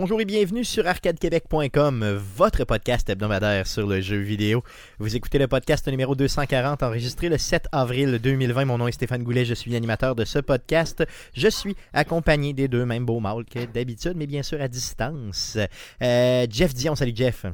Bonjour 0.00 0.18
et 0.18 0.24
bienvenue 0.24 0.64
sur 0.64 0.86
arcadequebec.com, 0.86 2.18
votre 2.34 2.64
podcast 2.64 3.10
hebdomadaire 3.10 3.66
sur 3.66 3.86
le 3.86 4.00
jeu 4.00 4.16
vidéo. 4.16 4.64
Vous 4.98 5.14
écoutez 5.14 5.38
le 5.38 5.46
podcast 5.46 5.86
numéro 5.88 6.14
240 6.14 6.82
enregistré 6.82 7.28
le 7.28 7.36
7 7.36 7.66
avril 7.70 8.18
2020. 8.18 8.64
Mon 8.64 8.78
nom 8.78 8.88
est 8.88 8.92
Stéphane 8.92 9.22
Goulet, 9.22 9.44
je 9.44 9.52
suis 9.52 9.70
l'animateur 9.70 10.14
de 10.14 10.24
ce 10.24 10.38
podcast. 10.38 11.04
Je 11.34 11.48
suis 11.48 11.76
accompagné 11.92 12.54
des 12.54 12.66
deux 12.66 12.86
mêmes 12.86 13.04
beaux 13.04 13.20
mâles 13.20 13.44
que 13.44 13.66
d'habitude, 13.66 14.14
mais 14.16 14.26
bien 14.26 14.42
sûr 14.42 14.58
à 14.62 14.68
distance. 14.68 15.58
Euh, 16.00 16.46
Jeff 16.48 16.72
Dion, 16.72 16.94
salut 16.94 17.12
Jeff. 17.14 17.44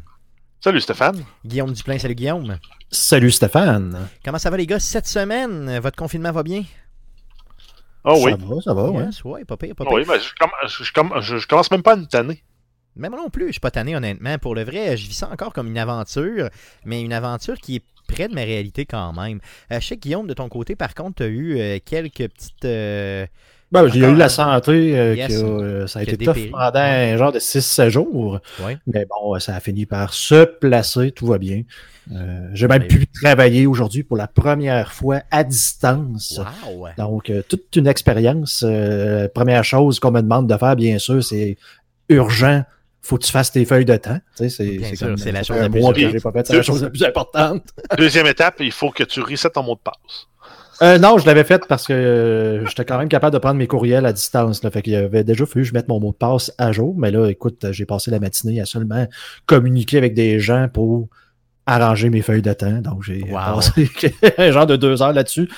Salut 0.60 0.80
Stéphane. 0.80 1.24
Guillaume 1.44 1.72
Duplain, 1.72 1.98
salut 1.98 2.14
Guillaume. 2.14 2.58
Salut 2.92 3.32
Stéphane. 3.32 4.08
Comment 4.24 4.38
ça 4.38 4.50
va 4.50 4.56
les 4.56 4.68
gars 4.68 4.78
cette 4.78 5.08
semaine? 5.08 5.80
Votre 5.80 5.96
confinement 5.96 6.30
va 6.30 6.44
bien? 6.44 6.62
Oh 8.06 8.20
oui. 8.24 8.30
Ça 8.30 8.36
va, 8.36 8.60
ça 8.62 8.74
va, 8.74 8.90
ouais. 8.90 9.04
Yes, 9.04 9.24
ouais, 9.24 9.44
pas 9.44 9.56
pire, 9.56 9.74
pas 9.74 9.84
Oh 9.86 9.88
pire. 9.90 9.98
oui, 9.98 10.04
mais 10.08 10.20
je, 10.20 10.32
comm- 10.34 10.68
je- 10.68 10.84
je 10.84 10.92
comm- 10.92 11.20
je- 11.20 11.36
je 11.38 11.46
commence 11.46 11.70
même 11.70 11.82
pas 11.82 11.94
à 11.94 11.96
une 11.96 12.06
année. 12.14 12.42
Mais 12.94 13.10
moi 13.10 13.18
non 13.18 13.28
plus, 13.28 13.48
je 13.48 13.52
suis 13.52 13.60
pas 13.60 13.70
tanné 13.70 13.94
honnêtement. 13.94 14.38
Pour 14.38 14.54
le 14.54 14.64
vrai, 14.64 14.96
je 14.96 15.06
vis 15.08 15.14
ça 15.14 15.28
encore 15.30 15.52
comme 15.52 15.66
une 15.66 15.76
aventure, 15.78 16.48
mais 16.86 17.02
une 17.02 17.12
aventure 17.12 17.56
qui 17.58 17.76
est 17.76 17.82
près 18.08 18.28
de 18.28 18.34
ma 18.34 18.42
réalité 18.42 18.86
quand 18.86 19.12
même. 19.12 19.40
Euh, 19.72 19.80
je 19.80 19.86
sais 19.86 19.96
que 19.96 20.00
Guillaume, 20.02 20.26
de 20.28 20.32
ton 20.34 20.48
côté, 20.48 20.76
par 20.76 20.94
contre, 20.94 21.16
tu 21.16 21.22
as 21.24 21.26
eu 21.26 21.58
euh, 21.58 21.78
quelques 21.84 22.28
petites... 22.28 22.64
euh, 22.64 23.26
Ben, 23.72 23.88
j'ai 23.88 24.00
Encore, 24.02 24.14
eu 24.14 24.18
la 24.18 24.28
santé, 24.28 24.98
euh, 24.98 25.14
Yes. 25.16 25.26
qui 25.26 25.34
a, 25.34 25.38
euh, 25.38 25.86
ça 25.88 25.98
a 26.00 26.04
Qui 26.04 26.10
a 26.10 26.14
été 26.14 26.24
tough 26.24 26.50
pendant 26.52 26.78
un 26.78 27.16
genre 27.16 27.32
de 27.32 27.40
6-7 27.40 27.88
jours. 27.90 28.38
Ouais. 28.64 28.78
Mais 28.86 29.06
bon, 29.06 29.38
ça 29.40 29.56
a 29.56 29.60
fini 29.60 29.86
par 29.86 30.14
se 30.14 30.44
placer, 30.44 31.10
tout 31.10 31.26
va 31.26 31.38
bien. 31.38 31.62
Euh, 32.12 32.48
j'ai 32.52 32.68
même 32.68 32.82
Ouais. 32.82 32.88
pu 32.88 33.06
travailler 33.08 33.66
aujourd'hui 33.66 34.04
pour 34.04 34.16
la 34.16 34.28
première 34.28 34.92
fois 34.92 35.22
à 35.32 35.42
distance. 35.42 36.40
Wow! 36.76 36.86
Donc, 36.96 37.28
euh, 37.30 37.42
toute 37.48 37.74
une 37.74 37.88
expérience. 37.88 38.62
Euh, 38.64 39.26
première 39.34 39.64
chose 39.64 39.98
qu'on 39.98 40.12
me 40.12 40.20
demande 40.22 40.48
de 40.48 40.56
faire, 40.56 40.76
bien 40.76 40.98
sûr, 41.00 41.24
c'est 41.24 41.56
urgent. 42.08 42.62
Faut 43.02 43.18
que 43.18 43.24
tu 43.24 43.30
fasses 43.32 43.50
tes 43.52 43.64
feuilles 43.64 43.84
de 43.84 43.96
temps. 43.96 44.18
Tu 44.36 44.48
sais, 44.50 44.64
la 45.32 45.42
chose 45.42 45.56
la 45.56 45.68
plus. 45.68 45.82
C'est 46.44 46.52
la 46.56 46.62
chose 46.62 46.82
la 46.82 46.90
plus 46.90 47.04
importante. 47.04 47.62
Deuxième 47.96 48.26
étape, 48.26 48.56
il 48.60 48.72
faut 48.72 48.90
que 48.90 49.02
tu 49.04 49.20
resets 49.20 49.50
ton 49.50 49.62
mot 49.64 49.74
de 49.74 49.80
passe. 49.80 50.26
Euh, 50.82 50.98
non, 50.98 51.16
je 51.18 51.26
l'avais 51.26 51.44
fait 51.44 51.62
parce 51.68 51.86
que 51.86 51.92
euh, 51.92 52.66
j'étais 52.66 52.84
quand 52.84 52.98
même 52.98 53.08
capable 53.08 53.32
de 53.32 53.38
prendre 53.38 53.56
mes 53.56 53.66
courriels 53.66 54.04
à 54.04 54.12
distance. 54.12 54.62
Là, 54.62 54.70
fait 54.70 54.82
qu'il 54.82 54.94
avait 54.94 55.24
déjà 55.24 55.46
fallu 55.46 55.62
que 55.64 55.68
je 55.68 55.72
mette 55.74 55.88
mon 55.88 56.00
mot 56.00 56.10
de 56.12 56.16
passe 56.16 56.52
à 56.58 56.70
jour. 56.72 56.94
Mais 56.98 57.10
là, 57.10 57.28
écoute, 57.28 57.64
j'ai 57.70 57.86
passé 57.86 58.10
la 58.10 58.18
matinée 58.20 58.60
à 58.60 58.66
seulement 58.66 59.06
communiquer 59.46 59.98
avec 59.98 60.12
des 60.14 60.38
gens 60.38 60.68
pour 60.72 61.08
arranger 61.64 62.10
mes 62.10 62.20
feuilles 62.22 62.42
de 62.42 62.52
temps. 62.52 62.80
Donc, 62.82 63.02
j'ai 63.02 63.22
Wow. 63.24 63.56
passé 63.56 63.88
un 64.38 64.50
genre 64.50 64.66
de 64.66 64.76
deux 64.76 65.00
heures 65.02 65.12
là-dessus 65.12 65.48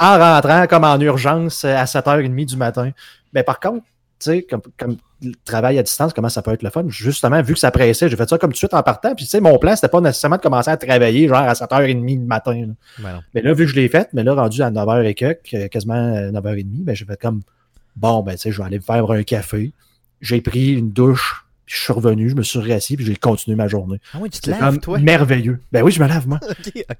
en 0.00 0.18
rentrant 0.18 0.66
comme 0.66 0.84
en 0.84 0.98
urgence 1.00 1.64
à 1.64 1.84
7h30 1.84 2.46
du 2.46 2.56
matin. 2.56 2.90
Mais 3.34 3.42
par 3.42 3.60
contre, 3.60 3.84
sais, 4.22 4.42
comme, 4.42 4.60
comme 4.78 4.96
le 5.22 5.32
travail 5.44 5.78
à 5.78 5.82
distance, 5.82 6.12
comment 6.12 6.28
ça 6.28 6.42
peut 6.42 6.52
être 6.52 6.62
le 6.62 6.70
fun? 6.70 6.84
Justement, 6.88 7.40
vu 7.42 7.54
que 7.54 7.60
ça 7.60 7.70
pressait, 7.70 8.08
j'ai 8.08 8.16
fait 8.16 8.28
ça 8.28 8.38
comme 8.38 8.50
tout 8.50 8.54
de 8.54 8.58
suite 8.58 8.74
en 8.74 8.82
partant. 8.82 9.14
Puis, 9.14 9.24
tu 9.24 9.30
sais, 9.30 9.40
mon 9.40 9.58
plan, 9.58 9.74
c'était 9.76 9.88
pas 9.88 10.00
nécessairement 10.00 10.36
de 10.36 10.42
commencer 10.42 10.70
à 10.70 10.76
travailler 10.76 11.28
genre 11.28 11.38
à 11.38 11.52
7h30 11.52 12.04
du 12.04 12.18
matin. 12.18 12.66
là. 12.66 12.74
Ben. 12.98 13.22
Mais 13.34 13.42
là, 13.42 13.52
vu 13.54 13.64
que 13.64 13.70
je 13.70 13.76
l'ai 13.76 13.88
faite, 13.88 14.08
mais 14.12 14.22
là, 14.24 14.34
rendu 14.34 14.62
à 14.62 14.70
9h 14.70 15.04
et 15.04 15.14
quelques, 15.14 15.54
euh, 15.54 15.68
quasiment 15.68 15.94
euh, 15.94 16.30
9h30, 16.30 16.84
ben, 16.84 16.94
j'ai 16.94 17.04
fait 17.04 17.20
comme, 17.20 17.42
bon, 17.96 18.22
ben, 18.22 18.32
tu 18.32 18.38
sais, 18.38 18.52
je 18.52 18.58
vais 18.58 18.66
aller 18.66 18.78
me 18.78 18.82
faire 18.82 19.10
un 19.10 19.22
café. 19.22 19.72
J'ai 20.20 20.40
pris 20.40 20.72
une 20.74 20.90
douche, 20.90 21.41
puis 21.64 21.76
je 21.76 21.82
suis 21.84 21.92
revenu, 21.92 22.28
je 22.28 22.34
me 22.34 22.42
suis 22.42 22.58
rassis, 22.58 22.96
puis 22.96 23.04
j'ai 23.06 23.16
continué 23.16 23.56
ma 23.56 23.68
journée. 23.68 23.98
Ah 24.14 24.18
oui, 24.20 24.30
tu 24.30 24.40
te 24.40 24.50
C'est 24.50 24.60
laves, 24.60 24.78
toi? 24.78 24.98
merveilleux. 24.98 25.60
Ben 25.70 25.82
oui, 25.82 25.92
je 25.92 26.02
me 26.02 26.08
lave, 26.08 26.26
moi. 26.28 26.38
ok, 26.48 26.56
ok. 26.76 26.98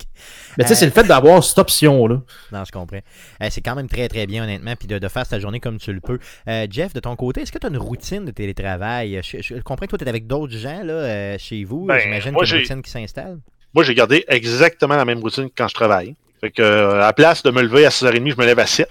Mais 0.57 0.65
tu 0.65 0.69
sais, 0.69 0.73
Euh, 0.73 0.77
c'est 0.77 0.85
le 0.87 0.93
fait 0.93 1.05
d'avoir 1.05 1.43
cette 1.43 1.59
option-là. 1.59 2.23
Non, 2.53 2.65
je 2.65 2.73
comprends. 2.73 3.01
Euh, 3.43 3.49
c'est 3.51 3.61
quand 3.61 3.75
même 3.75 3.89
très, 3.89 4.09
très 4.09 4.27
bien, 4.27 4.45
honnêtement, 4.45 4.75
puis 4.77 4.87
de, 4.89 4.99
de 4.99 5.09
faire 5.09 5.27
ta 5.27 5.39
journée 5.41 5.61
comme 5.61 5.79
tu 5.79 5.93
le 5.93 6.01
peux. 6.01 6.19
Euh, 6.49 6.67
Jeff, 6.71 6.93
de 6.93 7.01
ton 7.01 7.17
côté, 7.17 7.43
est-ce 7.43 7.53
que 7.53 7.59
tu 7.59 7.67
as 7.67 7.71
une 7.71 7.79
routine 7.79 8.25
de 8.25 8.31
télétravail? 8.31 9.21
Je, 9.23 9.39
je 9.43 9.55
comprends 9.63 9.87
que 9.87 9.91
toi, 9.91 9.99
tu 9.99 10.05
es 10.05 10.09
avec 10.09 10.27
d'autres 10.27 10.57
gens 10.57 10.83
là, 10.85 10.93
euh, 10.93 11.37
chez 11.39 11.65
vous. 11.65 11.87
Ben, 11.87 11.99
J'imagine 11.99 12.33
moi, 12.33 12.45
qu'il 12.45 12.53
y 12.53 12.55
a 12.55 12.59
une 12.59 12.63
routine 12.63 12.83
qui 12.83 12.91
s'installe. 12.91 13.39
Moi, 13.75 13.85
j'ai 13.85 13.95
gardé 13.95 14.25
exactement 14.29 14.97
la 14.97 15.05
même 15.05 15.19
routine 15.21 15.49
que 15.49 15.55
quand 15.57 15.69
je 15.69 15.75
travaille. 15.75 16.15
Fait 16.41 16.51
que, 16.51 16.63
à 16.63 16.99
la 16.99 17.13
place 17.13 17.43
de 17.43 17.51
me 17.51 17.63
lever 17.63 17.87
à 17.87 17.89
6h30, 17.91 18.31
je 18.33 18.37
me 18.37 18.45
lève 18.45 18.59
à 18.59 18.67
7, 18.67 18.89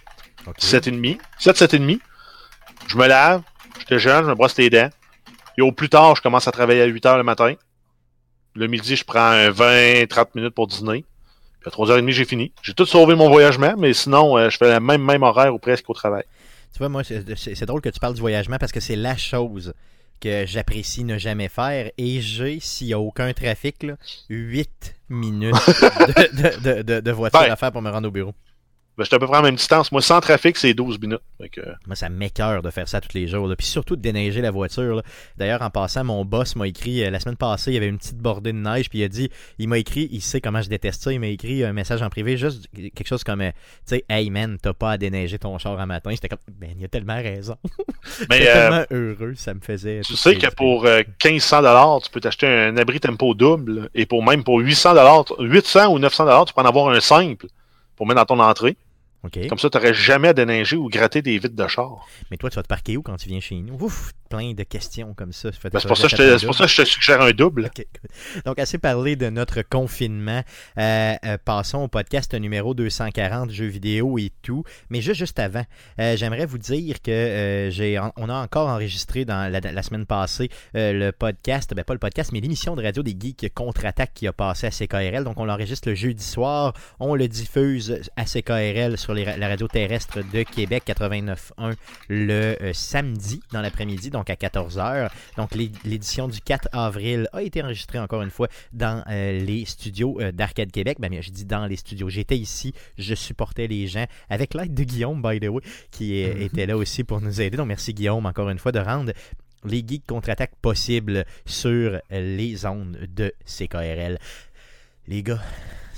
Ok. 0.48 0.58
7h30. 0.60 1.18
7, 1.38 1.56
7h30. 1.56 2.00
Je 2.88 2.98
me 2.98 3.08
lave, 3.08 3.42
je 3.80 3.86
déjeune, 3.86 4.24
je 4.26 4.30
me 4.30 4.36
brosse 4.36 4.58
les 4.58 4.70
dents. 4.70 4.90
Et 5.58 5.62
au 5.62 5.72
plus 5.72 5.90
tard, 5.90 6.16
je 6.16 6.22
commence 6.22 6.48
à 6.48 6.52
travailler 6.52 6.82
à 6.82 6.88
8h 6.88 7.18
le 7.18 7.24
matin. 7.24 7.54
Le 8.56 8.68
midi, 8.68 8.96
je 8.96 9.04
prends 9.06 9.20
un 9.20 9.50
20-30 9.50 10.28
minutes 10.36 10.54
pour 10.56 10.68
dîner. 10.68 11.06
Puis 11.62 11.70
à 11.70 11.70
3h30, 11.70 12.10
j'ai 12.12 12.26
fini. 12.26 12.52
J'ai 12.64 12.74
tout 12.74 12.86
sauvé 12.86 13.16
mon 13.16 13.30
voyagement, 13.30 13.76
mais 13.78 13.94
sinon, 13.94 14.38
euh, 14.38 14.50
je 14.50 14.58
fais 14.58 14.68
la 14.68 14.80
même, 14.80 15.04
même 15.04 15.24
horaire 15.24 15.54
ou 15.54 15.60
presque 15.60 15.90
au 15.90 15.94
travail. 15.94 16.24
Tu 16.74 16.80
vois, 16.80 16.90
moi, 16.90 17.04
c'est 17.04 17.66
drôle 17.66 17.82
que 17.82 17.90
tu 17.90 18.00
parles 18.00 18.14
du 18.16 18.22
voyagement 18.22 18.58
parce 18.58 18.72
que 18.72 18.80
c'est 18.80 18.96
la 18.96 19.16
chose 19.18 19.74
que 20.20 20.46
j'apprécie 20.46 21.04
ne 21.04 21.18
jamais 21.18 21.50
faire. 21.50 21.92
Et 21.98 22.22
j'ai, 22.22 22.60
s'il 22.60 22.88
n'y 22.88 22.94
a 22.94 23.00
aucun 23.00 23.32
trafic, 23.34 23.84
là, 23.84 23.96
8 24.30 24.96
minutes 25.10 25.54
de, 25.56 26.60
de- 26.62 26.62
de- 26.78 26.82
de- 26.82 27.00
de 27.02 27.12
voiture 27.12 27.40
Ben. 27.42 27.52
à 27.52 27.56
faire 27.56 27.72
pour 27.72 27.82
me 27.82 27.90
rendre 27.90 28.08
au 28.08 28.12
bureau. 28.12 28.34
Ben, 29.02 29.06
j'étais 29.06 29.16
à 29.16 29.20
peu 29.20 29.26
près 29.26 29.38
à 29.38 29.42
la 29.42 29.48
même 29.48 29.56
distance. 29.56 29.92
Moi, 29.92 30.04
sans 30.04 30.22
trafic, 30.22 30.56
c'est 30.58 30.76
12 30.76 31.00
minutes. 31.00 31.22
Que, 31.52 31.62
euh, 31.62 31.74
Moi, 31.88 31.96
ça 31.96 32.08
m'écœure 32.08 32.62
de 32.62 32.70
faire 32.70 32.88
ça 32.88 33.02
tous 33.02 33.18
les 33.18 33.28
jours. 33.28 33.48
là. 33.48 33.56
Puis 33.56 33.66
surtout 33.66 33.96
de 33.96 34.02
déneiger 34.02 34.42
la 34.42 34.52
voiture. 34.52 35.02
D'ailleurs, 35.38 35.64
en 35.64 35.72
passant, 35.72 36.04
mon 36.04 36.24
boss 36.24 36.56
m'a 36.56 36.68
écrit 36.68 37.04
euh, 37.04 37.10
la 37.10 37.20
semaine 37.20 37.36
passée, 37.36 37.72
il 37.72 37.74
y 37.74 37.78
avait 37.78 37.88
une 37.88 37.98
petite 37.98 38.20
bordée 38.20 38.54
de 38.54 38.60
neige. 38.60 38.92
Puis 38.92 39.00
il 39.00 39.04
a 39.04 39.08
dit, 39.08 39.32
il 39.58 39.68
m'a 39.68 39.80
écrit, 39.80 40.08
il 40.12 40.22
sait 40.22 40.40
comment 40.40 40.62
je 40.62 40.70
déteste 40.70 41.02
ça. 41.02 41.12
Il 41.12 41.20
m'a 41.20 41.28
écrit 41.30 41.64
un 41.64 41.74
message 41.74 42.04
en 42.04 42.10
privé, 42.12 42.38
juste 42.38 42.68
quelque 42.76 43.08
chose 43.08 43.24
comme, 43.24 43.42
euh, 43.42 43.50
tu 43.88 43.96
sais, 43.96 44.06
hey 44.08 44.30
man, 44.30 44.60
t'as 44.62 44.74
pas 44.74 44.92
à 44.92 44.98
déneiger 45.00 45.40
ton 45.40 45.58
char 45.58 45.80
un 45.80 45.88
matin. 45.88 46.12
J'étais 46.12 46.30
comme, 46.30 46.38
ben, 46.60 46.70
il 46.78 46.86
a 46.86 46.88
tellement 46.88 47.16
raison. 47.16 47.56
Mais 48.30 48.38
J'étais 48.38 48.50
euh, 48.50 48.70
tellement 48.70 48.86
heureux, 48.92 49.34
ça 49.36 49.56
me 49.56 49.62
faisait. 49.62 50.02
tu 50.06 50.16
sais 50.16 50.36
que 50.36 50.54
pour 50.54 50.86
euh, 50.86 51.02
1500 51.26 51.58
dollars, 51.64 52.02
tu 52.04 52.12
peux 52.12 52.20
t'acheter 52.20 52.46
un 52.46 52.78
abri 52.78 53.00
tempo 53.00 53.34
double 53.34 53.90
et 53.96 54.06
pour 54.06 54.24
même 54.24 54.44
pour 54.44 54.60
800 54.60 54.94
dollars, 54.94 55.26
800 55.40 55.88
ou 55.88 55.98
900 55.98 56.26
dollars, 56.26 56.46
tu 56.46 56.54
peux 56.54 56.62
en 56.62 56.66
avoir 56.66 56.90
un 56.90 57.00
simple 57.00 57.48
pour 57.96 58.08
mettre 58.08 58.26
dans 58.26 58.36
ton 58.36 58.40
entrée. 58.42 58.78
Comme 59.50 59.58
ça, 59.60 59.70
tu 59.70 59.78
n'aurais 59.78 59.94
jamais 59.94 60.30
à 60.30 60.34
déneiger 60.34 60.76
ou 60.78 60.88
gratter 60.90 61.22
des 61.22 61.38
vitres 61.38 61.56
de 61.56 61.68
char. 61.68 62.06
Mais 62.32 62.38
toi, 62.38 62.50
tu 62.50 62.56
vas 62.56 62.64
te 62.64 62.68
parquer 62.68 62.98
où 62.98 63.02
quand 63.04 63.18
tu 63.18 63.30
viens 63.30 63.40
chez 63.40 63.56
nous? 63.56 63.76
Ouf, 63.80 64.12
plein 64.30 64.54
de 64.54 64.64
questions 64.64 65.14
comme 65.14 65.32
ça. 65.34 65.50
Ben, 65.50 65.80
c'est 65.80 65.88
pour 65.88 65.98
ça 65.98 66.04
que 66.08 66.10
je 66.10 66.16
te- 66.16 66.38
c'est 66.40 66.46
pour 66.46 66.56
ça 66.56 66.64
que 66.66 66.72
je 66.72 66.82
te 66.82 66.88
suggère 66.88 67.22
un 67.22 67.32
double. 67.32 67.70
Donc, 68.46 68.58
assez 68.60 68.78
parlé 68.78 69.16
de 69.16 69.30
notre 69.30 69.62
confinement. 69.62 70.42
Euh, 70.78 71.14
euh, 71.26 71.38
passons 71.44 71.80
au 71.80 71.88
podcast 71.88 72.34
numéro 72.34 72.74
240, 72.74 73.52
jeux 73.52 73.66
vidéo 73.68 74.18
et 74.18 74.32
tout. 74.42 74.64
Mais 74.90 75.02
juste, 75.02 75.20
juste 75.20 75.38
avant, 75.40 75.66
euh, 76.00 76.16
j'aimerais 76.18 76.46
vous 76.46 76.58
dire 76.58 77.02
que 77.02 77.70
j'ai, 77.72 78.00
on 78.18 78.30
a 78.30 78.34
encore 78.36 78.70
enregistré 78.70 79.26
dans 79.26 79.52
la, 79.52 79.60
la 79.60 79.84
semaine 79.84 80.06
passée 80.06 80.50
le 80.74 81.12
podcast, 81.12 81.74
ben 81.76 81.84
pas 81.84 81.94
le 81.94 82.00
podcast, 82.00 82.32
mais 82.32 82.40
l'émission 82.40 82.76
de 82.76 82.82
radio 82.84 83.04
des 83.04 83.16
geeks 83.20 83.54
contre-attaque 83.54 84.14
qui 84.16 84.28
a 84.28 84.34
passé 84.34 84.68
à 84.68 84.72
CKRL. 84.72 85.24
Donc, 85.24 85.40
on 85.40 85.46
l'enregistre 85.46 85.90
le 85.90 85.96
jeudi 85.96 86.24
soir. 86.24 86.74
On 87.00 87.14
le 87.16 87.28
diffuse 87.28 88.02
à 88.16 88.26
CKRL 88.26 88.98
sur 88.98 89.11
les 89.14 89.24
ra- 89.24 89.38
la 89.38 89.48
radio 89.48 89.68
terrestre 89.68 90.20
de 90.32 90.44
Québec 90.44 90.84
89.1 90.88 91.76
le 92.10 92.56
euh, 92.62 92.74
samedi 92.74 93.42
dans 93.52 93.62
l'après-midi, 93.62 94.10
donc 94.10 94.30
à 94.30 94.36
14h. 94.36 95.10
Donc 95.38 95.54
l'é- 95.56 95.72
l'édition 95.86 96.28
du 96.28 96.40
4 96.42 96.70
avril 96.74 97.28
a 97.34 97.42
été 97.42 97.62
enregistrée 97.64 98.00
encore 98.00 98.22
une 98.22 98.30
fois 98.32 98.48
dans 98.74 99.04
euh, 99.10 99.40
les 99.40 99.66
studios 99.66 100.20
euh, 100.22 100.32
d'Arcade 100.32 100.72
Québec. 100.72 100.98
Ben, 101.00 101.12
je 101.22 101.30
dis 101.32 101.46
dans 101.46 101.66
les 101.66 101.76
studios. 101.78 102.10
J'étais 102.10 102.38
ici, 102.38 102.74
je 102.98 103.16
supportais 103.16 103.68
les 103.68 103.88
gens 103.88 104.06
avec 104.30 104.54
l'aide 104.54 104.74
de 104.74 104.84
Guillaume, 104.84 105.22
by 105.22 105.40
the 105.40 105.50
way, 105.50 105.62
qui 105.92 106.24
Mhm. 106.24 106.42
était 106.42 106.66
là 106.66 106.78
aussi 106.78 107.04
pour 107.04 107.22
nous 107.22 107.42
aider. 107.42 107.58
Donc 107.58 107.68
merci 107.68 107.94
Guillaume 107.94 108.26
encore 108.26 108.50
une 108.50 108.60
fois 108.60 108.72
de 108.72 108.80
rendre 108.80 109.12
les 109.64 109.84
geeks 109.88 110.06
contre-attaque 110.08 110.54
possibles 110.62 111.24
sur 111.46 112.00
les 112.10 112.66
ondes 112.66 112.98
de 113.16 113.32
CKRL. 113.46 114.18
Les 115.08 115.22
gars, 115.24 115.40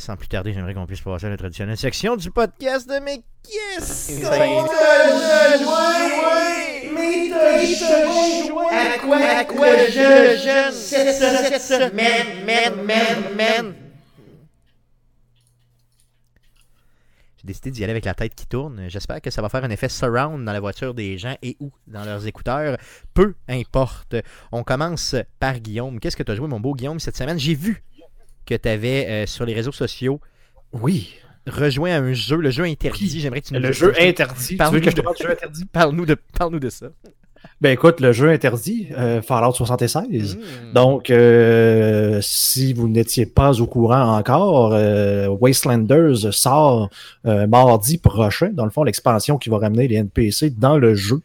sans 0.04 0.18
plus 0.18 0.28
tarder, 0.28 0.54
j'aimerais 0.54 0.74
qu'on 0.74 0.86
puisse 0.86 1.00
passer 1.00 1.28
à 1.28 1.30
la 1.30 1.38
traditionnelle 1.38 1.78
section 1.78 2.18
du 2.18 2.30
podcast 2.30 2.90
de 2.90 3.00
mes 3.00 3.24
Yes! 3.50 4.22
À 4.26 4.38
quoi, 9.00 9.18
à 9.18 9.46
quoi 9.46 9.68
je 9.88 10.42
jeune 10.44 10.74
cette, 10.74 11.16
cette 11.16 11.62
semaine, 11.62 12.46
man, 12.46 12.86
man, 12.86 13.24
man. 13.38 13.74
J'ai 17.38 17.48
décidé 17.48 17.72
d'y 17.72 17.84
aller 17.84 17.92
avec 17.92 18.06
la 18.06 18.14
tête 18.14 18.36
qui 18.36 18.46
tourne. 18.46 18.90
J'espère 18.90 19.22
que 19.22 19.30
ça 19.30 19.42
va 19.42 19.50
faire 19.50 19.64
un 19.64 19.70
effet 19.70 19.90
surround 19.90 20.46
dans 20.46 20.54
la 20.54 20.60
voiture 20.60 20.94
des 20.94 21.18
gens 21.18 21.36
et 21.42 21.58
ou 21.60 21.72
dans 21.88 22.06
leurs 22.06 22.28
écouteurs. 22.28 22.78
Peu 23.14 23.36
importe. 23.50 24.16
On 24.52 24.64
commence 24.64 25.16
par 25.40 25.60
Guillaume. 25.60 26.00
Qu'est-ce 26.00 26.16
que 26.16 26.24
tu 26.24 26.32
as 26.32 26.36
joué, 26.36 26.48
mon 26.48 26.62
beau 26.62 26.74
Guillaume, 26.74 27.00
cette 27.00 27.18
semaine? 27.18 27.40
J'ai 27.40 27.56
vu 27.56 27.84
que 28.46 28.56
tu 28.56 28.70
avais 28.70 29.26
sur 29.28 29.46
les 29.46 29.54
réseaux 29.54 29.72
sociaux 29.72 30.20
Oui. 30.74 31.14
rejoint 31.48 31.92
à 31.92 32.00
un 32.00 32.14
jeu, 32.14 32.38
le 32.38 32.52
jeu 32.52 32.64
interdit. 32.64 33.20
J'aimerais 33.20 33.42
que 33.42 33.48
tu 33.48 33.54
nous 33.54 33.60
Le 33.60 33.70
dises- 33.70 33.78
jeu 33.80 33.94
interdit. 34.00 34.48
Tu 34.48 34.56
Parle-nous 34.58 34.80
veux 34.80 34.86
que 34.86 34.92
je 34.92 34.96
te 34.96 35.02
de- 35.02 35.04
parle 35.04 35.16
du 35.18 35.24
jeu 35.24 35.32
interdit? 35.32 35.66
Parle-nous 35.66 36.06
de, 36.06 36.18
parle 36.38 36.60
de 36.60 36.70
ça. 36.70 36.88
Ben 37.60 37.72
écoute, 37.72 38.00
le 38.00 38.14
jeu 38.14 38.30
interdit, 38.30 38.88
euh, 38.98 39.22
Fallout 39.22 39.52
76. 39.54 40.38
Mm. 40.38 40.74
Donc, 40.74 41.10
euh, 41.10 42.20
si 42.22 42.72
vous 42.74 42.88
n'étiez 42.88 43.26
pas 43.26 43.60
au 43.62 43.68
courant 43.68 44.18
encore, 44.18 44.72
euh, 44.74 45.28
Wastelanders 45.28 46.34
sort 46.34 46.90
euh, 47.26 47.46
mardi 47.48 47.98
prochain. 47.98 48.50
Dans 48.54 48.64
le 48.66 48.72
fond, 48.72 48.84
l'expansion 48.84 49.38
qui 49.38 49.50
va 49.50 49.58
ramener 49.58 49.88
les 49.90 49.96
NPC 49.98 50.52
dans 50.52 50.78
le 50.78 50.96
jeu. 50.96 51.20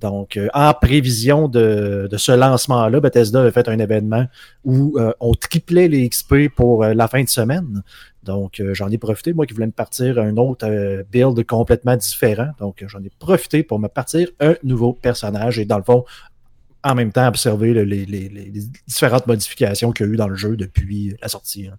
Donc, 0.00 0.36
euh, 0.36 0.48
en 0.54 0.72
prévision 0.74 1.48
de, 1.48 2.08
ce 2.16 2.32
lancement-là, 2.32 3.00
Bethesda 3.00 3.42
a 3.42 3.50
fait 3.50 3.68
un 3.68 3.78
événement 3.78 4.26
où 4.64 4.98
euh, 4.98 5.12
on 5.20 5.34
triplait 5.34 5.88
les 5.88 6.08
XP 6.08 6.48
pour 6.54 6.84
euh, 6.84 6.94
la 6.94 7.08
fin 7.08 7.22
de 7.22 7.28
semaine. 7.28 7.82
Donc, 8.22 8.62
j'en 8.72 8.90
ai 8.90 8.98
profité, 8.98 9.32
moi 9.34 9.46
qui 9.46 9.52
voulais 9.54 9.66
me 9.66 9.72
partir 9.72 10.18
un 10.18 10.36
autre 10.38 10.66
build 11.12 11.44
complètement 11.46 11.96
différent. 11.96 12.48
Donc, 12.58 12.82
j'en 12.86 13.02
ai 13.02 13.10
profité 13.18 13.62
pour 13.62 13.78
me 13.78 13.88
partir 13.88 14.28
un 14.40 14.54
nouveau 14.62 14.94
personnage 14.94 15.58
et 15.58 15.66
dans 15.66 15.76
le 15.76 15.84
fond, 15.84 16.04
en 16.82 16.94
même 16.94 17.12
temps, 17.12 17.28
observer 17.28 17.74
le- 17.74 17.82
les, 17.84 18.04
différentes 18.86 19.26
modifications 19.26 19.92
qu'il 19.92 20.06
y 20.06 20.08
a 20.08 20.12
eu 20.12 20.16
dans 20.16 20.28
le 20.28 20.36
jeu 20.36 20.56
depuis 20.56 21.14
la 21.20 21.28
sortie. 21.28 21.66
hein. 21.68 21.76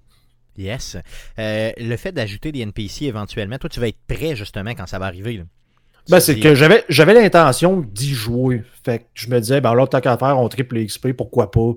Yes. 0.57 0.97
Le 1.37 1.95
fait 1.97 2.11
d'ajouter 2.11 2.51
des 2.51 2.59
NPC 2.61 3.05
éventuellement, 3.05 3.57
toi, 3.57 3.69
tu 3.69 3.79
vas 3.79 3.87
être 3.87 3.99
prêt 4.07 4.35
justement 4.35 4.71
quand 4.71 4.85
ça 4.87 4.99
va 4.99 5.07
arriver. 5.07 5.43
Ben, 6.09 6.19
c'est 6.19 6.39
que 6.39 6.55
j'avais 6.55 6.83
j'avais 6.89 7.13
l'intention 7.13 7.81
d'y 7.81 8.13
jouer. 8.13 8.63
Fait 8.83 8.99
que 8.99 9.03
je 9.15 9.29
me 9.29 9.39
disais, 9.39 9.61
ben 9.61 9.73
là, 9.73 9.87
tant 9.87 10.01
qu'à 10.01 10.17
faire, 10.17 10.37
on 10.39 10.47
triple 10.49 10.75
les 10.75 10.85
XP, 10.85 11.13
pourquoi 11.13 11.49
pas 11.51 11.73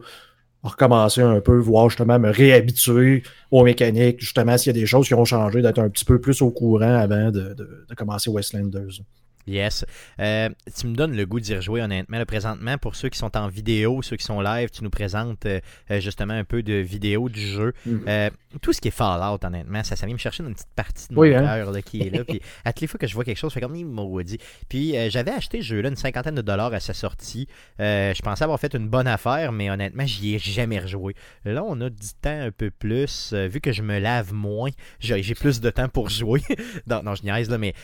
recommencer 0.63 1.23
un 1.23 1.41
peu, 1.41 1.57
voir 1.57 1.89
justement 1.89 2.19
me 2.19 2.31
réhabituer 2.31 3.23
aux 3.51 3.65
mécaniques, 3.65 4.21
justement 4.21 4.59
s'il 4.59 4.75
y 4.75 4.77
a 4.77 4.81
des 4.81 4.87
choses 4.87 5.07
qui 5.07 5.15
ont 5.15 5.25
changé, 5.25 5.63
d'être 5.63 5.79
un 5.79 5.89
petit 5.89 6.05
peu 6.05 6.21
plus 6.21 6.43
au 6.43 6.51
courant 6.51 6.95
avant 6.97 7.31
de, 7.31 7.55
de- 7.55 7.87
de 7.89 7.95
commencer 7.95 8.29
Westlanders. 8.29 9.01
Yes. 9.49 9.85
Euh, 10.21 10.51
tu 10.79 10.87
me 10.87 10.95
donnes 10.95 11.17
le 11.17 11.25
goût 11.27 11.41
d'y 11.41 11.55
rejouer, 11.55 11.81
honnêtement. 11.83 12.19
Là, 12.19 12.27
présentement, 12.27 12.77
pour 12.79 12.95
ceux 12.95 13.09
qui 13.09 13.19
sont 13.19 13.37
en 13.37 13.49
vidéo, 13.49 14.03
ceux 14.03 14.17
qui 14.17 14.25
sont 14.25 14.41
live, 14.41 14.71
tu 14.71 14.85
nous 14.85 14.91
présentes 14.91 15.47
euh, 15.47 15.61
euh, 15.91 16.01
justement 16.01 16.35
un 16.35 16.45
peu 16.45 16.63
de 16.63 16.75
vidéo 16.75 17.29
du 17.29 17.41
jeu. 17.41 17.73
Euh, 18.07 18.31
tout 18.61 18.73
ce 18.73 18.81
qui 18.81 18.89
est 18.89 18.93
Fallout, 18.93 19.39
honnêtement, 19.45 19.83
ça, 19.85 19.97
ça 19.97 20.07
vient 20.07 20.15
me 20.15 20.19
chercher 20.19 20.43
une 20.43 20.53
petite 20.55 20.69
partie 20.77 21.09
de 21.09 21.15
mon 21.15 21.23
Oui, 21.23 21.35
hein? 21.35 21.43
cœur 21.43 21.73
qui 21.85 22.03
est 22.03 22.11
là. 22.11 22.25
Puis 22.25 22.41
à 22.65 22.73
toutes 22.73 22.83
les 22.83 22.87
fois 22.87 22.99
que 22.99 23.07
je 23.07 23.15
vois 23.15 23.25
quelque 23.25 23.39
chose, 23.39 23.51
je 23.51 23.55
fais 23.55 23.61
comme 23.61 23.75
il 23.75 23.87
maudit. 23.87 24.39
Puis 24.69 24.95
j'avais 25.11 25.31
acheté 25.31 25.63
ce 25.63 25.67
jeu-là 25.69 25.89
une 25.89 25.97
cinquantaine 25.97 26.35
de 26.35 26.43
dollars 26.43 26.73
à 26.73 26.81
sa 26.81 26.95
sortie. 26.95 27.49
Je 27.79 28.23
pensais 28.23 28.45
avoir 28.45 28.61
fait 28.61 28.75
une 28.75 28.89
bonne 28.89 29.07
affaire, 29.07 29.53
mais 29.53 29.71
honnêtement, 29.71 30.07
j'y 30.07 30.35
ai 30.35 30.39
jamais 30.39 30.79
rejoué. 30.79 31.15
Là, 31.45 31.65
on 31.65 31.81
a 31.81 31.91
du 31.91 32.09
temps 32.21 32.41
un 32.41 32.51
peu 32.51 32.71
plus. 32.71 33.33
vu 33.33 33.61
que 33.61 33.73
je 33.73 33.83
me 33.83 33.99
lave 33.99 34.33
moins, 34.33 34.71
j'ai 35.01 35.23
j'ai 35.23 35.35
plus 35.35 35.61
de 35.61 35.71
temps 35.71 35.89
pour 35.89 36.09
jouer. 36.11 36.43
non, 36.87 37.03
non, 37.03 37.15
je 37.15 37.23
niaise 37.23 37.51
là, 37.51 37.59
mais. 37.59 37.75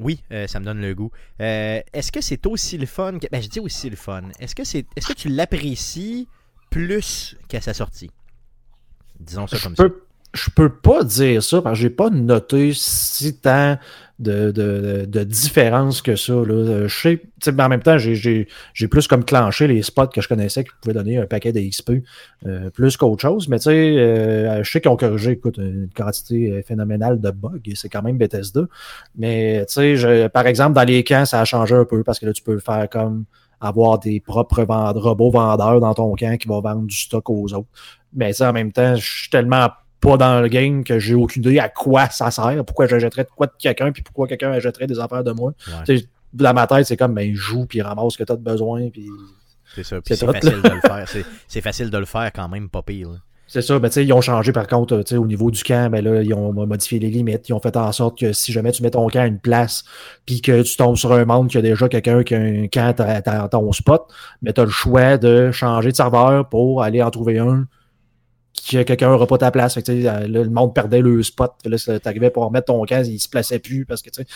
Oui, 0.00 0.22
euh, 0.32 0.46
ça 0.46 0.60
me 0.60 0.64
donne 0.64 0.80
le 0.80 0.94
goût. 0.94 1.10
Euh, 1.40 1.80
est-ce 1.92 2.12
que 2.12 2.20
c'est 2.20 2.46
aussi 2.46 2.78
le 2.78 2.86
fun 2.86 3.18
que... 3.18 3.26
Ben, 3.32 3.42
je 3.42 3.48
dis 3.48 3.60
aussi 3.60 3.90
le 3.90 3.96
fun. 3.96 4.22
Est-ce 4.38 4.54
que 4.54 4.64
c'est 4.64 4.86
est-ce 4.96 5.06
que 5.06 5.12
tu 5.12 5.28
l'apprécies 5.28 6.28
plus 6.70 7.36
qu'à 7.48 7.60
sa 7.60 7.74
sortie? 7.74 8.10
Disons 9.18 9.46
ça 9.46 9.56
Je 9.56 9.62
comme 9.64 9.76
ça. 9.76 9.82
peux, 9.84 10.02
je 10.34 10.50
peux 10.50 10.72
pas 10.72 11.02
dire 11.02 11.42
ça 11.42 11.60
parce 11.62 11.76
que 11.76 11.82
j'ai 11.82 11.90
pas 11.90 12.10
noté 12.10 12.72
si 12.74 13.34
tant 13.36 13.78
de, 14.18 14.50
de, 14.50 15.04
de 15.06 15.22
différence 15.24 16.02
que 16.02 16.16
ça. 16.16 16.32
Là. 16.32 16.42
Euh, 16.54 16.88
Je 16.88 16.98
sais, 16.98 17.52
mais 17.52 17.62
en 17.62 17.68
même 17.68 17.82
temps, 17.82 17.98
j'ai- 17.98 18.48
plus 18.90 19.06
comme 19.06 19.24
clenché 19.24 19.68
les 19.68 19.82
spots 19.82 20.08
que 20.08 20.20
je 20.20 20.28
connaissais 20.28 20.64
qui 20.64 20.70
pouvaient 20.80 20.94
donner 20.94 21.18
un 21.18 21.26
paquet 21.26 21.52
de 21.52 21.60
XP 21.60 22.02
euh, 22.46 22.70
plus 22.70 22.96
qu'autre 22.96 23.22
chose. 23.22 23.48
Mais 23.48 23.58
tu 23.58 23.64
sais, 23.64 23.70
euh, 23.98 24.62
je 24.64 24.70
sais 24.70 24.80
qu'ils 24.80 24.90
ont 24.90 24.96
corrigé 24.96 25.32
écoute, 25.32 25.58
une 25.58 25.88
quantité 25.94 26.50
euh, 26.50 26.62
phénoménale 26.66 27.20
de 27.20 27.30
bugs. 27.30 27.60
C'est 27.74 27.88
quand 27.88 28.02
même 28.02 28.18
Bethesda. 28.18 28.62
Mais 29.16 29.64
tu 29.66 29.96
sais, 29.98 30.28
par 30.28 30.46
exemple, 30.46 30.74
dans 30.74 30.84
les 30.84 31.04
camps, 31.04 31.24
ça 31.24 31.40
a 31.40 31.44
changé 31.44 31.74
un 31.74 31.84
peu 31.84 32.02
parce 32.02 32.18
que 32.18 32.26
là, 32.26 32.32
tu 32.32 32.42
peux 32.42 32.58
faire 32.58 32.88
comme 32.90 33.24
avoir 33.60 33.98
des 33.98 34.20
propres 34.20 34.62
vend- 34.64 34.92
robots 34.92 35.30
vendeurs 35.30 35.80
dans 35.80 35.94
ton 35.94 36.14
camp 36.14 36.36
qui 36.38 36.48
vont 36.48 36.60
vendre 36.60 36.86
du 36.86 36.96
stock 36.96 37.28
aux 37.30 37.52
autres. 37.54 37.68
Mais 38.12 38.40
en 38.42 38.52
même 38.52 38.72
temps, 38.72 38.94
je 38.96 39.04
suis 39.20 39.30
tellement 39.30 39.68
pas 40.00 40.16
dans 40.16 40.40
le 40.40 40.48
game 40.48 40.84
que 40.84 40.98
j'ai 40.98 41.14
aucune 41.14 41.42
idée 41.42 41.58
à 41.58 41.68
quoi 41.68 42.08
ça 42.10 42.30
sert, 42.30 42.64
pourquoi 42.64 42.86
j'achèterais 42.86 43.24
de 43.24 43.28
quoi 43.34 43.46
de 43.46 43.52
quelqu'un, 43.58 43.90
puis 43.92 44.02
pourquoi 44.02 44.26
quelqu'un 44.28 44.52
achèterait 44.52 44.86
des 44.86 44.98
affaires 44.98 45.24
de 45.24 45.32
moi. 45.32 45.52
Ouais. 45.88 46.04
Dans 46.32 46.52
ma 46.54 46.66
tête, 46.66 46.86
c'est 46.86 46.96
comme, 46.96 47.14
ben, 47.14 47.34
joue, 47.34 47.66
puis 47.66 47.80
ramasse 47.82 48.12
ce 48.12 48.18
que 48.18 48.24
tu 48.24 48.32
as 48.32 48.36
de 48.36 48.42
besoin, 48.42 48.88
puis 48.90 49.06
C'est 49.74 49.82
ça. 49.84 50.00
Puis 50.00 50.14
c'est 50.16 50.26
facile 50.26 50.62
de 50.62 50.68
le 50.68 50.80
faire. 50.86 51.08
C'est- 51.08 51.24
C'est 51.48 51.60
facile 51.60 51.90
de 51.90 51.98
le 51.98 52.04
faire 52.04 52.30
quand 52.34 52.48
même, 52.48 52.68
pas 52.68 52.82
pire. 52.82 53.08
là. 53.10 53.16
c'est 53.46 53.62
ça. 53.62 53.78
Ben, 53.78 53.88
tu 53.88 53.94
sais, 53.94 54.04
ils 54.04 54.12
ont 54.12 54.20
changé, 54.20 54.52
par 54.52 54.66
contre, 54.66 55.02
au 55.16 55.26
niveau 55.26 55.50
du 55.50 55.62
camp, 55.64 55.90
ben 55.90 56.04
là, 56.04 56.22
ils 56.22 56.34
ont 56.34 56.52
modifié 56.52 56.98
les 56.98 57.08
limites, 57.08 57.48
ils 57.48 57.54
ont 57.54 57.60
fait 57.60 57.76
en 57.78 57.90
sorte 57.92 58.18
que 58.18 58.34
si 58.34 58.52
jamais 58.52 58.72
tu 58.72 58.82
mets 58.82 58.90
ton 58.90 59.06
camp 59.08 59.20
à 59.20 59.26
une 59.26 59.38
place, 59.40 59.84
puis 60.26 60.42
que 60.42 60.60
tu 60.62 60.76
tombes 60.76 60.96
sur 60.96 61.12
un 61.14 61.24
monde 61.24 61.48
qui 61.48 61.56
a 61.56 61.62
déjà 61.62 61.88
quelqu'un 61.88 62.22
qui 62.22 62.34
a 62.34 62.40
un 62.40 62.68
camp 62.68 62.94
à 63.00 63.48
ton 63.48 63.72
spot, 63.72 64.02
ben, 64.42 64.52
tu 64.52 64.60
as 64.60 64.64
le 64.64 64.70
choix 64.70 65.16
de 65.16 65.50
changer 65.50 65.90
de 65.92 65.96
serveur 65.96 66.46
pour 66.50 66.82
aller 66.82 67.02
en 67.02 67.10
trouver 67.10 67.38
un 67.38 67.66
que 68.70 68.82
quelqu'un 68.82 69.08
n'aura 69.10 69.26
pas 69.26 69.38
ta 69.38 69.50
place. 69.50 69.74
Fait 69.74 69.82
que, 69.82 69.92
tu 69.92 70.02
sais, 70.02 70.02
là, 70.02 70.26
le 70.26 70.50
monde 70.50 70.74
perdait 70.74 71.00
le 71.00 71.22
spot. 71.22 71.52
T'arrivais 72.02 72.30
pour 72.30 72.44
remettre 72.44 72.66
ton 72.66 72.84
camp, 72.84 73.02
il 73.04 73.18
se 73.20 73.28
plaçait 73.28 73.58
plus 73.58 73.84
parce 73.86 74.02
que 74.02 74.10
tu 74.10 74.22
sais, 74.22 74.26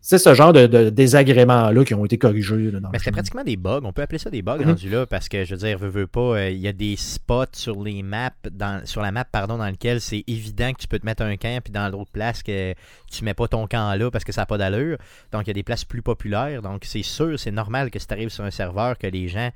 c'est 0.00 0.18
ce 0.18 0.32
genre 0.32 0.52
de, 0.52 0.66
de 0.66 0.90
désagréments-là 0.90 1.84
qui 1.84 1.92
ont 1.92 2.04
été 2.04 2.16
corrigés. 2.18 2.70
là, 2.70 2.80
dans 2.80 2.88
Mais 2.90 2.98
jeu. 2.98 3.10
pratiquement 3.10 3.44
des 3.44 3.56
bugs. 3.56 3.80
On 3.82 3.92
peut 3.92 4.00
appeler 4.02 4.18
ça 4.18 4.30
des 4.30 4.42
bugs 4.42 4.58
Mhm. 4.58 4.66
rendus 4.68 4.88
là 4.88 5.06
parce 5.06 5.28
que 5.28 5.44
je 5.44 5.54
veux 5.54 5.58
dire, 5.60 5.76
veux, 5.78 5.88
veux 5.88 6.06
pas, 6.06 6.20
euh, 6.38 6.50
il 6.50 6.58
y 6.58 6.68
a 6.68 6.72
des 6.72 6.96
spots 6.96 7.44
sur 7.52 7.82
les 7.82 8.02
maps, 8.02 8.30
dans, 8.50 8.86
sur 8.86 9.02
la 9.02 9.10
map 9.12 9.24
pardon, 9.24 9.58
dans 9.58 9.68
lequel 9.68 10.00
c'est 10.00 10.24
évident 10.26 10.72
que 10.72 10.78
tu 10.80 10.88
peux 10.88 10.98
te 10.98 11.04
mettre 11.04 11.22
un 11.22 11.36
camp, 11.36 11.60
puis 11.62 11.72
dans 11.72 11.88
l'autre 11.90 12.10
place 12.12 12.42
que 12.42 12.74
tu 13.10 13.24
mets 13.24 13.34
pas 13.34 13.48
ton 13.48 13.66
camp 13.66 13.94
là 13.98 14.10
parce 14.10 14.24
que 14.24 14.32
ça 14.32 14.42
n'a 14.42 14.46
pas 14.46 14.56
d'allure. 14.56 14.98
Donc 15.32 15.42
il 15.42 15.48
y 15.48 15.50
a 15.50 15.54
des 15.54 15.62
places 15.64 15.84
plus 15.84 16.00
populaires. 16.02 16.62
Donc 16.62 16.82
c'est 16.84 17.02
sûr, 17.02 17.38
c'est 17.38 17.50
normal 17.50 17.90
que 17.90 17.98
si 17.98 18.06
tu 18.06 18.14
arrives 18.14 18.30
sur 18.30 18.44
un 18.44 18.50
serveur, 18.52 18.96
que 18.98 19.06
les 19.08 19.28
gens 19.28 19.50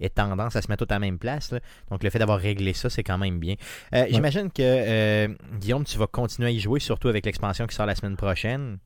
aient 0.00 0.08
tendance 0.08 0.56
à 0.56 0.62
se 0.62 0.68
mettre 0.68 0.86
tous 0.86 0.92
à 0.92 0.96
la 0.96 1.00
même 1.00 1.18
place. 1.18 1.52
là. 1.52 1.60
Donc 1.90 2.02
le 2.02 2.10
fait 2.10 2.18
d'avoir 2.18 2.38
réglé 2.38 2.72
ça, 2.72 2.90
c'est 2.90 3.02
quand 3.02 3.18
même 3.18 3.38
bien. 3.38 3.54
Euh, 3.94 4.06
J'imagine 4.10 4.50
que 4.50 4.62
euh, 4.62 5.28
Guillaume, 5.60 5.84
tu 5.84 5.98
vas 5.98 6.06
continuer 6.06 6.48
à 6.48 6.52
y 6.52 6.60
jouer, 6.60 6.80
surtout 6.80 7.08
avec 7.08 7.26
l'expansion 7.26 7.66
qui 7.66 7.74
sort 7.74 7.86
la 7.86 7.94
semaine 7.94 8.16
prochaine. 8.16 8.78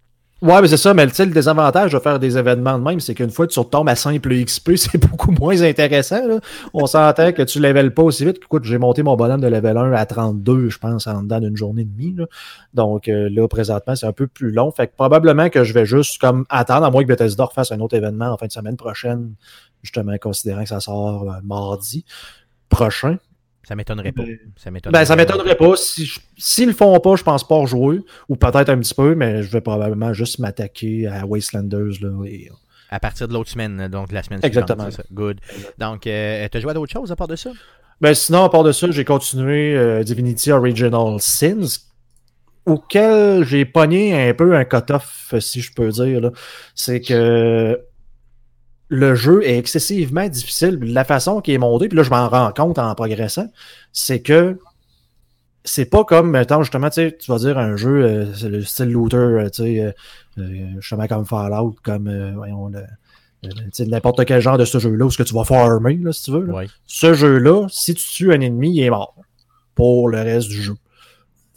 Ouais, 0.43 0.63
mais 0.63 0.69
c'est 0.69 0.79
ça, 0.79 0.95
mais 0.95 1.05
le 1.05 1.27
désavantage 1.27 1.93
de 1.93 1.99
faire 1.99 2.19
des 2.19 2.39
événements 2.39 2.79
de 2.79 2.83
même, 2.83 2.99
c'est 2.99 3.15
qu'une 3.15 3.29
fois 3.29 3.47
que 3.47 3.53
tu 3.53 3.59
retombes 3.59 3.91
à 3.91 3.95
simple 3.95 4.35
XP, 4.35 4.71
c'est 4.77 4.97
beaucoup 4.97 5.33
moins 5.33 5.61
intéressant. 5.61 6.27
Là. 6.27 6.41
On 6.73 6.87
s'entend 6.87 7.33
que 7.33 7.43
tu 7.43 7.61
levels 7.61 7.93
pas 7.93 8.03
aussi 8.05 8.25
vite. 8.25 8.39
Écoute, 8.43 8.65
j'ai 8.65 8.79
monté 8.79 9.03
mon 9.03 9.17
bonhomme 9.17 9.43
de 9.43 9.49
level 9.49 9.77
1 9.77 9.93
à 9.93 10.07
32, 10.07 10.71
je 10.71 10.79
pense, 10.79 11.07
en 11.07 11.25
dedans 11.25 11.41
d'une 11.41 11.59
journée 11.59 11.83
et 11.83 11.85
demie. 11.85 12.15
Là. 12.17 12.25
Donc 12.73 13.09
euh, 13.09 13.29
là, 13.29 13.47
présentement, 13.49 13.95
c'est 13.95 14.07
un 14.07 14.15
peu 14.15 14.27
plus 14.29 14.51
long. 14.51 14.71
Fait 14.71 14.87
que 14.87 14.95
probablement 14.97 15.51
que 15.51 15.63
je 15.63 15.75
vais 15.75 15.85
juste 15.85 16.19
comme 16.19 16.47
attendre, 16.49 16.87
à 16.87 16.91
moins 16.91 17.03
que 17.03 17.09
Bethesda 17.09 17.47
fasse 17.55 17.71
un 17.71 17.81
autre 17.81 17.95
événement 17.95 18.31
en 18.31 18.39
fin 18.39 18.47
de 18.47 18.53
semaine 18.53 18.79
prochaine, 18.79 19.35
justement, 19.83 20.17
considérant 20.19 20.63
que 20.63 20.69
ça 20.69 20.81
sort 20.81 21.31
euh, 21.31 21.37
mardi 21.45 22.05
prochain. 22.69 23.19
Ça 23.63 23.77
m'étonnerait 23.77 24.13
pas. 24.13 24.23
Ben, 24.25 24.39
Ça 24.57 24.71
m'étonnerait 24.71 25.01
Ben, 25.01 25.05
ça 25.05 25.17
m'étonnerait 25.17 25.55
pas. 25.57 25.77
Si 25.77 26.11
S'ils 26.39 26.69
le 26.69 26.73
font 26.75 26.99
pas, 26.99 27.15
je 27.17 27.23
pense 27.23 27.47
pas 27.47 27.57
rejouer. 27.57 28.01
Ou 28.29 28.37
peut-être 28.37 28.69
un 28.71 28.79
petit 28.79 28.95
peu, 28.95 29.15
mais 29.15 29.43
je 29.43 29.51
vais 29.51 29.61
probablement 29.61 30.13
juste 30.13 30.39
m'attaquer 30.39 31.07
à 31.07 31.27
Wastelanders. 31.27 32.01
Là, 32.01 32.25
et- 32.27 32.51
À 32.89 32.99
partir 32.99 33.29
de 33.29 33.35
l'autre 33.35 33.51
semaine, 33.51 33.87
donc 33.89 34.11
la 34.13 34.23
semaine 34.23 34.41
Exactement. 34.43 34.85
suivante. 34.91 35.07
ça. 35.07 35.15
Good. 35.15 35.41
Donc, 35.79 36.07
euh, 36.07 36.49
t'as 36.51 36.59
joué 36.61 36.71
à 36.71 36.75
d'autres 36.75 36.93
choses 36.93 37.13
à 37.13 37.17
part 37.17 37.29
de 37.29 37.37
ça? 37.37 37.51
Ben, 38.01 38.15
sinon, 38.15 38.45
à 38.45 38.49
part 38.49 38.65
de 38.65 38.73
ça, 38.73 38.91
j'ai 38.91 39.05
continué 39.05 39.77
euh, 39.77 40.03
Divinity 40.03 40.51
Original 40.51 41.21
Sins, 41.21 41.81
auquel 42.67 43.45
j'ai 43.45 43.65
pogné 43.65 44.29
un 44.29 44.35
peu 44.35 44.55
un 44.57 44.65
cut-off, 44.65 45.35
si 45.39 45.61
je 45.61 45.73
peux 45.73 45.91
dire. 45.91 46.21
là. 46.21 46.31
C'est 46.75 47.01
que 47.01 47.79
le 48.91 49.15
jeu 49.15 49.43
est 49.45 49.57
excessivement 49.57 50.29
difficile. 50.29 50.79
La 50.83 51.05
façon 51.05 51.41
qu'il 51.41 51.55
est 51.55 51.59
monté, 51.59 51.89
puis 51.89 51.97
là, 51.97 52.03
je 52.03 52.11
m'en 52.11 52.29
rends 52.29 52.53
compte 52.53 52.79
en 52.79 52.95
progressant, 52.95 53.47
c'est 53.93 54.21
que 54.21 54.59
c'est 55.65 55.85
pas 55.85 56.05
comme, 56.05 56.31
mettons, 56.31 56.63
justement, 56.63 56.89
tu 56.89 56.95
sais, 56.95 57.17
tu 57.19 57.31
vas 57.31 57.39
dire 57.39 57.57
un 57.59 57.77
jeu, 57.77 58.03
euh, 58.05 58.35
c'est 58.35 58.49
le 58.49 58.63
style 58.63 58.91
looter, 58.91 59.17
euh, 59.17 59.49
tu 59.51 59.63
sais, 59.63 59.95
euh, 60.39 60.55
justement 60.81 61.07
comme 61.07 61.25
Fallout, 61.27 61.77
comme, 61.83 62.09
euh, 62.09 62.33
voyons, 62.35 62.69
le- 62.69 62.81
le- 63.43 63.51
tu 63.51 63.61
sais, 63.73 63.87
n'importe 63.87 64.25
quel 64.25 64.41
genre 64.41 64.59
de 64.59 64.65
ce 64.65 64.79
jeu-là, 64.79 65.05
où 65.07 65.11
ce 65.11 65.19
que 65.19 65.23
tu 65.23 65.35
vas 65.35 65.45
farmer, 65.45 65.97
là, 66.03 66.13
si 66.13 66.25
tu 66.25 66.31
veux. 66.33 66.45
là 66.47 66.55
Oui. 66.55 66.65
ce 66.87 67.15
jeu-là, 67.15 67.67
si 67.71 67.95
tu 67.95 68.05
tues 68.05 68.33
un 68.33 68.41
ennemi, 68.41 68.75
il 68.75 68.83
est 68.83 68.91
mort 68.91 69.15
pour 69.75 70.09
le 70.09 70.21
reste 70.21 70.49
du 70.49 70.61
jeu. 70.63 70.75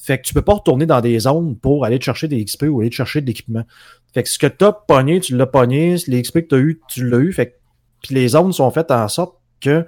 Fait 0.03 0.17
que 0.17 0.23
tu 0.23 0.33
peux 0.33 0.41
pas 0.41 0.55
retourner 0.55 0.85
dans 0.85 0.99
des 0.99 1.17
zones 1.17 1.55
pour 1.55 1.85
aller 1.85 1.97
te 1.97 2.03
chercher 2.03 2.27
des 2.27 2.43
XP 2.43 2.63
ou 2.63 2.81
aller 2.81 2.89
te 2.89 2.95
chercher 2.95 3.21
de 3.21 3.25
l'équipement. 3.25 3.63
Fait 4.13 4.21
que 4.21 4.27
ce 4.27 4.37
que 4.37 4.47
tu 4.47 4.65
as 4.65 4.73
pogné, 4.73 5.21
tu 5.21 5.37
l'as 5.37 5.45
pogné, 5.45 5.95
les 6.07 6.21
XP 6.21 6.41
que 6.41 6.47
tu 6.47 6.55
as 6.55 6.57
eu, 6.57 6.81
tu 6.89 7.09
l'as 7.09 7.19
eu. 7.19 7.31
Fait 7.31 7.47
que, 7.47 7.53
puis 8.01 8.15
les 8.15 8.27
zones 8.27 8.51
sont 8.51 8.69
faites 8.69 8.91
en 8.91 9.07
sorte 9.07 9.35
que, 9.61 9.85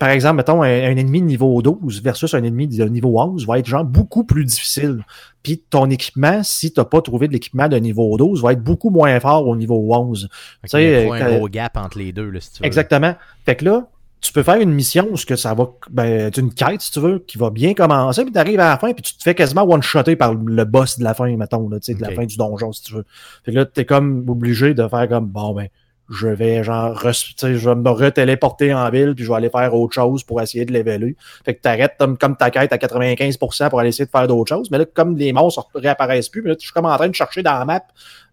par 0.00 0.08
exemple, 0.08 0.38
mettons, 0.38 0.62
un, 0.62 0.66
un 0.66 0.96
ennemi 0.96 1.20
de 1.20 1.26
niveau 1.26 1.62
12 1.62 2.02
versus 2.02 2.34
un 2.34 2.42
ennemi 2.42 2.66
de 2.66 2.84
niveau 2.86 3.20
11 3.20 3.46
va 3.46 3.60
être 3.60 3.66
genre 3.66 3.84
beaucoup 3.84 4.24
plus 4.24 4.44
difficile. 4.44 5.04
Puis 5.44 5.62
ton 5.70 5.88
équipement, 5.90 6.42
si 6.42 6.72
tu 6.72 6.84
pas 6.84 7.00
trouvé 7.00 7.28
de 7.28 7.32
l'équipement 7.32 7.68
de 7.68 7.76
niveau 7.76 8.16
12, 8.16 8.42
va 8.42 8.52
être 8.52 8.64
beaucoup 8.64 8.90
moins 8.90 9.20
fort 9.20 9.46
au 9.46 9.54
niveau 9.54 9.94
11. 9.94 10.28
Fait 10.62 10.68
Tu 10.68 10.76
qu'il 10.76 10.90
y 10.90 10.94
a 10.94 11.14
un 11.14 11.36
gros 11.36 11.48
gap 11.48 11.76
entre 11.76 11.98
les 11.98 12.12
deux, 12.12 12.30
là, 12.30 12.40
si 12.40 12.52
tu 12.52 12.62
veux. 12.62 12.66
Exactement. 12.66 13.14
Fait 13.44 13.54
que 13.54 13.64
là, 13.64 13.88
tu 14.26 14.32
peux 14.32 14.42
faire 14.42 14.60
une 14.60 14.72
mission 14.72 15.06
où 15.10 15.16
ce 15.16 15.24
que 15.24 15.36
ça 15.36 15.54
va, 15.54 15.70
ben, 15.90 16.30
une 16.36 16.52
quête, 16.52 16.80
si 16.80 16.90
tu 16.90 17.00
veux, 17.00 17.18
qui 17.20 17.38
va 17.38 17.50
bien 17.50 17.74
commencer, 17.74 18.24
puis 18.24 18.32
tu 18.32 18.38
arrives 18.38 18.60
à 18.60 18.70
la 18.70 18.78
fin, 18.78 18.92
puis 18.92 19.02
tu 19.02 19.16
te 19.16 19.22
fais 19.22 19.34
quasiment 19.34 19.62
one-shotter 19.62 20.16
par 20.16 20.34
le 20.34 20.64
boss 20.64 20.98
de 20.98 21.04
la 21.04 21.14
fin, 21.14 21.34
mettons, 21.36 21.68
là, 21.68 21.78
tu 21.78 21.92
sais, 21.92 21.94
de 21.94 22.02
la 22.02 22.10
fin 22.10 22.24
du 22.24 22.36
donjon, 22.36 22.72
si 22.72 22.82
tu 22.82 22.94
veux. 22.94 23.04
Fait 23.44 23.52
que 23.52 23.56
là, 23.56 23.64
t'es 23.64 23.84
comme 23.84 24.28
obligé 24.28 24.74
de 24.74 24.86
faire 24.88 25.08
comme, 25.08 25.26
bon, 25.26 25.54
ben, 25.54 25.68
je 26.08 26.28
vais 26.28 26.62
genre 26.62 26.98
je 26.98 27.68
vais 27.68 27.74
me 27.74 27.90
retéléporter 27.90 28.72
en 28.72 28.88
ville 28.90 29.14
puis 29.14 29.24
je 29.24 29.30
vais 29.30 29.36
aller 29.36 29.50
faire 29.50 29.74
autre 29.74 29.94
chose 29.94 30.22
pour 30.22 30.40
essayer 30.40 30.64
de 30.64 30.72
l'évaluer. 30.72 31.16
Fait 31.44 31.54
que 31.54 31.60
t'arrêtes 31.60 31.94
comme, 31.98 32.16
comme 32.16 32.36
ta 32.36 32.50
quête 32.50 32.72
à 32.72 32.76
95% 32.76 33.70
pour 33.70 33.80
aller 33.80 33.88
essayer 33.88 34.06
de 34.06 34.10
faire 34.10 34.28
d'autres 34.28 34.48
choses. 34.48 34.70
Mais 34.70 34.78
là, 34.78 34.84
comme 34.84 35.16
les 35.16 35.32
monstres 35.32 35.66
réapparaissent 35.74 36.28
plus, 36.28 36.42
mais 36.42 36.50
là, 36.50 36.56
je 36.58 36.64
suis 36.64 36.72
comme 36.72 36.86
en 36.86 36.96
train 36.96 37.08
de 37.08 37.14
chercher 37.14 37.42
dans 37.42 37.58
la 37.58 37.64
map. 37.64 37.82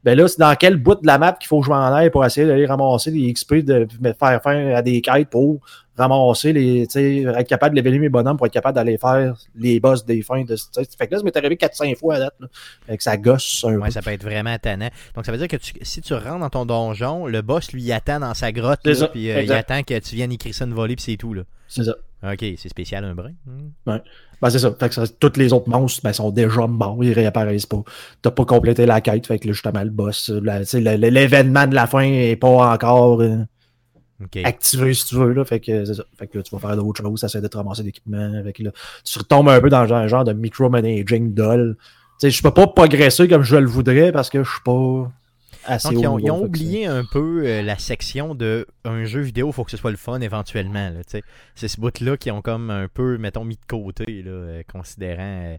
Ben 0.03 0.17
là, 0.17 0.27
c'est 0.27 0.39
dans 0.39 0.53
quel 0.55 0.75
bout 0.77 0.95
de 0.95 1.07
la 1.07 1.17
map 1.17 1.33
qu'il 1.33 1.47
faut 1.47 1.59
que 1.61 1.65
je 1.65 1.71
m'en 1.71 1.93
aille 1.93 2.09
pour 2.09 2.25
essayer 2.25 2.45
d'aller 2.45 2.65
ramasser 2.65 3.11
des 3.11 3.31
XP, 3.31 3.55
de 3.55 3.87
me 4.01 4.13
faire 4.13 4.41
faire 4.43 4.75
à 4.77 4.81
des 4.81 4.99
quêtes 5.01 5.29
pour 5.29 5.59
ramasser 5.97 6.51
les, 6.53 6.87
tu 6.87 6.93
sais, 6.93 7.17
être 7.21 7.47
capable 7.47 7.75
d'évaluer 7.75 7.99
mes 7.99 8.09
bonhommes 8.09 8.35
pour 8.35 8.47
être 8.47 8.51
capable 8.53 8.75
d'aller 8.75 8.97
faire 8.97 9.35
les 9.55 9.79
boss 9.79 10.03
des 10.05 10.21
fins 10.23 10.43
de. 10.43 10.55
Fait 10.97 11.07
que 11.07 11.11
là, 11.13 11.19
ça 11.19 11.23
m'est 11.23 11.37
arrivé 11.37 11.55
4-5 11.55 11.95
fois 11.97 12.15
à 12.15 12.19
date, 12.19 12.33
là. 12.39 12.47
Fait 12.87 12.97
que 12.97 13.03
ça 13.03 13.15
gosse 13.15 13.63
un 13.67 13.75
Ouais, 13.77 13.91
ça 13.91 14.01
peut 14.01 14.09
être 14.11 14.23
vraiment 14.23 14.57
tannant. 14.57 14.89
Donc, 15.15 15.25
ça 15.25 15.31
veut 15.31 15.37
dire 15.37 15.47
que 15.47 15.55
tu- 15.57 15.73
si 15.83 16.01
tu 16.01 16.13
rentres 16.15 16.39
dans 16.39 16.49
ton 16.49 16.65
donjon, 16.65 17.27
le 17.27 17.41
boss, 17.41 17.71
lui, 17.71 17.91
attend 17.91 18.19
dans 18.19 18.33
sa 18.33 18.51
grotte, 18.51 18.79
là, 19.03 19.07
puis 19.07 19.29
euh, 19.29 19.35
il 19.43 19.47
attend 19.53 19.83
que 19.83 19.99
tu 19.99 20.15
viennes 20.15 20.31
écrire 20.31 20.53
ça 20.55 20.65
une 20.65 20.73
volée, 20.73 20.95
puis 20.95 21.05
c'est 21.05 21.17
tout. 21.17 21.33
Là. 21.33 21.43
C'est 21.67 21.83
ça. 21.83 21.95
Ok, 22.23 22.45
c'est 22.57 22.69
spécial 22.69 23.03
un 23.03 23.15
brin. 23.15 23.31
Hmm. 23.45 23.71
Ben, 23.85 24.49
c'est 24.49 24.59
ça. 24.59 24.73
Fait 24.79 24.87
que 24.87 24.95
ça, 24.95 25.03
tous 25.07 25.33
les 25.35 25.51
autres 25.51 25.69
monstres, 25.69 26.01
ben, 26.03 26.13
sont 26.13 26.31
déjà 26.31 26.67
morts, 26.67 27.03
ils 27.03 27.11
réapparaissent 27.11 27.65
pas. 27.65 27.83
T'as 28.21 28.31
pas 28.31 28.45
complété 28.45 28.85
la 28.85 29.01
quête, 29.01 29.27
fait 29.27 29.39
que 29.39 29.47
là, 29.47 29.53
justement, 29.53 29.83
le 29.83 29.89
boss, 29.89 30.29
l'événement 30.29 31.67
de 31.67 31.75
la 31.75 31.85
fin 31.85 32.03
est 32.03 32.37
pas 32.37 32.73
encore 32.73 33.21
euh, 33.21 33.43
activé, 34.43 34.93
si 34.93 35.05
tu 35.07 35.15
veux, 35.15 35.33
là. 35.33 35.43
Fait 35.43 35.59
que 35.59 35.83
c'est 35.83 35.95
ça. 35.95 36.03
Fait 36.17 36.27
que 36.27 36.37
là, 36.37 36.43
tu 36.43 36.55
vas 36.55 36.59
faire 36.59 36.77
d'autres 36.77 37.03
choses, 37.03 37.23
essayer 37.23 37.41
de 37.41 37.47
te 37.47 37.57
ramasser 37.57 37.83
d'équipement. 37.83 38.41
Tu 38.53 39.19
retombes 39.19 39.49
un 39.49 39.59
peu 39.59 39.69
dans 39.69 39.93
un 39.93 40.07
genre 40.07 40.23
de 40.23 40.31
micromanaging 40.33 41.33
doll. 41.33 41.75
Tu 42.19 42.27
sais, 42.27 42.31
je 42.31 42.41
peux 42.41 42.51
pas 42.51 42.67
progresser 42.67 43.27
comme 43.27 43.43
je 43.43 43.57
le 43.57 43.67
voudrais 43.67 44.13
parce 44.13 44.29
que 44.29 44.43
je 44.43 44.49
suis 44.49 44.61
pas 44.63 45.11
assez 45.65 45.89
Donc, 45.93 46.01
ils 46.01 46.07
ont, 46.07 46.19
ils 46.19 46.31
oublié 46.31 46.85
un 46.85 47.03
peu 47.05 47.43
euh, 47.45 47.61
la 47.61 47.77
section 47.77 48.35
de 48.35 48.67
un 48.83 49.05
jeu 49.05 49.21
vidéo, 49.21 49.47
il 49.47 49.53
faut 49.53 49.63
que 49.63 49.71
ce 49.71 49.77
soit 49.77 49.91
le 49.91 49.97
fun 49.97 50.19
éventuellement. 50.21 50.91
C'est 51.55 51.67
ce 51.67 51.79
bout-là 51.79 52.17
qui 52.17 52.31
ont 52.31 52.41
comme 52.41 52.69
un 52.69 52.87
peu, 52.87 53.17
mettons, 53.17 53.45
mis 53.45 53.55
de 53.55 53.65
côté, 53.67 54.23
là, 54.23 54.31
euh, 54.31 54.63
considérant 54.71 55.57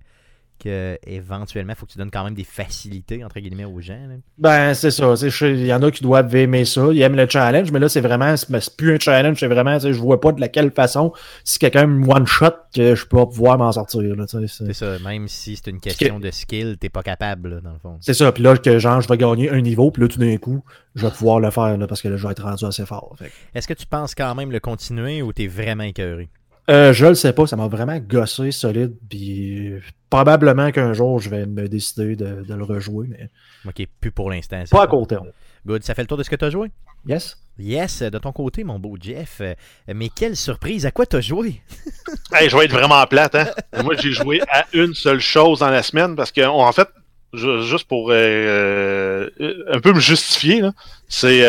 euh, 0.66 0.96
que 0.96 1.10
éventuellement, 1.10 1.72
il 1.72 1.76
faut 1.76 1.86
que 1.86 1.92
tu 1.92 1.98
donnes 1.98 2.10
quand 2.10 2.24
même 2.24 2.34
des 2.34 2.44
facilités, 2.44 3.24
entre 3.24 3.40
guillemets, 3.40 3.64
aux 3.64 3.80
gens. 3.80 3.94
là. 4.08 4.14
Ben, 4.38 4.74
c'est 4.74 4.90
ça. 4.90 5.14
Il 5.42 5.66
y 5.66 5.72
en 5.72 5.82
a 5.82 5.90
qui 5.90 6.02
doivent 6.02 6.34
aimer 6.34 6.64
ça. 6.64 6.86
Ils 6.92 7.02
aiment 7.02 7.16
le 7.16 7.28
challenge, 7.28 7.70
mais 7.72 7.78
là, 7.78 7.88
c'est 7.88 8.00
vraiment, 8.00 8.36
c'est 8.36 8.50
ben, 8.50 8.60
plus 8.76 8.94
un 8.94 8.98
challenge, 8.98 9.38
c'est 9.40 9.46
vraiment, 9.46 9.78
je 9.78 9.88
vois 9.92 10.20
pas 10.20 10.32
de 10.32 10.40
laquelle 10.40 10.70
façon, 10.70 11.12
si 11.44 11.58
quelqu'un 11.58 11.86
me 11.86 12.06
one-shot, 12.08 12.50
que 12.74 12.94
je 12.94 13.06
peux 13.06 13.24
pouvoir 13.26 13.58
m'en 13.58 13.72
sortir. 13.72 14.02
C'est- 14.46 14.72
ça, 14.72 14.98
même 15.00 15.28
si 15.28 15.56
c'est 15.56 15.70
une 15.70 15.80
question 15.80 16.18
de 16.20 16.30
skill, 16.30 16.76
t'es 16.78 16.88
pas 16.88 17.02
capable, 17.02 17.54
là, 17.56 17.60
dans 17.60 17.72
le 17.72 17.78
fond. 17.78 17.96
c'est 18.00 18.14
ça. 18.14 18.32
Puis 18.32 18.42
là, 18.42 18.56
que 18.56 18.78
genre, 18.78 19.00
je 19.00 19.08
vais 19.08 19.16
gagner 19.16 19.50
un 19.50 19.60
niveau, 19.60 19.90
puis 19.90 20.02
là, 20.02 20.08
tout 20.08 20.18
d'un 20.18 20.36
coup, 20.36 20.62
je 20.94 21.06
vais 21.06 21.12
pouvoir 21.12 21.40
le 21.40 21.50
faire, 21.50 21.76
là, 21.76 21.86
parce 21.86 22.02
que 22.02 22.08
là, 22.08 22.16
je 22.16 22.26
vais 22.26 22.32
être 22.32 22.42
rendu 22.42 22.64
assez 22.64 22.86
fort. 22.86 23.14
Fait 23.18 23.30
Est-ce 23.54 23.68
que 23.68 23.74
tu 23.74 23.86
penses 23.86 24.14
quand 24.14 24.34
même 24.34 24.50
le 24.50 24.60
continuer 24.60 25.22
ou 25.22 25.32
t'es 25.32 25.46
vraiment 25.46 25.84
écœuré? 25.84 26.28
Euh, 26.70 26.92
je 26.94 27.04
le 27.06 27.14
sais 27.14 27.32
pas, 27.34 27.46
ça 27.46 27.56
m'a 27.56 27.68
vraiment 27.68 27.98
gossé 27.98 28.50
solide, 28.50 28.94
puis 29.10 29.68
euh, 29.72 29.80
probablement 30.08 30.70
qu'un 30.70 30.94
jour, 30.94 31.18
je 31.20 31.28
vais 31.28 31.44
me 31.44 31.68
décider 31.68 32.16
de, 32.16 32.42
de 32.42 32.54
le 32.54 32.64
rejouer, 32.64 33.06
mais 33.10 33.28
Ok, 33.66 33.86
plus 34.00 34.10
pour 34.10 34.30
l'instant. 34.30 34.62
pas 34.70 34.84
à 34.84 34.86
court 34.86 35.06
terme. 35.06 35.28
Good, 35.66 35.82
ça 35.82 35.94
fait 35.94 36.02
le 36.02 36.08
tour 36.08 36.16
de 36.18 36.22
ce 36.22 36.30
que 36.30 36.36
t'as 36.36 36.50
joué? 36.50 36.70
Yes? 37.06 37.36
Yes, 37.58 38.02
de 38.02 38.18
ton 38.18 38.32
côté, 38.32 38.64
mon 38.64 38.78
beau 38.78 38.96
Jeff. 39.00 39.38
Euh, 39.40 39.54
Mais 39.94 40.08
quelle 40.08 40.36
surprise, 40.36 40.86
à 40.86 40.90
quoi 40.90 41.04
t'as 41.06 41.20
joué? 41.20 41.60
Hey, 42.32 42.48
je 42.50 42.56
vais 42.56 42.64
être 42.64 42.72
vraiment 42.72 43.04
plate, 43.06 43.34
hein. 43.34 43.46
Moi, 43.82 43.94
j'ai 43.96 44.10
joué 44.12 44.40
à 44.50 44.64
une 44.72 44.92
seule 44.94 45.20
chose 45.20 45.60
dans 45.60 45.70
la 45.70 45.82
semaine 45.82 46.16
parce 46.16 46.32
que, 46.32 46.40
en 46.44 46.72
fait, 46.72 46.88
ju- 47.32 47.62
juste 47.62 47.86
pour 47.86 48.10
euh, 48.10 49.28
euh, 49.40 49.64
un 49.72 49.80
peu 49.80 49.92
me 49.92 50.00
justifier, 50.00 50.62
c'est. 51.08 51.42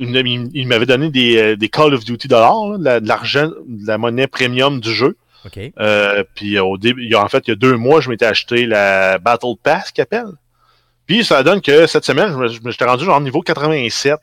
Euh, 0.00 0.04
une- 0.06 0.50
il 0.54 0.60
il 0.62 0.66
m'avait 0.68 0.86
donné 0.86 1.10
des, 1.10 1.36
euh, 1.36 1.56
des 1.56 1.68
Call 1.68 1.94
of 1.94 2.04
Duty 2.04 2.28
dollars, 2.28 2.66
là, 2.70 2.78
de 2.78 2.84
la- 2.84 3.00
de 3.00 3.08
l'argent, 3.08 3.48
de 3.66 3.86
la 3.86 3.98
monnaie 3.98 4.26
premium 4.26 4.80
du 4.80 4.92
jeu. 4.92 5.16
Euh, 5.78 6.24
puis 6.34 6.58
au 6.58 6.78
début, 6.78 7.04
il 7.04 7.10
y 7.10 7.14
a- 7.14 7.22
en 7.22 7.28
fait, 7.28 7.44
il 7.46 7.50
y 7.50 7.52
a 7.52 7.56
deux 7.56 7.76
mois, 7.76 8.00
je 8.00 8.08
m'étais 8.10 8.24
acheté 8.26 8.66
la 8.66 9.18
Battle 9.18 9.54
Pass 9.62 9.92
qu'il 9.92 10.02
appelle. 10.02 10.26
Puis 11.06 11.22
ça 11.24 11.42
donne 11.42 11.60
que 11.60 11.86
cette 11.86 12.04
semaine, 12.04 12.34
je 12.48 12.58
j'étais 12.70 12.84
rendu 12.86 13.04
genre 13.04 13.20
niveau 13.20 13.42
87 13.42 14.18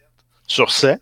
sur 0.48 0.72
100. 0.72 0.98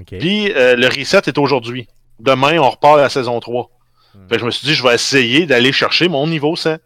Ok. 0.00 0.14
Puis 0.18 0.50
euh, 0.52 0.76
le 0.76 0.86
reset 0.88 1.22
est 1.26 1.36
aujourd'hui. 1.38 1.88
Demain, 2.20 2.58
on 2.58 2.70
repart 2.70 2.98
à 2.98 3.02
la 3.02 3.08
saison 3.10 3.38
3. 3.38 3.70
Hmm. 4.14 4.18
Fait 4.28 4.34
que 4.36 4.40
je 4.40 4.46
me 4.46 4.50
suis 4.50 4.66
dit, 4.66 4.74
je 4.74 4.82
vais 4.82 4.94
essayer 4.94 5.44
d'aller 5.46 5.72
chercher 5.72 6.08
mon 6.08 6.26
niveau 6.26 6.56
100. 6.56 6.78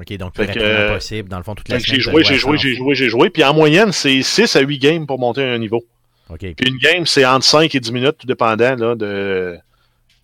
Ok, 0.00 0.12
donc 0.16 0.32
plus 0.32 0.42
rapidement 0.48 0.68
euh, 0.68 0.94
possible. 0.94 1.28
Dans 1.28 1.36
le 1.36 1.42
fond, 1.44 1.54
toute 1.54 1.68
la 1.68 1.78
semaine. 1.78 1.94
J'ai 1.96 2.00
joué, 2.00 2.24
j'ai 2.24 2.34
joué, 2.36 2.58
j'ai 2.58 2.74
joué, 2.74 2.94
j'ai 2.94 3.08
joué. 3.08 3.30
Puis 3.30 3.44
en 3.44 3.54
moyenne, 3.54 3.92
c'est 3.92 4.20
6 4.22 4.56
à 4.56 4.60
8 4.60 4.78
games 4.78 5.06
pour 5.06 5.18
monter 5.18 5.44
un 5.44 5.58
niveau. 5.58 5.84
Ok. 6.30 6.38
Puis 6.40 6.66
une 6.68 6.78
game, 6.78 7.06
c'est 7.06 7.24
entre 7.26 7.44
5 7.44 7.74
et 7.74 7.80
10 7.80 7.92
minutes, 7.92 8.16
tout 8.18 8.26
dépendant 8.26 8.74
là, 8.76 8.94
de, 8.94 9.58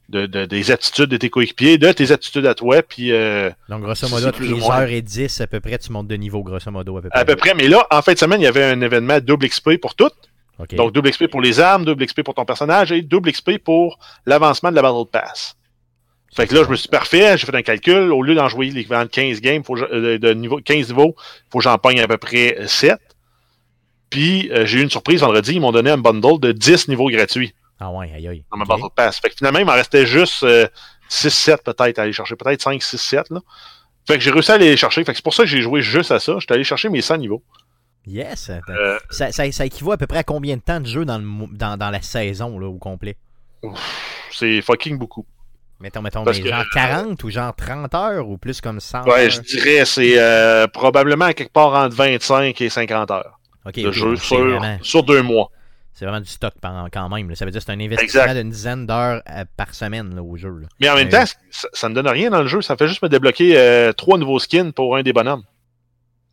de, 0.08 0.26
de- 0.26 0.44
des 0.46 0.70
attitudes 0.70 1.10
de 1.10 1.16
tes 1.18 1.28
coéquipiers, 1.28 1.76
de 1.78 1.92
tes 1.92 2.12
attitudes 2.12 2.46
à 2.46 2.54
toi. 2.54 2.82
Puis 2.82 3.12
euh, 3.12 3.50
Donc, 3.68 3.82
grosso 3.82 4.08
modo, 4.08 4.32
plus 4.32 4.46
toutes 4.46 4.56
ou 4.56 4.60
les 4.60 4.66
moins. 4.66 4.78
heures 4.80 4.88
et 4.88 5.02
10 5.02 5.40
à 5.42 5.46
peu 5.46 5.60
près, 5.60 5.78
tu 5.78 5.92
montes 5.92 6.08
de 6.08 6.14
niveau, 6.16 6.42
grosso 6.42 6.70
modo, 6.70 6.96
à 6.98 7.02
peu 7.02 7.08
près. 7.10 7.18
à 7.20 7.24
peu 7.24 7.36
près. 7.36 7.54
Mais 7.54 7.68
là, 7.68 7.86
en 7.90 8.00
fin 8.02 8.12
de 8.14 8.18
semaine, 8.18 8.40
il 8.40 8.44
y 8.44 8.48
avait 8.48 8.64
un 8.64 8.80
événement 8.80 9.18
double 9.20 9.48
XP 9.48 9.76
pour 9.80 9.94
tout. 9.94 10.10
Ok. 10.58 10.74
Donc, 10.74 10.92
double 10.92 11.10
XP 11.10 11.26
pour 11.28 11.40
les 11.40 11.60
armes, 11.60 11.84
double 11.84 12.06
XP 12.06 12.22
pour 12.22 12.34
ton 12.34 12.44
personnage 12.44 12.90
et 12.90 13.02
double 13.02 13.30
XP 13.32 13.58
pour 13.58 13.98
l'avancement 14.26 14.70
de 14.70 14.76
la 14.76 14.82
Battle 14.82 15.08
Pass. 15.12 15.54
Fait 16.34 16.46
que 16.46 16.54
là, 16.54 16.62
je 16.64 16.68
me 16.70 16.76
suis 16.76 16.88
parfait, 16.88 17.36
j'ai 17.38 17.46
fait 17.46 17.54
un 17.54 17.62
calcul. 17.62 18.12
Au 18.12 18.22
lieu 18.22 18.34
d'en 18.34 18.48
jouer 18.48 18.66
l'équivalent 18.70 19.04
de 19.04 19.08
15 19.10 19.40
games, 19.40 19.62
faut 19.64 19.76
euh, 19.78 20.18
de 20.18 20.32
niveau, 20.34 20.58
15 20.62 20.88
niveaux, 20.88 21.14
faut 21.50 21.58
que 21.58 21.64
j'en 21.64 21.78
pogne 21.78 22.00
à 22.00 22.06
peu 22.08 22.18
près 22.18 22.56
7. 22.66 22.96
Puis, 24.10 24.50
euh, 24.52 24.64
j'ai 24.66 24.78
eu 24.78 24.82
une 24.82 24.90
surprise 24.90 25.20
vendredi, 25.20 25.52
ils 25.54 25.60
m'ont 25.60 25.72
donné 25.72 25.90
un 25.90 25.98
bundle 25.98 26.40
de 26.40 26.52
10 26.52 26.88
niveaux 26.88 27.10
gratuits 27.10 27.54
Ah 27.80 27.90
ouais, 27.90 28.10
aïe 28.14 28.26
aïe. 28.28 28.44
dans 28.50 28.56
ma 28.58 28.64
Ok. 28.64 28.68
Battle 28.70 28.94
Pass. 28.94 29.18
Fait 29.20 29.28
que 29.30 29.34
finalement, 29.36 29.58
il 29.58 29.64
m'en 29.66 29.72
restait 29.72 30.06
juste 30.06 30.44
6-7 31.10 31.62
peut-être 31.62 31.98
à 31.98 32.02
aller 32.02 32.12
chercher. 32.12 32.36
Peut-être 32.36 32.62
5-6-7. 32.62 33.24
là. 33.30 33.40
Fait 34.06 34.14
que 34.14 34.20
j'ai 34.20 34.30
réussi 34.30 34.50
à 34.50 34.54
aller 34.54 34.70
les 34.70 34.76
chercher. 34.76 35.04
Fait 35.04 35.12
que 35.12 35.16
c'est 35.18 35.22
pour 35.24 35.34
ça 35.34 35.42
que 35.42 35.48
j'ai 35.48 35.60
joué 35.60 35.82
juste 35.82 36.10
à 36.10 36.18
ça. 36.20 36.36
J'étais 36.38 36.54
allé 36.54 36.64
chercher 36.64 36.88
mes 36.88 37.02
100 37.02 37.18
niveaux. 37.18 37.42
Yes. 38.06 38.50
Euh, 38.70 38.98
Ça, 39.10 39.30
ça, 39.32 39.50
ça 39.52 39.66
équivaut 39.66 39.92
à 39.92 39.98
peu 39.98 40.06
près 40.06 40.18
à 40.18 40.24
combien 40.24 40.56
de 40.56 40.62
temps 40.62 40.80
de 40.80 40.86
jeu 40.86 41.04
dans, 41.04 41.18
le, 41.18 41.24
mo- 41.24 41.48
dans, 41.52 41.76
dans 41.76 41.90
la 41.90 42.00
saison, 42.00 42.58
là, 42.58 42.66
au 42.66 42.78
complet? 42.78 43.16
c'est 44.32 44.62
fucking 44.62 44.96
beaucoup. 44.98 45.26
Mettons, 45.80 46.00
mettons, 46.02 46.24
mais 46.24 46.40
que- 46.40 46.48
genre 46.48 46.64
40 46.72 47.22
ou 47.24 47.30
genre 47.30 47.54
30 47.54 47.94
heures 47.94 48.28
ou 48.28 48.36
plus 48.38 48.60
comme 48.60 48.80
100 48.80 49.04
Ouais, 49.04 49.24
heures? 49.24 49.30
je 49.30 49.40
dirais 49.40 49.84
c'est 49.84 50.14
euh, 50.18 50.66
probablement 50.66 51.32
quelque 51.32 51.52
part 51.52 51.72
entre 51.74 51.94
25 51.94 52.60
et 52.60 52.68
50 52.68 53.10
heures 53.12 53.38
Ok, 53.68 53.80
de 53.80 53.92
jeu 53.92 54.16
sur, 54.16 54.38
vraiment, 54.38 54.78
sur 54.82 55.02
deux 55.02 55.22
mois. 55.22 55.50
c'est 55.94 56.04
vraiment 56.06 56.20
du 56.20 56.28
stock 56.28 56.54
quand 56.62 57.08
même. 57.08 57.28
là. 57.28 57.34
Ça 57.36 57.44
veut 57.44 57.50
dire 57.50 57.60
que 57.60 57.66
c'est 57.66 57.72
un 57.72 57.80
investissement 57.80 58.34
d'une 58.34 58.50
dizaine 58.50 58.86
d'heures 58.86 59.22
euh, 59.30 59.44
par 59.56 59.74
semaine 59.74 60.14
là, 60.14 60.22
au 60.22 60.36
jeu. 60.36 60.48
là. 60.62 60.68
Mais 60.80 60.88
en 60.88 60.94
même 60.96 61.08
Euh, 61.08 61.10
temps, 61.10 61.24
ça, 61.72 61.88
ne 61.88 61.94
donne 61.94 62.08
rien 62.08 62.30
dans 62.30 62.40
le 62.42 62.46
jeu. 62.48 62.62
Ça 62.62 62.76
fait 62.76 62.88
juste 62.88 63.02
me 63.02 63.08
débloquer 63.08 63.58
euh, 63.58 63.92
trois 63.92 64.16
nouveaux 64.18 64.38
skins 64.38 64.72
pour 64.72 64.96
un 64.96 65.02
des 65.02 65.12
bonhommes. 65.12 65.42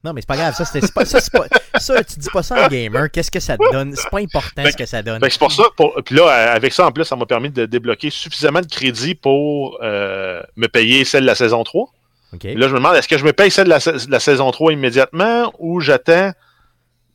Non, 0.03 0.13
mais 0.13 0.21
c'est 0.21 0.27
pas 0.27 0.35
grave. 0.37 0.53
Ça, 0.53 0.65
c'est 0.65 0.93
pas, 0.93 1.03
ça, 1.03 1.19
pas, 1.33 1.47
ça, 1.79 2.03
tu 2.03 2.19
dis 2.19 2.29
pas 2.31 2.43
ça 2.43 2.65
un 2.65 2.67
gamer. 2.67 3.09
Qu'est-ce 3.09 3.31
que 3.31 3.39
ça 3.39 3.57
te 3.57 3.71
donne? 3.71 3.95
C'est 3.95 4.07
pas 4.11 4.19
important 4.19 4.61
Fait 4.61 4.71
ce 4.71 4.77
que 4.77 4.85
ça 4.85 5.01
donne. 5.01 5.19
Que 5.19 5.29
c'est 5.29 5.39
pour 5.39 5.51
ça. 5.51 5.63
Pour, 5.75 5.99
puis 6.05 6.13
là, 6.15 6.51
avec 6.53 6.73
ça, 6.73 6.85
en 6.85 6.91
plus, 6.91 7.05
ça 7.05 7.15
m'a 7.15 7.25
permis 7.25 7.49
de 7.49 7.65
débloquer 7.65 8.11
suffisamment 8.11 8.61
de 8.61 8.67
crédit 8.67 9.15
pour 9.15 9.79
euh, 9.81 10.43
me 10.57 10.67
payer 10.67 11.05
celle 11.05 11.21
de 11.21 11.25
la 11.27 11.33
saison 11.33 11.63
3. 11.63 11.87
Ok. 12.33 12.45
Et 12.45 12.53
là, 12.53 12.67
je 12.67 12.73
me 12.73 12.77
demande, 12.77 12.95
est-ce 12.97 13.07
que 13.07 13.17
je 13.17 13.25
me 13.25 13.33
paye 13.33 13.49
celle 13.49 13.65
de 13.65 13.69
la, 13.71 13.79
de 13.79 14.11
la 14.11 14.19
saison 14.19 14.51
3 14.51 14.73
immédiatement 14.73 15.51
ou 15.57 15.79
j'attends 15.79 16.33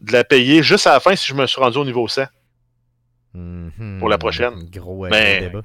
de 0.01 0.13
la 0.13 0.25
payer 0.25 0.63
juste 0.63 0.87
à 0.87 0.93
la 0.93 1.01
fin 1.01 1.15
si 1.17 1.27
je 1.27 1.35
me 1.35 1.47
suis 1.47 1.61
rendu 1.61 1.79
au 1.79 1.85
niveau 1.85 2.07
100? 2.09 2.25
Mhm. 3.33 3.99
pour 4.01 4.09
la 4.09 4.19
prochaine. 4.19 4.69
Gros, 4.73 5.07
euh, 5.07 5.09
gros 5.09 5.41
débat. 5.41 5.61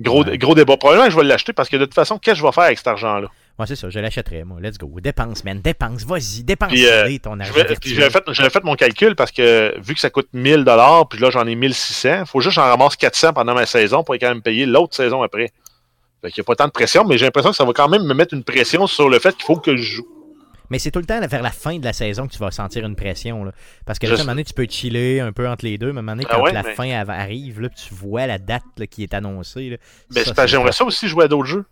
Gros, 0.00 0.24
Ouais. 0.24 0.38
gros 0.38 0.54
débat. 0.54 0.76
Probablement 0.76 1.06
que 1.06 1.12
je 1.12 1.16
vais 1.16 1.24
l'acheter 1.24 1.52
parce 1.52 1.68
que 1.68 1.76
de 1.76 1.84
toute 1.84 1.94
façon, 1.94 2.18
qu'est-ce 2.18 2.34
que 2.34 2.38
je 2.40 2.46
vais 2.46 2.52
faire 2.52 2.64
avec 2.64 2.78
cet 2.78 2.86
argent-là? 2.86 3.28
Moi, 3.58 3.66
c'est 3.66 3.74
ça. 3.76 3.90
Je 3.90 3.98
l'achèterais, 3.98 4.44
moi. 4.44 4.58
Let's 4.62 4.78
go. 4.78 4.88
Dépense, 5.00 5.44
man. 5.44 5.60
Dépense. 5.60 6.04
Vas-y. 6.04 6.44
Dépense. 6.44 6.70
Puis, 6.70 6.86
euh, 6.86 7.04
ton 7.22 7.34
Je 7.36 7.40
argent. 7.40 7.52
J'avais 7.84 8.10
fait, 8.10 8.50
fait 8.50 8.64
mon 8.64 8.74
calcul 8.76 9.14
parce 9.16 9.32
que 9.32 9.74
vu 9.80 9.94
que 9.94 10.00
ça 10.00 10.08
coûte 10.08 10.28
1000 10.32 10.64
dollars, 10.64 11.08
puis 11.08 11.18
là 11.18 11.30
j'en 11.30 11.46
ai 11.46 11.54
1600, 11.56 12.24
faut 12.26 12.40
juste 12.40 12.54
que 12.56 12.62
j'en 12.62 12.68
ramasse 12.68 12.96
400 12.96 13.32
pendant 13.34 13.54
ma 13.54 13.66
saison 13.66 14.02
pour 14.04 14.14
quand 14.14 14.28
même 14.28 14.40
payer 14.40 14.64
l'autre 14.64 14.94
saison 14.94 15.22
après. 15.22 15.50
Fait 16.22 16.30
qu'il 16.30 16.40
n'y 16.40 16.44
a 16.44 16.46
pas 16.46 16.54
tant 16.54 16.66
de 16.66 16.70
pression, 16.72 17.04
mais 17.04 17.18
j'ai 17.18 17.24
l'impression 17.24 17.50
que 17.50 17.56
ça 17.56 17.64
va 17.64 17.72
quand 17.72 17.88
même 17.88 18.04
me 18.04 18.14
mettre 18.14 18.34
une 18.34 18.44
pression 18.44 18.86
sur 18.86 19.08
le 19.08 19.18
fait 19.18 19.34
qu'il 19.34 19.44
faut 19.44 19.56
que 19.56 19.76
je 19.76 19.82
joue. 19.96 20.08
Mais 20.70 20.78
c'est 20.78 20.90
tout 20.90 21.00
le 21.00 21.04
temps 21.06 21.20
vers 21.26 21.42
la 21.42 21.50
fin 21.50 21.78
de 21.78 21.84
la 21.84 21.92
saison 21.92 22.26
que 22.28 22.32
tu 22.32 22.38
vas 22.38 22.50
sentir 22.52 22.84
une 22.86 22.94
pression. 22.96 23.44
Là. 23.44 23.52
Parce 23.86 23.98
que 23.98 24.06
là, 24.06 24.12
à 24.12 24.16
un 24.16 24.18
moment 24.20 24.32
donné, 24.32 24.44
tu 24.44 24.54
peux 24.54 24.66
chiller 24.70 25.20
un 25.20 25.32
peu 25.32 25.48
entre 25.48 25.64
les 25.64 25.78
deux, 25.78 25.92
mais 25.92 25.98
à 25.98 26.00
un 26.00 26.02
moment 26.02 26.12
donné, 26.16 26.26
Ah 26.30 26.34
quand 26.36 26.42
ouais, 26.42 26.52
la 26.52 26.62
mais- 26.62 26.74
fin 26.74 26.90
arrive, 26.90 27.60
là, 27.60 27.68
tu 27.68 27.92
vois 27.92 28.26
la 28.26 28.38
date 28.38 28.62
là, 28.78 28.86
qui 28.86 29.02
est 29.02 29.12
annoncée. 29.14 29.70
Là, 29.70 29.76
Mais 30.14 30.24
ça, 30.24 30.46
j'aimerais 30.46 30.72
ça 30.72 30.84
aussi 30.84 31.08
jouer 31.08 31.24
à 31.24 31.28
d'autres 31.28 31.46
jeux. 31.48 31.64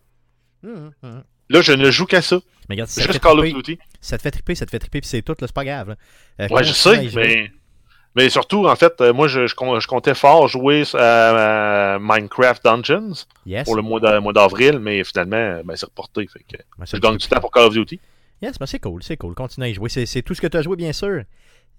Hum, 0.67 0.91
hum. 1.03 1.23
Là, 1.51 1.61
je 1.63 1.73
ne 1.73 1.91
joue 1.91 2.05
qu'à 2.07 2.21
ça. 2.21 2.41
Mais 2.69 2.75
regarde, 2.75 2.91
si 2.91 3.01
ça 3.01 3.07
te, 3.07 3.13
Juste 3.13 3.23
Call 3.23 3.39
of 3.39 3.45
Duty. 3.47 3.79
ça 4.03 4.19
te 4.19 4.23
fait 4.23 4.31
triper, 4.33 4.55
ça 4.55 4.67
te 4.67 4.71
fait 4.71 4.79
triper, 4.79 5.01
puis 5.01 5.09
c'est 5.09 5.23
tout, 5.23 5.33
là, 5.41 5.47
c'est 5.47 5.55
pas 5.55 5.65
grave. 5.65 5.97
Euh, 6.41 6.49
Ouais, 6.51 6.63
je 6.65 6.73
sais, 6.75 7.09
mais, 7.15 7.51
mais 8.15 8.29
surtout, 8.29 8.67
en 8.69 8.77
fait, 8.77 8.93
euh, 9.01 9.15
moi, 9.15 9.29
je, 9.29 9.47
je, 9.47 9.55
com- 9.55 9.81
je 9.81 9.87
comptais 9.87 10.15
fort 10.15 10.47
jouer 10.49 10.83
à, 10.93 11.95
à 11.95 11.99
Minecraft 11.99 12.63
Dungeons 12.65 13.13
Yes. 13.47 13.65
pour 13.65 13.77
le 13.77 13.83
mois 13.83 14.01
d'a- 14.01 14.21
mois 14.21 14.35
d'avril, 14.35 14.79
mais 14.79 15.03
finalement, 15.05 15.61
ben, 15.65 15.77
c'est 15.77 15.87
reporté. 15.87 16.27
Fait 16.31 16.41
que 16.41 16.63
Ben, 16.77 16.85
je 16.85 16.97
gagne 16.99 17.17
du 17.17 17.27
temps 17.29 17.41
pour 17.41 17.51
Call 17.51 17.65
of 17.65 17.73
Duty. 17.73 17.99
Yes, 18.43 18.59
ben, 18.59 18.67
c'est 18.67 18.79
cool, 18.79 19.03
c'est 19.03 19.17
cool. 19.17 19.35
Continue 19.35 19.67
à 19.67 19.69
y 19.69 19.75
jouer. 19.75 19.89
C'est 19.89 20.23
tout 20.23 20.35
ce 20.35 20.41
que 20.41 20.47
tu 20.47 20.57
as 20.57 20.63
joué, 20.63 20.77
bien 20.77 20.93
sûr. 20.93 21.23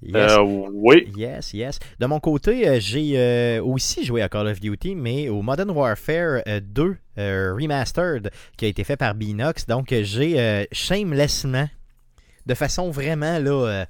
Yes. 0.02 0.32
Euh, 0.32 0.42
oui. 0.42 1.12
Yes, 1.16 1.54
yes. 1.54 1.80
De 2.00 2.06
mon 2.06 2.20
côté, 2.20 2.68
euh, 2.68 2.80
j'ai 2.80 3.14
euh, 3.18 3.62
aussi 3.62 4.06
joué 4.06 4.22
à 4.22 4.30
Call 4.30 4.48
of 4.48 4.60
Duty, 4.60 4.96
mais 4.96 5.28
au 5.28 5.42
Modern 5.42 5.70
Warfare 5.72 6.42
euh, 6.48 6.62
2 6.64 6.96
euh, 7.18 7.54
Remastered, 7.54 8.32
qui 8.56 8.66
a 8.66 8.68
été 8.70 8.84
fait 8.84 8.96
par 8.96 9.14
Binox. 9.16 9.66
Donc, 9.66 9.94
j'ai 9.94 10.68
shamelessement, 10.72 11.68
de 12.46 12.54
façon 12.54 12.92
vraiment, 12.92 13.40
là, 13.40 13.86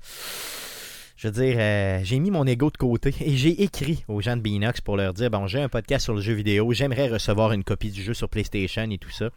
je 1.19 1.27
veux 1.27 1.33
dire, 1.33 1.57
euh, 1.59 1.99
j'ai 2.01 2.17
mis 2.17 2.31
mon 2.31 2.47
ego 2.47 2.71
de 2.71 2.77
côté 2.77 3.13
et 3.19 3.35
j'ai 3.35 3.61
écrit 3.61 4.05
aux 4.07 4.21
gens 4.21 4.37
de 4.37 4.41
Binox 4.41 4.79
pour 4.79 4.95
leur 4.95 5.13
dire, 5.13 5.29
bon, 5.29 5.47
j'ai 5.47 5.59
un 5.59 5.67
podcast 5.67 6.05
sur 6.05 6.13
le 6.13 6.21
jeu 6.21 6.31
vidéo, 6.31 6.71
j'aimerais 6.71 7.09
recevoir 7.09 7.51
une 7.51 7.65
copie 7.65 7.91
du 7.91 8.01
jeu 8.01 8.13
sur 8.13 8.29
PlayStation 8.29 8.89
et 8.89 8.97
tout 8.97 9.09
ça. 9.09 9.29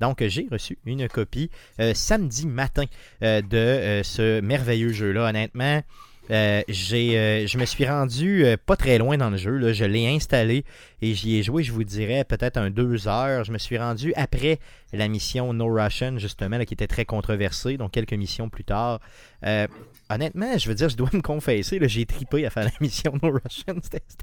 Donc, 0.00 0.22
j'ai 0.26 0.46
reçu 0.50 0.78
une 0.84 1.08
copie 1.08 1.50
euh, 1.80 1.92
samedi 1.94 2.46
matin 2.46 2.84
euh, 3.22 3.42
de 3.42 3.56
euh, 3.56 4.02
ce 4.02 4.40
merveilleux 4.40 4.92
jeu-là. 4.92 5.28
Honnêtement, 5.28 5.82
j'ai, 6.30 7.46
je 7.48 7.56
me 7.56 7.64
suis 7.64 7.86
rendu 7.86 8.44
pas 8.66 8.76
très 8.76 8.98
loin 8.98 9.16
dans 9.16 9.30
le 9.30 9.38
jeu. 9.38 9.56
Là. 9.56 9.72
Je 9.72 9.84
l'ai 9.86 10.06
installé 10.08 10.64
et 11.00 11.14
j'y 11.14 11.36
ai 11.36 11.42
joué, 11.42 11.62
je 11.62 11.72
vous 11.72 11.84
dirais, 11.84 12.22
peut-être 12.24 12.58
un 12.58 12.68
deux 12.68 13.08
heures. 13.08 13.44
Je 13.44 13.52
me 13.52 13.56
suis 13.56 13.78
rendu 13.78 14.12
après 14.14 14.58
la 14.92 15.08
mission 15.08 15.54
No 15.54 15.66
Russian, 15.72 16.18
justement, 16.18 16.58
là, 16.58 16.66
qui 16.66 16.74
était 16.74 16.86
très 16.86 17.06
controversée, 17.06 17.78
donc 17.78 17.92
quelques 17.92 18.12
missions 18.12 18.50
plus 18.50 18.64
tard. 18.64 19.00
Honnêtement, 20.10 20.56
je 20.56 20.68
veux 20.68 20.74
dire, 20.74 20.88
je 20.88 20.96
dois 20.96 21.10
me 21.12 21.20
confesser, 21.20 21.78
j'ai 21.82 22.06
tripé 22.06 22.46
à 22.46 22.50
faire 22.50 22.64
la 22.64 22.70
mission 22.80 23.12
No 23.22 23.30
Russian. 23.30 23.74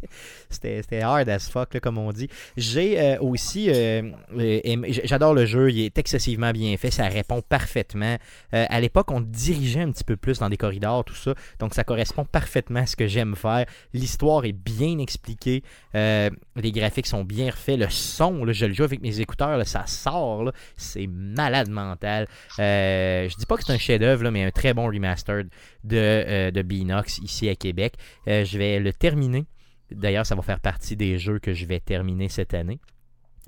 C'était, 0.49 1.01
hard 1.01 1.29
as 1.29 1.47
fuck, 1.49 1.79
comme 1.79 1.99
on 1.99 2.11
dit. 2.11 2.27
J'ai 2.57 2.99
euh, 2.99 3.19
aussi, 3.19 3.69
euh, 3.69 4.01
euh, 4.35 4.81
j'adore 5.03 5.35
le 5.35 5.45
jeu, 5.45 5.71
il 5.71 5.81
est 5.81 5.97
excessivement 5.97 6.51
bien 6.51 6.75
fait, 6.77 6.89
ça 6.89 7.07
répond 7.07 7.41
parfaitement. 7.41 8.17
À 8.51 8.79
l'époque, 8.79 9.11
on 9.11 9.21
dirigeait 9.21 9.81
un 9.81 9.91
petit 9.91 10.03
peu 10.03 10.15
plus 10.15 10.39
dans 10.39 10.49
des 10.49 10.57
corridors, 10.57 11.03
tout 11.03 11.13
ça, 11.13 11.35
donc 11.59 11.75
ça 11.75 11.83
correspond 11.83 12.25
parfaitement 12.25 12.79
à 12.79 12.85
ce 12.85 12.95
que 12.95 13.07
j'aime 13.07 13.35
faire. 13.35 13.65
L'histoire 13.93 14.45
est 14.45 14.53
bien 14.53 14.97
expliquée, 14.97 15.61
les 15.93 16.71
graphiques 16.71 17.07
sont 17.07 17.23
bien 17.23 17.51
refaits, 17.51 17.77
le 17.77 17.89
son, 17.89 18.51
je 18.51 18.65
le 18.65 18.73
joue 18.73 18.83
avec 18.83 19.01
mes 19.01 19.19
écouteurs, 19.19 19.65
ça 19.67 19.85
sort, 19.85 20.51
c'est 20.77 21.07
malade 21.07 21.69
mental. 21.69 22.27
Je 22.57 23.35
dis 23.35 23.45
pas 23.45 23.57
que 23.57 23.63
c'est 23.65 23.73
un 23.73 23.77
chef-d'œuvre, 23.77 24.29
mais 24.29 24.45
un 24.45 24.51
très 24.51 24.73
bon 24.73 24.87
remastered 24.87 25.49
de, 25.85 25.97
euh, 25.97 26.51
de 26.51 26.61
Binox 26.61 27.19
ici 27.19 27.49
à 27.49 27.55
Québec. 27.55 27.95
Euh, 28.27 28.45
je 28.45 28.57
vais 28.57 28.79
le 28.79 28.93
terminer. 28.93 29.45
D'ailleurs, 29.91 30.25
ça 30.25 30.35
va 30.35 30.41
faire 30.41 30.59
partie 30.59 30.95
des 30.95 31.17
jeux 31.17 31.39
que 31.39 31.53
je 31.53 31.65
vais 31.65 31.79
terminer 31.79 32.29
cette 32.29 32.53
année. 32.53 32.79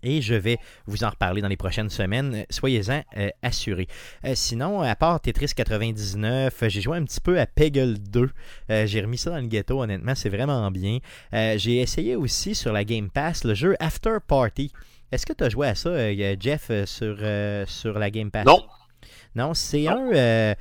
Et 0.03 0.21
je 0.21 0.35
vais 0.35 0.57
vous 0.85 1.03
en 1.03 1.09
reparler 1.09 1.41
dans 1.41 1.47
les 1.47 1.57
prochaines 1.57 1.89
semaines. 1.89 2.45
Soyez-en 2.49 3.01
euh, 3.17 3.29
assurés. 3.41 3.87
Euh, 4.25 4.33
sinon, 4.35 4.81
à 4.81 4.95
part 4.95 5.19
Tetris 5.19 5.51
99, 5.55 6.63
euh, 6.63 6.69
j'ai 6.69 6.81
joué 6.81 6.97
un 6.97 7.03
petit 7.03 7.19
peu 7.19 7.39
à 7.39 7.45
Peggle 7.45 7.97
2. 7.97 8.29
Euh, 8.69 8.85
j'ai 8.85 9.01
remis 9.01 9.17
ça 9.17 9.31
dans 9.31 9.37
le 9.37 9.47
ghetto, 9.47 9.81
honnêtement, 9.81 10.13
c'est 10.15 10.29
vraiment 10.29 10.69
bien. 10.71 10.99
J'ai 11.31 11.77
essayé 11.77 12.15
aussi 12.15 12.53
sur 12.53 12.73
la 12.73 12.83
Game 12.83 13.09
Pass 13.09 13.43
le 13.43 13.53
jeu 13.53 13.75
After 13.79 14.17
Party. 14.25 14.71
Est-ce 15.11 15.25
que 15.25 15.33
tu 15.33 15.43
as 15.43 15.49
joué 15.49 15.67
à 15.67 15.75
ça, 15.75 16.13
Jeff, 16.39 16.71
sur, 16.85 17.17
sur 17.67 17.97
la 17.97 18.11
Game 18.11 18.29
Pass? 18.29 18.45
Non. 18.45 18.63
Non, 19.35 19.53
c'est 19.53 19.87
un, 19.87 20.55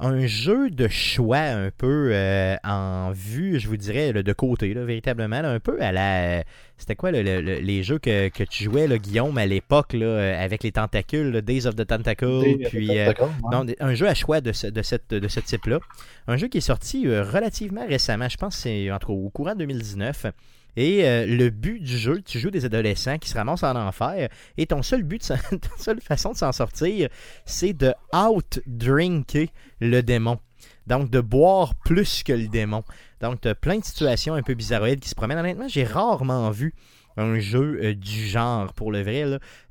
un 0.00 0.26
jeu 0.26 0.70
de 0.70 0.88
choix 0.88 1.38
un 1.38 1.70
peu 1.76 2.10
euh, 2.12 2.56
en 2.64 3.12
vue, 3.12 3.60
je 3.60 3.68
vous 3.68 3.76
dirais, 3.76 4.12
là, 4.12 4.22
de 4.22 4.32
côté, 4.32 4.72
là, 4.74 4.84
véritablement. 4.84 5.40
là, 5.42 5.50
un 5.50 5.60
peu 5.60 5.80
à 5.82 5.92
la. 5.92 6.42
C'était 6.78 6.94
quoi 6.96 7.10
le- 7.12 7.22
le- 7.22 7.42
le- 7.42 7.58
les 7.58 7.82
jeux 7.82 7.98
que, 7.98 8.28
que 8.28 8.42
tu 8.42 8.64
jouais, 8.64 8.88
Guillaume, 8.98 9.36
à 9.36 9.44
l'époque, 9.46 9.92
là, 9.92 10.40
avec 10.40 10.62
les 10.62 10.72
tentacules, 10.72 11.42
Days 11.42 11.66
of 11.66 11.76
the 11.76 11.86
Tentacle, 11.86 12.40
puis. 12.70 12.98
euh, 12.98 13.12
non, 13.52 13.66
un 13.80 13.94
jeu 13.94 14.08
à 14.08 14.14
choix 14.14 14.40
de 14.40 14.52
ce, 14.52 14.66
de 14.66 14.80
cette, 14.82 15.10
de 15.12 15.28
ce 15.28 15.40
type-là. 15.40 15.78
Un 16.26 16.36
jeu 16.38 16.48
qui 16.48 16.58
est 16.58 16.62
sorti 16.62 17.06
euh, 17.06 17.22
relativement 17.22 17.86
récemment, 17.86 18.28
je 18.30 18.36
pense 18.38 18.56
que 18.56 18.62
c'est 18.62 18.90
entre 18.90 19.10
au 19.10 19.28
courant 19.30 19.54
2019. 19.54 20.26
Et 20.80 21.06
euh, 21.06 21.26
le 21.26 21.50
but 21.50 21.78
du 21.78 21.98
jeu, 21.98 22.22
tu 22.22 22.38
joues 22.38 22.50
des 22.50 22.64
adolescents 22.64 23.18
qui 23.18 23.28
se 23.28 23.34
ramassent 23.34 23.64
en 23.64 23.76
enfer, 23.76 24.30
et 24.56 24.64
ton 24.64 24.82
seul 24.82 25.02
but, 25.02 25.22
ta 25.28 25.36
seule 25.76 26.00
façon 26.00 26.32
de 26.32 26.38
s'en 26.38 26.52
sortir, 26.52 27.10
c'est 27.44 27.74
de 27.74 27.92
out-drinker 28.14 29.48
le 29.80 30.00
démon. 30.00 30.38
Donc, 30.86 31.10
de 31.10 31.20
boire 31.20 31.74
plus 31.74 32.22
que 32.22 32.32
le 32.32 32.48
démon. 32.48 32.82
Donc, 33.20 33.42
tu 33.42 33.48
as 33.48 33.54
plein 33.54 33.76
de 33.76 33.84
situations 33.84 34.32
un 34.32 34.42
peu 34.42 34.54
bizarroïdes 34.54 35.00
qui 35.00 35.10
se 35.10 35.14
promènent. 35.14 35.36
Honnêtement, 35.36 35.68
j'ai 35.68 35.84
rarement 35.84 36.50
vu 36.50 36.72
un 37.16 37.38
jeu 37.38 37.80
euh, 37.82 37.94
du 37.94 38.26
genre, 38.26 38.72
pour 38.74 38.92
le 38.92 39.02
vrai. 39.02 39.24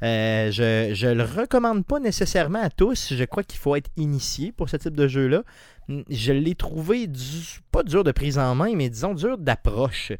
Euh, 0.04 0.52
je, 0.52 0.91
je 0.93 1.08
le 1.08 1.23
recommande 1.23 1.86
pas 1.86 1.99
nécessairement 1.99 2.62
à 2.62 2.69
tous. 2.69 3.13
Je 3.13 3.23
crois 3.23 3.43
qu'il 3.43 3.60
faut 3.60 3.75
être 3.75 3.89
initié 3.97 4.52
pour 4.52 4.69
ce 4.69 4.78
type 4.78 4.95
de 4.95 5.08
jeu-là. 5.08 5.43
Mm, 5.88 6.02
Je 6.10 6.32
l'ai 6.34 6.56
trouvé 6.56 7.08
du- 7.08 7.60
pas 7.71 7.84
dur 7.84 8.04
de 8.04 8.12
prise 8.12 8.38
en 8.38 8.54
main, 8.56 8.75
mais 8.75 8.89
disons 8.89 9.13
dur 9.13 9.38
d'approche. 9.38 10.12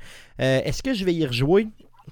Euh, 0.42 0.62
Est-ce 0.64 0.82
que 0.82 0.94
je 0.94 1.06
vais 1.06 1.14
y 1.14 1.26
rejouer? 1.26 1.68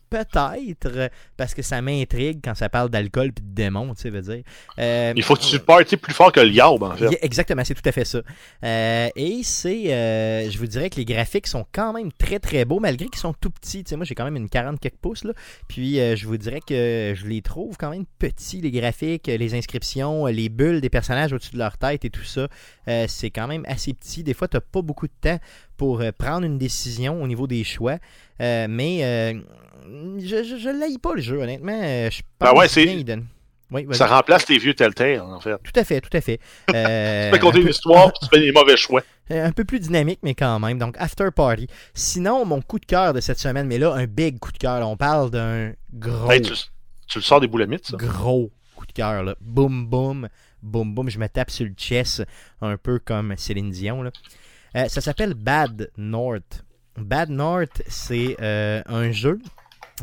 Peut-être, 0.09 0.85
euh, 0.85 1.09
parce 1.35 1.53
que 1.53 1.61
ça 1.61 1.81
m'intrigue 1.81 2.39
quand 2.43 2.55
ça 2.55 2.69
parle 2.69 2.89
d'alcool 2.89 3.27
et 3.27 3.31
de 3.31 3.41
démons, 3.41 3.93
tu 3.93 4.03
sais, 4.03 4.09
veut 4.09 4.21
dire. 4.21 4.43
Euh, 4.79 5.13
Il 5.15 5.23
faut 5.23 5.35
que 5.35 5.41
tu 5.41 5.59
parties 5.59 5.97
plus 5.97 6.13
fort 6.13 6.31
que 6.31 6.39
le 6.39 6.49
yaourt, 6.49 6.81
en 6.81 6.95
fait. 6.95 7.17
Exactement, 7.21 7.63
c'est 7.65 7.73
tout 7.73 7.87
à 7.87 7.91
fait 7.91 8.05
ça. 8.05 8.21
Euh, 8.63 9.09
et 9.15 9.41
c'est, 9.43 9.93
euh, 9.93 10.49
je 10.49 10.57
vous 10.57 10.67
dirais 10.67 10.89
que 10.89 10.95
les 10.95 11.05
graphiques 11.05 11.47
sont 11.47 11.65
quand 11.73 11.93
même 11.93 12.11
très 12.13 12.39
très 12.39 12.63
beaux, 12.63 12.79
malgré 12.79 13.07
qu'ils 13.07 13.19
sont 13.19 13.33
tout 13.33 13.49
petits. 13.49 13.83
Tu 13.83 13.89
sais, 13.89 13.95
moi, 13.95 14.05
j'ai 14.05 14.15
quand 14.15 14.25
même 14.25 14.37
une 14.37 14.49
40 14.49 14.79
quelques 14.79 14.95
pouces, 14.95 15.23
là. 15.23 15.33
Puis, 15.67 15.95
je 15.95 16.25
vous 16.25 16.37
dirais 16.37 16.61
que 16.65 17.13
je 17.15 17.27
les 17.27 17.41
trouve 17.41 17.75
quand 17.77 17.89
même 17.89 18.05
petits, 18.19 18.61
les 18.61 18.71
graphiques, 18.71 19.27
les 19.27 19.55
inscriptions, 19.55 20.25
les 20.27 20.49
bulles 20.49 20.81
des 20.81 20.89
personnages 20.89 21.33
au-dessus 21.33 21.53
de 21.53 21.59
leur 21.59 21.77
tête 21.77 22.05
et 22.05 22.09
tout 22.09 22.23
ça. 22.23 22.47
C'est 23.07 23.29
quand 23.29 23.47
même 23.47 23.63
assez 23.67 23.93
petit. 23.93 24.23
Des 24.23 24.33
fois, 24.33 24.47
tu 24.47 24.57
n'as 24.57 24.61
pas 24.61 24.81
beaucoup 24.81 25.07
de 25.07 25.13
temps 25.19 25.39
pour 25.75 26.01
prendre 26.17 26.45
une 26.45 26.57
décision 26.57 27.21
au 27.21 27.27
niveau 27.27 27.47
des 27.47 27.63
choix. 27.63 27.97
Euh, 28.41 28.67
mais 28.69 28.99
euh, 29.03 29.39
je, 30.19 30.43
je, 30.43 30.57
je 30.57 30.69
l'aille 30.69 30.97
pas 30.97 31.13
le 31.15 31.21
jeu, 31.21 31.37
honnêtement. 31.41 31.79
Euh, 31.83 32.09
Je 32.11 32.21
Ben 32.39 32.53
ouais, 32.53 32.67
c'est-. 32.67 33.05
Oui. 33.69 33.85
Ça 33.91 34.07
remplace 34.07 34.47
les 34.47 34.59
vieux 34.59 34.73
Telltale, 34.73 35.19
en 35.19 35.41
fait. 35.41 35.57
Tout 35.61 35.77
à 35.77 35.83
fait, 35.83 35.99
tout 35.99 36.15
à 36.15 36.21
fait. 36.21 36.39
Euh, 36.73 37.29
Tu 37.29 37.33
fais 37.35 37.39
compter 37.39 37.57
peu- 37.59 37.63
une 37.65 37.69
histoire, 37.71 38.13
tu 38.13 38.25
fais 38.31 38.39
des 38.39 38.53
mauvais 38.53 38.77
choix. 38.77 39.01
euh, 39.31 39.45
un 39.45 39.51
peu 39.51 39.65
plus 39.65 39.79
dynamique, 39.81 40.19
mais 40.23 40.35
quand 40.35 40.57
même. 40.59 40.77
Donc, 40.79 40.95
After 40.97 41.27
Party. 41.35 41.67
Sinon, 41.93 42.45
mon 42.45 42.61
coup 42.61 42.79
de 42.79 42.85
cœur 42.85 43.11
de 43.13 43.19
cette 43.19 43.39
semaine, 43.39 43.67
mais 43.67 43.77
là, 43.77 43.93
un 43.93 44.05
big 44.05 44.39
coup 44.39 44.53
de 44.53 44.57
cœur. 44.57 44.79
là. 44.79 44.87
On 44.87 44.95
parle 44.95 45.31
d'un 45.31 45.73
gros, 45.93 46.31
Hey, 46.31 46.41
tu, 46.41 46.53
tu 47.07 47.17
le 47.17 47.23
sors 47.23 47.41
des 47.41 47.47
boulamites, 47.47 47.87
ça? 47.87 47.97
gros 47.97 48.51
coup 48.77 48.85
de 48.85 48.93
cœur. 48.93 49.21
là. 49.23 49.35
Boum, 49.41 49.85
boum, 49.85 50.29
boum, 50.63 50.93
boum. 50.95 51.09
Je 51.09 51.19
me 51.19 51.27
tape 51.27 51.51
sur 51.51 51.65
le 51.65 51.73
chest, 51.75 52.23
un 52.61 52.77
peu 52.77 52.99
comme 52.99 53.35
Céline 53.35 53.71
Dion. 53.71 54.01
là. 54.01 54.11
Euh, 54.77 54.87
ça 54.87 55.01
s'appelle 55.01 55.33
Bad 55.33 55.89
North. 55.97 56.63
Bad 56.97 57.29
North, 57.29 57.81
c'est 57.87 58.37
euh, 58.41 58.81
un 58.85 59.11
jeu 59.11 59.39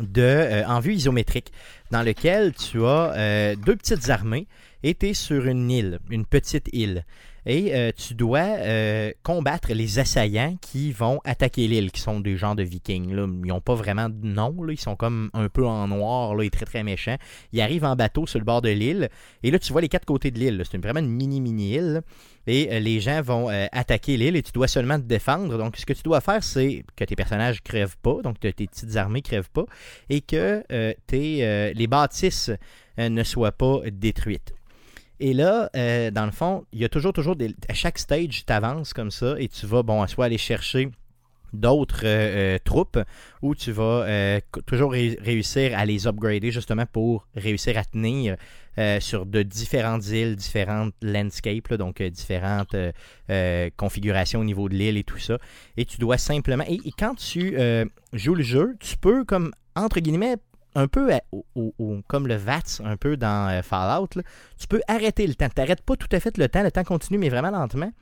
de, 0.01 0.23
euh, 0.23 0.67
en 0.67 0.81
vue 0.81 0.95
isométrique 0.95 1.53
dans 1.91 2.03
lequel 2.03 2.53
tu 2.55 2.85
as 2.85 3.13
euh, 3.17 3.57
deux 3.57 3.77
petites 3.77 4.09
armées 4.11 4.47
et 4.83 4.95
tu 4.95 5.09
es 5.09 5.15
sur 5.15 5.47
une 5.47 5.71
île, 5.71 5.99
une 6.11 6.27
petite 6.27 6.69
île. 6.73 7.05
Et 7.47 7.75
euh, 7.75 7.91
tu 7.95 8.15
dois 8.15 8.39
euh, 8.41 9.13
combattre 9.23 9.73
les 9.73 9.99
assaillants 9.99 10.57
qui 10.61 10.93
vont 10.93 11.21
attaquer 11.25 11.69
l'île, 11.69 11.91
qui 11.93 12.01
sont 12.01 12.21
des 12.21 12.37
gens 12.37 12.55
de 12.55 12.63
vikings. 12.63 13.13
Là. 13.15 13.27
Ils 13.29 13.49
n'ont 13.49 13.61
pas 13.61 13.75
vraiment 13.75 14.09
de 14.09 14.27
nom, 14.27 14.55
ils 14.69 14.81
sont 14.81 14.97
comme 14.97 15.31
un 15.35 15.49
peu 15.49 15.67
en 15.67 15.89
noir 15.89 16.35
là, 16.35 16.43
et 16.45 16.51
très 16.51 16.65
très 16.65 16.83
méchants. 16.83 17.17
Ils 17.53 17.61
arrivent 17.61 17.85
en 17.85 17.97
bateau 17.97 18.27
sur 18.27 18.39
le 18.39 18.45
bord 18.47 18.63
de 18.63 18.71
l'île, 18.71 19.11
et 19.43 19.51
là 19.51 19.59
tu 19.59 19.73
vois 19.73 19.83
les 19.83 19.89
quatre 19.89 20.07
côtés 20.07 20.31
de 20.31 20.39
l'île. 20.39 20.63
C'est 20.65 20.77
une- 20.77 20.83
vraiment 20.83 21.01
une 21.01 21.11
mini-mini 21.11 21.75
île. 21.75 21.93
là. 21.95 22.01
Et 22.47 22.73
euh, 22.73 22.79
les 22.79 23.01
gens 23.01 23.21
vont 23.23 23.49
attaquer 23.73 24.17
l'île 24.17 24.37
et 24.37 24.43
tu 24.43 24.53
dois 24.53 24.69
seulement 24.69 24.97
te 24.99 25.05
défendre. 25.05 25.57
Donc 25.59 25.77
ce 25.77 25.85
que 25.87 25.93
tu 25.93 26.03
dois 26.03 26.21
faire, 26.21 26.43
c'est 26.43 26.85
que 26.97 27.05
tes 27.05 27.17
personnages 27.17 27.63
crèvent 27.63 27.97
pas, 28.03 28.21
donc 28.23 28.41
tes 28.41 28.53
petites 28.53 28.97
armées 28.97 29.23
crèvent 29.23 29.51
pas, 29.51 29.65
et 30.11 30.21
que 30.21 30.63
tes, 31.07 31.73
les 31.75 31.87
bâtisses 31.87 32.51
ne 32.99 33.23
soient 33.23 33.53
pas 33.53 33.81
détruites. 33.91 34.55
Et 35.21 35.33
là, 35.33 35.71
euh, 35.77 36.11
dans 36.11 36.27
le 36.27 36.33
fond, 36.33 36.65
il 36.73 36.81
y 36.81 36.85
a 36.85 36.89
toujours, 36.89 37.13
toujours 37.13 37.37
des, 37.37 37.55
à 37.69 37.75
chaque 37.75 37.99
stage, 37.99 38.45
tu 38.47 38.53
avances 38.53 38.93
comme 38.93 39.11
ça 39.11 39.37
et 39.39 39.49
tu 39.49 39.67
vas, 39.67 39.83
bon, 39.83 40.07
soit 40.07 40.27
aller 40.27 40.39
chercher 40.39 40.91
d'autres 41.53 42.05
euh, 42.05 42.57
euh, 42.57 42.59
troupes 42.65 42.99
ou 43.41 43.55
tu 43.55 43.71
vas 43.71 44.41
toujours 44.67 44.91
ré- 44.91 45.17
réussir 45.21 45.79
à 45.79 45.85
les 45.85 46.09
upgrader 46.09 46.51
justement 46.51 46.85
pour 46.85 47.29
réussir 47.37 47.79
à 47.79 47.85
tenir 47.85 48.37
sur 48.99 49.25
de 49.25 49.43
différentes 49.43 50.09
îles, 50.09 50.35
différentes 50.35 50.95
landscapes, 51.01 51.75
donc 51.75 52.03
différentes 52.03 52.75
configurations 53.77 54.41
au 54.41 54.45
niveau 54.45 54.69
de 54.69 54.75
l'île 54.75 54.97
et 54.97 55.05
tout 55.05 55.19
ça. 55.19 55.39
Et 55.77 55.85
tu 55.85 55.99
dois 55.99 56.19
simplement. 56.19 56.65
Et, 56.67 56.81
quand 56.99 57.15
tu 57.15 57.57
joues 58.13 58.35
le 58.35 58.43
jeu, 58.43 58.75
tu 58.81 58.97
peux, 58.97 59.25
comme, 59.25 59.53
entre 59.77 60.01
guillemets, 60.01 60.39
un 60.75 60.89
peu 60.89 61.11
comme 62.07 62.27
le 62.27 62.35
VATS, 62.35 62.81
un 62.85 62.97
peu 62.97 63.17
dans 63.17 63.49
euh, 63.51 63.63
Fallout, 63.63 64.09
tu 64.59 64.67
peux 64.69 64.81
arrêter 64.89 65.27
le 65.27 65.35
temps. 65.35 65.49
Tu 65.49 65.61
n'arrêtes 65.61 65.83
pas 65.83 65.97
tout 65.97 66.09
à 66.13 66.21
fait 66.21 66.37
le 66.37 66.49
temps, 66.49 66.63
le 66.63 66.71
temps 66.71 66.85
continue, 66.85 67.19
mais 67.19 67.29
vraiment 67.29 67.51
lentement. 67.51 67.93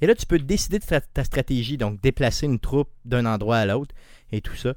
Et 0.00 0.06
là, 0.06 0.14
tu 0.14 0.26
peux 0.26 0.38
décider 0.38 0.78
de 0.78 0.84
ta, 0.84 1.24
stratégie, 1.24 1.76
donc 1.76 2.00
déplacer 2.00 2.46
une 2.46 2.58
troupe 2.58 2.90
d'un 3.04 3.24
endroit 3.24 3.58
à 3.58 3.66
l'autre 3.66 3.94
et 4.32 4.40
tout 4.40 4.56
ça. 4.56 4.74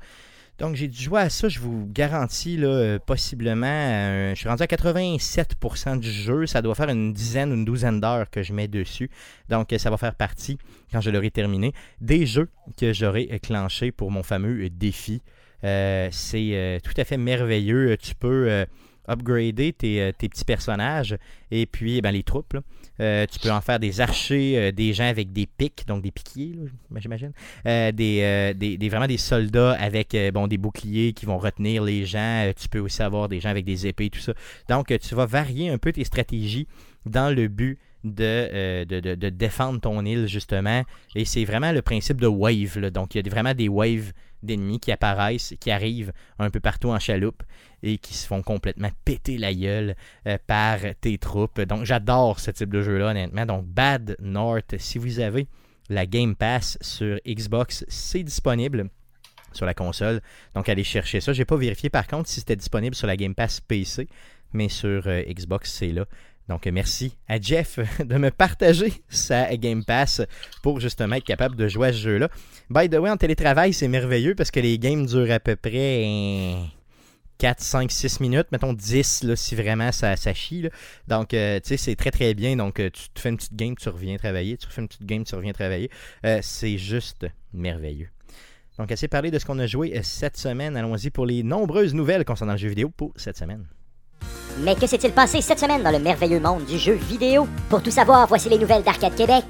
Donc, 0.59 0.75
j'ai 0.75 0.87
dû 0.87 1.03
jouer 1.03 1.19
à 1.19 1.29
ça, 1.29 1.49
je 1.49 1.59
vous 1.59 1.85
garantis, 1.91 2.55
là, 2.55 2.67
euh, 2.67 2.99
possiblement. 2.99 3.65
euh, 3.65 4.29
je 4.35 4.39
suis 4.39 4.47
rendu 4.47 4.63
à 4.63 4.67
87% 4.67 5.99
du 5.99 6.09
jeu. 6.09 6.45
Ça 6.45 6.61
doit 6.61 6.75
faire 6.75 6.89
une 6.89 7.11
dizaine, 7.11 7.51
une 7.51 7.65
douzaine 7.65 7.99
d'heures 7.99 8.29
que 8.29 8.41
je 8.41 8.53
mets 8.53 8.69
dessus. 8.69 9.09
Donc, 9.49 9.73
ça 9.77 9.89
va 9.89 9.97
faire 9.97 10.15
partie, 10.15 10.57
quand 10.93 11.01
je 11.01 11.09
l'aurai 11.09 11.29
terminé, 11.29 11.73
des 11.99 12.25
jeux 12.25 12.49
que 12.77 12.93
j'aurai 12.93 13.27
clenchés 13.39 13.91
pour 13.91 14.11
mon 14.11 14.23
fameux 14.23 14.69
défi. 14.69 15.21
Euh, 15.63 16.09
C'est 16.11 16.49
euh, 16.53 16.79
tout 16.79 16.93
à 16.97 17.03
fait 17.03 17.17
merveilleux. 17.17 17.91
Euh, 17.91 17.97
Tu 17.99 18.15
peux 18.15 18.65
upgrader 19.07 19.71
tes, 19.71 20.11
petits 20.13 20.45
personnages 20.45 21.15
et 21.51 21.67
puis 21.67 22.01
ben, 22.01 22.11
les 22.11 22.23
troupes. 22.23 22.57
tu 22.97 23.39
peux 23.39 23.51
en 23.51 23.61
faire 23.61 23.79
des 23.79 24.01
archers, 24.01 24.71
des 24.71 24.93
gens 24.93 25.07
avec 25.07 25.31
des 25.31 25.45
pics, 25.45 25.85
donc 25.85 26.01
des 26.01 26.09
piquiers, 26.09 26.55
j'imagine. 26.95 27.31
Des, 27.63 29.17
soldats 29.19 29.73
avec 29.73 30.17
bon, 30.33 30.47
des 30.47 30.57
boucliers 30.57 31.13
qui 31.13 31.27
vont 31.27 31.37
retenir 31.37 31.83
les 31.83 32.05
gens. 32.05 32.51
Tu 32.59 32.67
peux 32.67 32.79
aussi 32.79 33.03
avoir 33.03 33.29
des 33.29 33.39
gens 33.39 33.49
avec 33.49 33.63
des 33.63 33.85
épées, 33.85 34.09
tout 34.09 34.19
ça. 34.19 34.33
Donc, 34.69 34.91
tu 34.99 35.13
vas 35.13 35.27
varier 35.27 35.69
un 35.69 35.77
peu 35.77 35.91
tes 35.91 36.03
stratégies 36.03 36.67
dans 37.05 37.29
le 37.29 37.47
but 37.47 37.77
de, 38.03 38.85
de, 38.85 39.15
de- 39.15 39.29
défendre 39.29 39.79
ton 39.79 40.03
île, 40.03 40.27
justement. 40.27 40.83
Et 41.15 41.25
c'est 41.25 41.45
vraiment 41.45 41.71
le 41.71 41.81
principe 41.83 42.19
de 42.19 42.27
wave. 42.27 42.79
Donc, 42.89 43.13
il 43.13 43.23
y 43.23 43.27
a 43.27 43.31
vraiment 43.31 43.53
des 43.53 43.67
waves 43.67 44.13
d'ennemis 44.43 44.79
qui 44.79 44.91
apparaissent, 44.91 45.53
qui 45.59 45.71
arrivent 45.71 46.13
un 46.39 46.49
peu 46.49 46.59
partout 46.59 46.89
en 46.89 46.99
chaloupe 46.99 47.43
et 47.83 47.97
qui 47.97 48.13
se 48.13 48.27
font 48.27 48.41
complètement 48.41 48.89
péter 49.03 49.37
la 49.37 49.53
gueule 49.53 49.95
euh, 50.27 50.37
par 50.47 50.79
tes 51.01 51.17
troupes. 51.17 51.61
Donc, 51.61 51.85
j'adore 51.85 52.39
ce 52.39 52.51
type 52.51 52.71
de 52.71 52.81
jeu-là, 52.81 53.11
honnêtement. 53.11 53.45
Donc, 53.45 53.65
Bad 53.65 54.15
North, 54.19 54.75
si 54.77 54.97
vous 54.97 55.19
avez 55.19 55.47
la 55.89 56.05
Game 56.05 56.35
Pass 56.35 56.77
sur 56.81 57.19
Xbox, 57.27 57.85
c'est 57.87 58.23
disponible 58.23 58.89
sur 59.53 59.65
la 59.65 59.73
console. 59.73 60.21
Donc, 60.53 60.67
allez 60.69 60.83
chercher 60.83 61.21
ça. 61.21 61.33
J'ai 61.33 61.45
pas 61.45 61.57
vérifié 61.57 61.89
par 61.89 62.07
contre 62.07 62.29
si 62.29 62.39
c'était 62.39 62.55
disponible 62.55 62.95
sur 62.95 63.07
la 63.07 63.17
Game 63.17 63.35
Pass 63.35 63.61
PC, 63.61 64.07
mais 64.53 64.69
sur 64.69 65.07
euh, 65.07 65.21
Xbox, 65.23 65.71
c'est 65.71 65.91
là. 65.91 66.05
Donc, 66.47 66.65
merci 66.67 67.17
à 67.27 67.39
Jeff 67.39 67.79
de 67.99 68.17
me 68.17 68.29
partager 68.31 68.93
sa 69.09 69.55
Game 69.57 69.83
Pass 69.83 70.21
pour 70.61 70.79
justement 70.79 71.15
être 71.15 71.23
capable 71.23 71.55
de 71.55 71.67
jouer 71.67 71.87
à 71.89 71.93
ce 71.93 71.97
jeu-là. 71.97 72.29
By 72.69 72.89
the 72.89 72.95
way, 72.95 73.09
en 73.09 73.17
télétravail, 73.17 73.73
c'est 73.73 73.87
merveilleux 73.87 74.35
parce 74.35 74.51
que 74.51 74.59
les 74.59 74.77
games 74.77 75.05
durent 75.05 75.31
à 75.31 75.39
peu 75.39 75.55
près 75.55 76.03
euh, 76.05 76.63
4, 77.37 77.61
5, 77.61 77.91
6 77.91 78.19
minutes, 78.21 78.47
mettons 78.51 78.73
10 78.73 79.23
là, 79.23 79.35
si 79.35 79.55
vraiment 79.55 79.91
ça, 79.91 80.15
chie. 80.33 80.69
Donc, 81.07 81.33
euh, 81.33 81.59
tu 81.59 81.69
sais, 81.69 81.77
c'est 81.77 81.95
très 81.95 82.11
très 82.11 82.33
bien. 82.33 82.55
Donc, 82.55 82.79
euh, 82.79 82.89
tu 82.89 83.09
te 83.09 83.19
fais 83.19 83.29
une 83.29 83.37
petite 83.37 83.55
game, 83.55 83.75
tu 83.75 83.89
reviens 83.89 84.17
travailler. 84.17 84.57
Tu 84.57 84.67
refais 84.67 84.81
une 84.81 84.87
petite 84.87 85.05
game, 85.05 85.23
tu 85.23 85.35
reviens 85.35 85.53
travailler. 85.53 85.89
Euh, 86.25 86.39
c'est 86.41 86.77
juste 86.77 87.27
merveilleux. 87.53 88.09
Donc, 88.77 88.91
assez 88.91 89.07
parlé 89.07 89.31
de 89.31 89.39
ce 89.39 89.45
qu'on 89.45 89.59
a 89.59 89.67
joué 89.67 89.99
cette 90.03 90.37
semaine. 90.37 90.75
Allons-y 90.75 91.09
pour 91.09 91.25
les 91.25 91.43
nombreuses 91.43 91.93
nouvelles 91.93 92.25
concernant 92.25 92.53
le 92.53 92.59
jeu 92.59 92.69
vidéo 92.69 92.89
pour 92.89 93.13
cette 93.15 93.37
semaine. 93.37 93.65
Mais 94.59 94.75
que 94.75 94.87
s'est-il 94.87 95.11
passé 95.11 95.41
cette 95.41 95.59
semaine 95.59 95.83
dans 95.83 95.91
le 95.91 95.99
merveilleux 95.99 96.39
monde 96.39 96.65
du 96.65 96.77
jeu 96.77 96.93
vidéo? 96.93 97.47
Pour 97.69 97.83
tout 97.83 97.91
savoir, 97.91 98.25
voici 98.27 98.49
les 98.49 98.57
nouvelles 98.57 98.83
d'Arcade 98.83 99.15
Québec. 99.15 99.43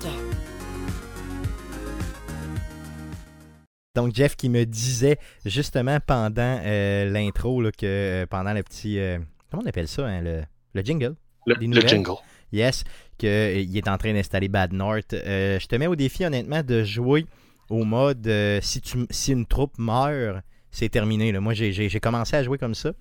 Donc, 3.95 4.13
Jeff 4.13 4.36
qui 4.36 4.49
me 4.49 4.65
disait 4.65 5.17
justement 5.45 5.99
pendant 6.06 6.60
euh, 6.65 7.10
l'intro 7.10 7.62
que 7.78 7.86
euh, 7.86 8.25
pendant 8.25 8.51
le 8.54 8.62
petit. 8.62 8.99
euh, 8.99 9.19
comment 9.49 9.63
on 9.63 9.69
appelle 9.69 9.88
ça 9.88 10.06
hein, 10.06 10.21
le, 10.21 10.41
le 10.73 10.82
jingle? 10.82 11.15
Le, 11.45 11.56
Des 11.56 11.67
le 11.67 11.75
nouvelles? 11.75 11.89
jingle. 11.89 12.15
Yes, 12.51 12.84
qu'il 13.17 13.78
est 13.78 13.88
en 13.88 13.97
train 13.97 14.13
d'installer 14.13 14.49
Bad 14.49 14.73
North. 14.73 15.13
Euh, 15.13 15.60
je 15.60 15.67
te 15.67 15.75
mets 15.75 15.88
au 15.88 15.95
défi, 15.95 16.25
honnêtement, 16.25 16.62
de 16.62 16.84
jouer 16.84 17.25
au 17.69 17.86
mode 17.86 18.28
euh, 18.28 18.60
si, 18.62 18.82
tu, 18.82 19.06
si 19.10 19.32
une 19.32 19.45
troupe 19.45 19.78
meurt, 19.78 20.43
c'est 20.71 20.89
terminé. 20.89 21.32
là. 21.32 21.39
Moi, 21.39 21.54
j'ai 21.54 21.99
commencé 22.01 22.36
à 22.36 22.43
jouer 22.43 22.58
comme 22.58 22.75
ça. 22.75 22.91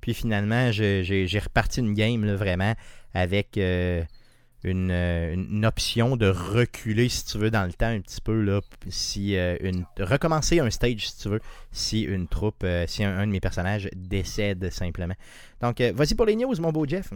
Puis 0.00 0.14
finalement, 0.14 0.72
j'ai 0.72 1.40
reparti 1.42 1.80
une 1.80 1.94
game 1.94 2.24
là, 2.24 2.36
vraiment 2.36 2.74
avec 3.14 3.56
euh, 3.56 4.02
une, 4.62 4.90
euh, 4.90 5.34
une 5.34 5.64
option 5.64 6.16
de 6.16 6.28
reculer, 6.28 7.08
si 7.08 7.24
tu 7.24 7.38
veux, 7.38 7.50
dans 7.50 7.64
le 7.64 7.72
temps 7.72 7.86
un 7.86 8.00
petit 8.00 8.20
peu. 8.20 8.40
Là, 8.40 8.60
si, 8.88 9.36
euh, 9.36 9.56
une, 9.60 9.84
recommencer 9.98 10.60
un 10.60 10.70
stage, 10.70 11.08
si 11.08 11.18
tu 11.18 11.28
veux, 11.28 11.40
si 11.72 12.02
une 12.02 12.28
troupe, 12.28 12.64
si 12.86 13.04
un, 13.04 13.18
un 13.18 13.26
de 13.26 13.32
mes 13.32 13.40
personnages 13.40 13.88
décède 13.94 14.70
simplement. 14.70 15.14
Donc, 15.60 15.80
vas-y 15.80 16.14
pour 16.14 16.26
les 16.26 16.36
news, 16.36 16.54
mon 16.60 16.72
beau 16.72 16.86
Jeff. 16.86 17.10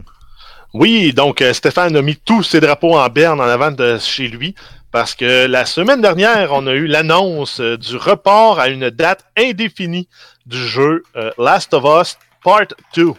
Oui, 0.73 1.13
donc 1.13 1.43
Stéphane 1.53 1.95
a 1.95 2.01
mis 2.01 2.17
tous 2.17 2.43
ses 2.43 2.59
drapeaux 2.59 2.97
en 2.97 3.07
berne 3.09 3.39
en 3.39 3.45
avant 3.45 3.71
de 3.71 3.97
chez 3.97 4.27
lui 4.27 4.53
parce 4.91 5.15
que 5.15 5.47
la 5.47 5.65
semaine 5.65 6.01
dernière, 6.01 6.51
on 6.51 6.67
a 6.67 6.73
eu 6.73 6.85
l'annonce 6.85 7.59
du 7.59 7.95
report 7.95 8.59
à 8.59 8.67
une 8.67 8.89
date 8.89 9.25
indéfinie 9.37 10.07
du 10.45 10.57
jeu 10.57 11.03
Last 11.37 11.73
of 11.73 11.83
Us 11.85 12.17
Part 12.45 12.67
2. 12.95 13.11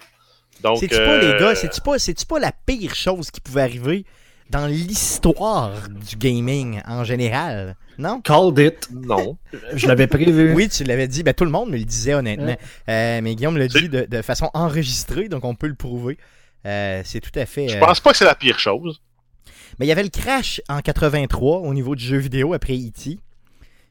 Donc, 0.63 0.79
C'est-tu 0.79 0.95
pas, 0.97 1.03
euh, 1.03 1.33
les 1.35 1.39
gars, 1.39 1.55
c'est-tu 1.55 1.81
pas, 1.83 1.99
c'est-tu 1.99 2.25
pas 2.25 2.39
la 2.39 2.53
pire 2.53 2.95
chose 2.95 3.31
qui 3.31 3.41
pouvait 3.43 3.61
arriver 3.63 4.07
dans 4.51 4.67
l'histoire 4.67 5.73
du 5.89 6.17
gaming 6.17 6.81
en 6.87 7.05
général? 7.05 7.77
Non? 7.99 8.21
Called 8.21 8.59
it. 8.59 8.89
Non. 8.93 9.37
Je 9.75 9.87
l'avais 9.89 10.07
prévu. 10.07 10.55
Oui, 10.55 10.69
tu 10.69 10.85
l'avais 10.85 11.09
dit. 11.09 11.23
Ben, 11.23 11.35
tout 11.35 11.45
le 11.45 11.51
monde 11.51 11.71
me 11.71 11.77
le 11.77 11.85
disait, 11.85 12.15
honnêtement. 12.15 12.57
Euh, 12.89 13.21
mais 13.21 13.35
Guillaume 13.35 13.59
le 13.59 13.69
C'est- 13.69 13.81
dit 13.81 13.89
de, 13.89 14.05
de 14.05 14.23
façon 14.23 14.49
enregistrée, 14.55 15.29
donc 15.29 15.45
on 15.45 15.55
peut 15.55 15.67
le 15.67 15.75
prouver. 15.75 16.17
Euh, 16.65 17.03
c'est 17.05 17.21
tout 17.21 17.37
à 17.39 17.47
fait. 17.47 17.69
Je 17.69 17.77
euh, 17.77 17.81
pense 17.81 18.01
pas 18.01 18.13
que 18.13 18.17
c'est 18.17 18.25
la 18.25 18.35
pire 18.35 18.59
chose. 18.59 19.01
Mais 19.79 19.87
il 19.87 19.89
y 19.89 19.93
avait 19.93 20.03
le 20.05 20.09
crash 20.09 20.61
en 20.69 20.81
83 20.81 21.59
au 21.59 21.75
niveau 21.75 21.95
du 21.95 22.05
jeu 22.05 22.17
vidéo 22.17 22.55
après 22.55 22.75
E.T. 22.75 23.19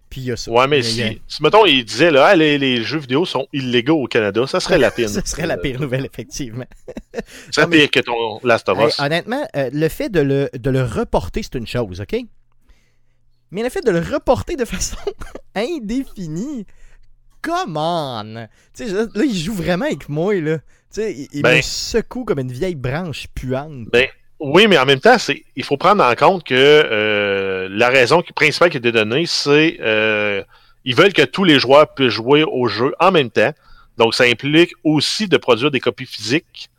Puis 0.09 0.21
il 0.21 0.23
y 0.27 0.31
a 0.31 0.37
ça. 0.37 0.51
Ouais, 0.51 0.67
mais 0.67 0.79
a- 0.79 0.83
si, 0.83 1.21
si, 1.27 1.43
mettons, 1.43 1.65
il 1.65 1.83
disait, 1.83 2.11
là, 2.11 2.27
Ah, 2.27 2.35
les, 2.35 2.57
les 2.57 2.83
jeux 2.83 2.99
vidéo 2.99 3.25
sont 3.25 3.47
illégaux 3.51 4.01
au 4.03 4.07
Canada, 4.07 4.45
ça 4.47 4.59
serait 4.59 4.77
la 4.77 4.91
pire. 4.91 5.09
Ce 5.09 5.19
serait 5.25 5.47
la 5.47 5.57
pire 5.57 5.79
nouvelle, 5.79 6.05
effectivement. 6.05 6.65
Ça 7.51 7.67
pire 7.67 7.89
que 7.89 7.99
ton 8.01 8.39
Last 8.43 8.69
of 8.69 8.77
Hey, 8.79 8.87
Us. 8.87 8.99
honnêtement, 8.99 9.47
euh, 9.55 9.69
le 9.73 9.89
fait 9.89 10.09
de 10.09 10.19
le, 10.19 10.49
de 10.53 10.69
le 10.69 10.83
reporter, 10.83 11.41
c'est 11.43 11.55
une 11.57 11.65
chose, 11.67 12.01
OK? 12.01 12.15
Mais 13.51 13.63
le 13.63 13.69
fait 13.69 13.81
de 13.85 13.91
le 13.91 13.99
reporter 13.99 14.55
de 14.57 14.65
façon 14.65 14.97
indéfinie, 15.55 16.65
come 17.41 17.77
on! 17.77 18.47
Tu 18.75 18.85
sais, 18.85 18.89
je- 18.89 18.95
là, 19.17 19.25
il 19.25 19.35
joue 19.37 19.53
vraiment 19.53 19.85
avec 19.85 20.09
moi, 20.09 20.33
là. 20.41 20.57
Tu 20.59 20.63
sais, 21.01 21.13
il, 21.13 21.27
il 21.31 21.41
Ben- 21.41 21.57
me 21.57 21.61
secoue 21.61 22.25
comme 22.25 22.39
une 22.39 22.51
vieille 22.51 22.75
branche 22.75 23.27
puante. 23.33 23.87
Ben, 23.91 24.07
Oui, 24.39 24.67
mais 24.67 24.77
en 24.77 24.85
même 24.85 24.99
temps, 24.99 25.17
c'est 25.17 25.43
il 25.55 25.63
faut 25.63 25.77
prendre 25.77 26.03
en 26.03 26.13
compte 26.15 26.43
que 26.43 26.53
euh, 26.55 27.67
la 27.71 27.89
raison 27.89 28.21
principale 28.35 28.69
qui 28.69 28.77
a 28.77 28.79
été 28.79 28.91
donnée, 28.91 29.25
c'est 29.25 29.77
euh, 29.81 30.43
ils 30.83 30.95
veulent 30.95 31.13
que 31.13 31.21
tous 31.23 31.43
les 31.43 31.59
joueurs 31.59 31.93
puissent 31.93 32.09
jouer 32.11 32.43
au 32.43 32.67
jeu 32.67 32.93
en 32.99 33.11
même 33.11 33.29
temps. 33.29 33.53
Donc, 33.97 34.13
ça 34.13 34.25
implique 34.25 34.73
aussi 34.83 35.27
de 35.29 35.37
produire 35.37 35.71
des 35.71 35.79
copies 35.79 36.05
physiques, 36.05 36.69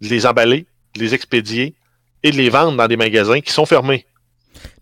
de 0.00 0.08
les 0.08 0.26
emballer, 0.26 0.66
de 0.94 1.00
les 1.00 1.12
expédier 1.14 1.74
et 2.22 2.30
de 2.30 2.36
les 2.36 2.48
vendre 2.48 2.76
dans 2.78 2.88
des 2.88 2.96
magasins 2.96 3.40
qui 3.40 3.52
sont 3.52 3.66
fermés. 3.66 4.06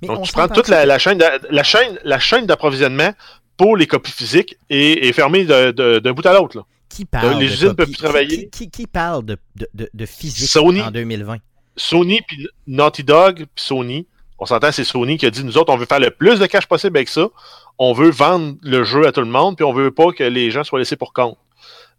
Mais 0.01 0.07
Donc, 0.09 0.21
on 0.21 0.23
tu 0.23 0.33
prends 0.33 0.47
toute 0.49 0.69
la, 0.69 0.87
la 0.87 0.99
chaîne 1.01 1.21
la 1.51 1.63
chaîne 1.65 1.99
la 2.05 2.21
chaîne 2.21 2.47
d'approvisionnement 2.47 3.13
pour 3.57 3.77
les 3.77 3.89
copies 3.89 4.13
physiques 4.13 4.57
et 4.71 5.09
est 5.09 5.13
fermée 5.13 5.45
d'un 5.45 6.13
bout 6.13 6.25
à 6.25 6.33
l'autre. 6.35 6.65
Qui 6.89 7.05
parle 7.05 7.39
les 7.41 7.49
de 7.49 7.53
usines 7.53 7.69
copie- 7.71 7.77
peuvent 7.77 7.87
plus 7.87 7.97
travailler. 7.97 8.49
Qui, 8.49 8.51
qui- 8.51 8.71
qui 8.71 8.87
parle 8.87 9.25
de, 9.25 9.37
de, 9.57 9.67
de- 9.75 9.91
de 9.93 10.07
physique 10.07 10.49
Sony. 10.49 10.83
en 10.83 10.91
2020? 10.93 11.39
Sony 11.77 12.23
puis 12.27 12.49
Naughty 12.67 13.05
Dog 13.05 13.37
puis 13.37 13.65
Sony, 13.65 14.07
on 14.39 14.47
s'entend, 14.47 14.73
c'est 14.73 14.85
Sony 14.85 15.19
qui 15.19 15.27
a 15.27 15.31
dit 15.31 15.45
nous 15.45 15.57
autres, 15.57 15.73
on 15.73 15.77
veut 15.77 15.87
faire 15.87 16.01
le 16.01 16.11
plus 16.11 16.41
de 16.41 16.47
cash 16.47 16.67
possible 16.67 16.97
avec 16.97 17.09
ça. 17.09 17.29
On 17.79 17.93
veut 17.93 18.11
vendre 18.11 18.57
le 18.63 18.85
jeu 18.85 19.07
à 19.07 19.13
tout 19.13 19.21
le 19.21 19.27
monde, 19.27 19.57
puis 19.57 19.65
on 19.65 19.73
veut 19.73 19.91
pas 19.91 20.13
que 20.13 20.25
les 20.25 20.51
gens 20.51 20.65
soient 20.65 20.79
laissés 20.79 20.97
pour 20.97 21.13
compte. 21.13 21.39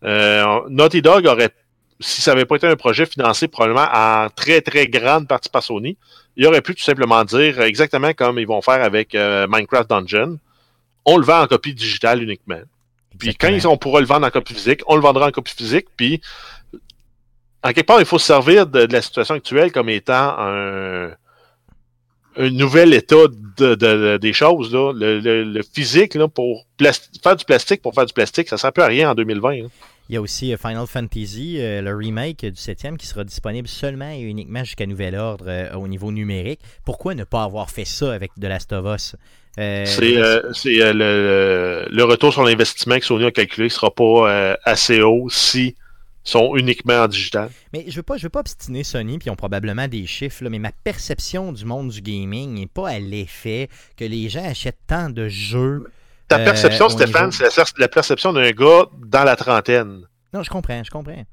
Euh, 0.04 0.60
Naughty 0.70 1.02
Dog 1.02 1.26
aurait, 1.26 1.52
si 2.00 2.22
ça 2.22 2.32
n'avait 2.32 2.46
pas 2.46 2.58
été 2.58 2.68
un 2.68 2.76
projet 2.76 3.06
financé 3.06 3.48
probablement 3.48 3.88
en 3.94 4.30
très 4.30 4.62
très 4.62 4.88
grande 4.88 5.28
partie 5.28 5.50
par 5.50 5.64
Sony, 5.64 5.98
il 6.36 6.46
aurait 6.46 6.62
pu 6.62 6.76
tout 6.76 6.84
simplement 6.84 7.24
dire 7.24 7.62
exactement 7.62 8.14
comme 8.14 8.40
ils 8.40 8.48
vont 8.48 8.62
faire 8.62 8.84
avec 8.84 9.16
euh, 9.16 9.48
Minecraft 9.50 9.90
Dungeon. 9.90 10.40
On 11.06 11.18
le 11.18 11.26
vend 11.26 11.42
en 11.42 11.48
copie 11.48 11.74
digitale 11.74 12.24
uniquement. 12.24 12.62
Puis 13.18 13.36
quand 13.36 13.50
ils, 13.50 13.68
on 13.68 13.78
pourra 13.78 14.00
le 14.00 14.06
vendre 14.06 14.26
en 14.26 14.30
copie 14.30 14.54
physique, 14.54 14.82
on 14.88 14.96
le 14.96 15.02
vendra 15.02 15.28
en 15.28 15.32
copie 15.32 15.54
physique. 15.56 15.88
Puis, 15.96 16.22
en 17.64 17.72
quelque 17.74 17.88
part, 17.88 18.00
il 18.00 18.06
faut 18.06 18.20
se 18.20 18.28
servir 18.28 18.68
de, 18.68 18.86
de 18.86 18.94
la 18.94 19.02
situation 19.02 19.36
actuelle 19.36 19.72
comme 19.72 19.90
étant 19.90 20.36
un, 20.38 21.12
un 22.36 22.50
nouvel 22.50 22.94
état 22.94 23.16
de, 23.58 23.76
de- 23.76 23.76
de- 23.76 24.18
des 24.18 24.34
choses. 24.34 24.74
Là. 24.74 24.92
Le, 24.94 25.20
le- 25.20 25.44
le 25.44 25.62
physique, 25.64 26.16
là, 26.16 26.28
pour 26.28 26.66
faire 26.80 27.36
du 27.36 27.46
plastique, 27.46 27.82
pour 27.82 27.94
faire 27.94 28.06
du 28.06 28.14
plastique, 28.14 28.50
ça 28.50 28.56
ne 28.56 28.60
sert 28.60 28.74
plus 28.74 28.84
à 28.84 28.88
rien 28.88 29.12
en 29.12 29.16
2020. 29.16 29.62
là. 29.64 29.68
Il 30.10 30.16
y 30.16 30.18
a 30.18 30.22
aussi 30.22 30.52
euh, 30.54 30.58
Final 30.58 30.86
Fantasy, 30.86 31.58
euh, 31.60 31.82
le 31.82 31.96
remake 31.96 32.42
du 32.42 32.52
7e, 32.52 32.98
qui 32.98 33.08
sera 33.08 33.24
disponible 33.24 33.70
seulement 33.70 34.12
et 34.12 34.20
uniquement 34.20 34.64
jusqu'à 34.66 34.86
nouvel 34.86 35.16
ordre 35.16 35.46
euh, 35.48 35.72
au 35.76 35.88
niveau 35.88 36.12
numérique. 36.12 36.60
Pourquoi 36.86 37.16
ne 37.16 37.24
pas 37.24 37.44
avoir 37.44 37.70
fait 37.70 37.86
ça 37.86 38.12
avec 38.14 38.32
The 38.40 38.44
Last 38.46 38.74
of 38.74 38.86
Us? 38.94 39.16
Euh, 39.60 39.86
C'est 39.86 40.18
euh, 40.18 40.42
euh, 40.66 40.94
le, 40.94 41.96
le 41.96 42.04
retour 42.04 42.34
sur 42.34 42.44
l'investissement 42.44 43.00
que 43.00 43.06
Sony 43.06 43.26
a 43.26 43.32
calculé 43.32 43.68
ne 43.68 43.70
sera 43.70 43.92
pas 43.92 44.58
assez 44.66 45.02
haut 45.02 45.30
si 45.30 45.76
sont 46.24 46.56
uniquement 46.56 47.04
en 47.04 47.08
digital. 47.08 47.50
Mais 47.74 47.86
je 47.88 47.96
veux 47.98 48.04
pas, 48.04 48.18
je 48.18 48.24
veux 48.24 48.30
pas 48.30 48.40
obstiner 48.40 48.84
Sony, 48.84 49.18
puis 49.18 49.28
ils 49.28 49.32
ont 49.32 49.36
probablement 49.36 49.88
des 49.88 50.06
chiffres, 50.06 50.44
là, 50.44 50.50
mais 50.50 50.60
ma 50.60 50.72
perception 50.72 51.52
du 51.52 51.66
monde 51.66 51.90
du 51.90 52.02
gaming 52.02 52.54
n'est 52.54 52.68
pas 52.68 52.90
à 52.90 53.00
l'effet 53.00 53.70
que 53.98 54.06
les 54.06 54.30
gens 54.30 54.46
achètent 54.46 54.80
tant 54.88 55.10
de 55.10 55.28
jeux 55.28 55.86
Ta 56.30 56.40
Euh, 56.40 56.46
perception, 56.46 56.88
Stéphane, 56.90 57.32
c'est 57.32 57.44
la, 57.44 57.66
la 57.78 57.88
perception 57.90 58.32
d'un 58.32 58.52
gars 58.52 58.86
dans 59.06 59.24
la 59.24 59.36
trentaine. 59.36 60.08
Non, 60.34 60.42
je 60.42 60.50
comprends, 60.50 60.82
je 60.84 60.90
comprends. 60.90 61.26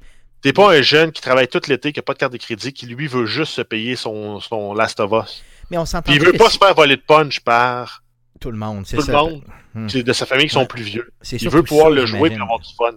T'es 0.42 0.53
pas 0.53 0.74
un 0.74 0.83
jeune 0.83 1.12
qui 1.12 1.22
travaille 1.22 1.48
tout 1.48 1.61
l'été, 1.68 1.92
qui 1.92 2.00
a 2.00 2.03
pas 2.03 2.14
de 2.14 2.18
carte 2.18 2.33
de 2.33 2.38
crédit, 2.38 2.72
qui 2.72 2.87
lui 2.87 3.07
veut 3.07 3.26
juste 3.26 3.53
se 3.53 3.62
payer 3.62 3.94
son, 3.94 4.40
son 4.40 4.74
Last 4.74 4.98
of 5.00 5.12
Us. 5.12 5.44
Mais 5.70 5.79
on 5.79 5.85
s'entend 5.85 6.11
Puis 6.11 6.20
il 6.20 6.24
veut 6.24 6.33
pas 6.33 6.50
se 6.50 6.59
faire 6.59 6.74
voler 6.74 6.96
de 6.96 7.03
punch 7.03 7.40
par 7.40 8.03
tout 8.40 8.50
le 8.50 8.57
monde, 8.59 8.87
c'est 8.87 8.96
tout 8.96 9.07
le 9.07 9.12
monde 9.12 9.42
Hmm. 9.72 9.88
c'est 9.88 10.03
de 10.03 10.12
sa 10.12 10.26
famille 10.26 10.46
qui 10.48 10.55
sont 10.55 10.61
Ouais. 10.62 10.66
plus 10.66 10.83
vieux. 10.83 11.12
Il 11.31 11.48
veut 11.48 11.62
pouvoir 11.62 11.90
ça, 11.90 11.94
le 11.94 12.05
jouer 12.07 12.31
et 12.33 12.35
avoir 12.35 12.59
du 12.59 12.68
fun. 12.76 12.90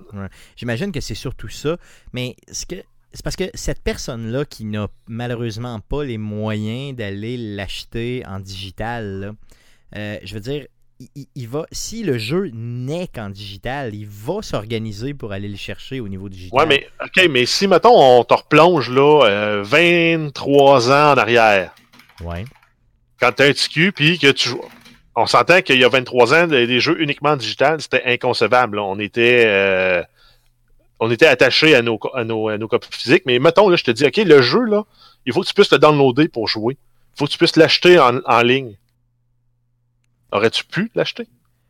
J'imagine 0.55 0.91
que 0.91 1.01
c'est 1.01 1.13
surtout 1.13 1.47
ça, 1.49 1.77
mais 2.13 2.35
ce 2.51 2.65
que 2.65 2.77
c'est 3.13 3.23
parce 3.23 3.35
que 3.35 3.43
cette 3.53 3.83
personne-là 3.83 4.43
qui 4.45 4.65
n'a 4.65 4.87
malheureusement 5.07 5.79
pas 5.81 6.03
les 6.03 6.17
moyens 6.17 6.95
d'aller 6.95 7.37
l'acheter 7.37 8.23
en 8.25 8.39
digital, 8.39 9.05
là, 9.19 9.31
euh, 9.95 10.17
je 10.23 10.33
veux 10.33 10.39
dire, 10.39 10.65
il, 11.35 11.47
va, 11.47 11.67
si 11.71 12.01
le 12.01 12.17
jeu 12.17 12.49
n'est 12.55 13.07
qu'en 13.07 13.29
digital, 13.29 13.93
il 13.93 14.07
va 14.07 14.41
s'organiser 14.41 15.13
pour 15.13 15.31
aller 15.31 15.49
le 15.49 15.57
chercher 15.57 15.99
au 15.99 16.07
niveau 16.07 16.27
digital. 16.27 16.57
Ouais, 16.59 16.65
mais 16.65 16.87
ok, 17.03 17.27
mais 17.29 17.45
si 17.45 17.67
mettons 17.67 17.93
on 18.19 18.23
te 18.23 18.33
replonge 18.33 18.89
là 18.89 19.25
euh, 19.27 19.63
23 19.63 20.89
ans 20.91 21.13
en 21.13 21.17
arrière, 21.17 21.71
Ouais. 22.23 22.45
quand 23.19 23.31
t'as 23.31 23.49
un 23.49 23.53
TQ, 23.53 23.91
puis 23.91 24.17
que 24.17 24.31
tu 24.31 24.49
joues. 24.49 24.61
On 25.15 25.25
s'entend 25.27 25.61
qu'il 25.61 25.79
y 25.79 25.83
a 25.83 25.89
23 25.89 26.33
ans, 26.33 26.47
des 26.47 26.79
jeux 26.79 26.99
uniquement 27.01 27.35
digital, 27.35 27.79
c'était 27.79 28.03
inconcevable. 28.05 28.79
On 28.79 28.97
était 28.99 29.43
euh, 29.45 30.01
était 31.11 31.27
attaché 31.27 31.75
à 31.75 31.81
nos, 31.81 31.99
à, 32.13 32.57
copies 32.67 32.89
physiques. 32.91 33.23
Mais 33.25 33.39
mettons, 33.39 33.69
là, 33.69 33.75
je 33.75 33.83
te 33.83 33.91
dis, 33.91 34.05
OK, 34.05 34.17
le 34.17 34.41
jeu, 34.41 34.63
là, 34.63 34.83
il 35.25 35.33
faut 35.33 35.41
que 35.41 35.47
tu 35.47 35.53
puisses 35.53 35.71
le 35.71 35.79
downloader 35.79 36.27
pour 36.27 36.47
jouer. 36.47 36.77
Il 37.15 37.19
faut 37.19 37.25
que 37.25 37.31
tu 37.31 37.37
puisses 37.37 37.55
l'acheter 37.55 37.99
en, 37.99 38.41
ligne. 38.41 38.75
Aurais-tu 40.31 40.63
pu 40.65 40.91
l'acheter? 40.95 41.27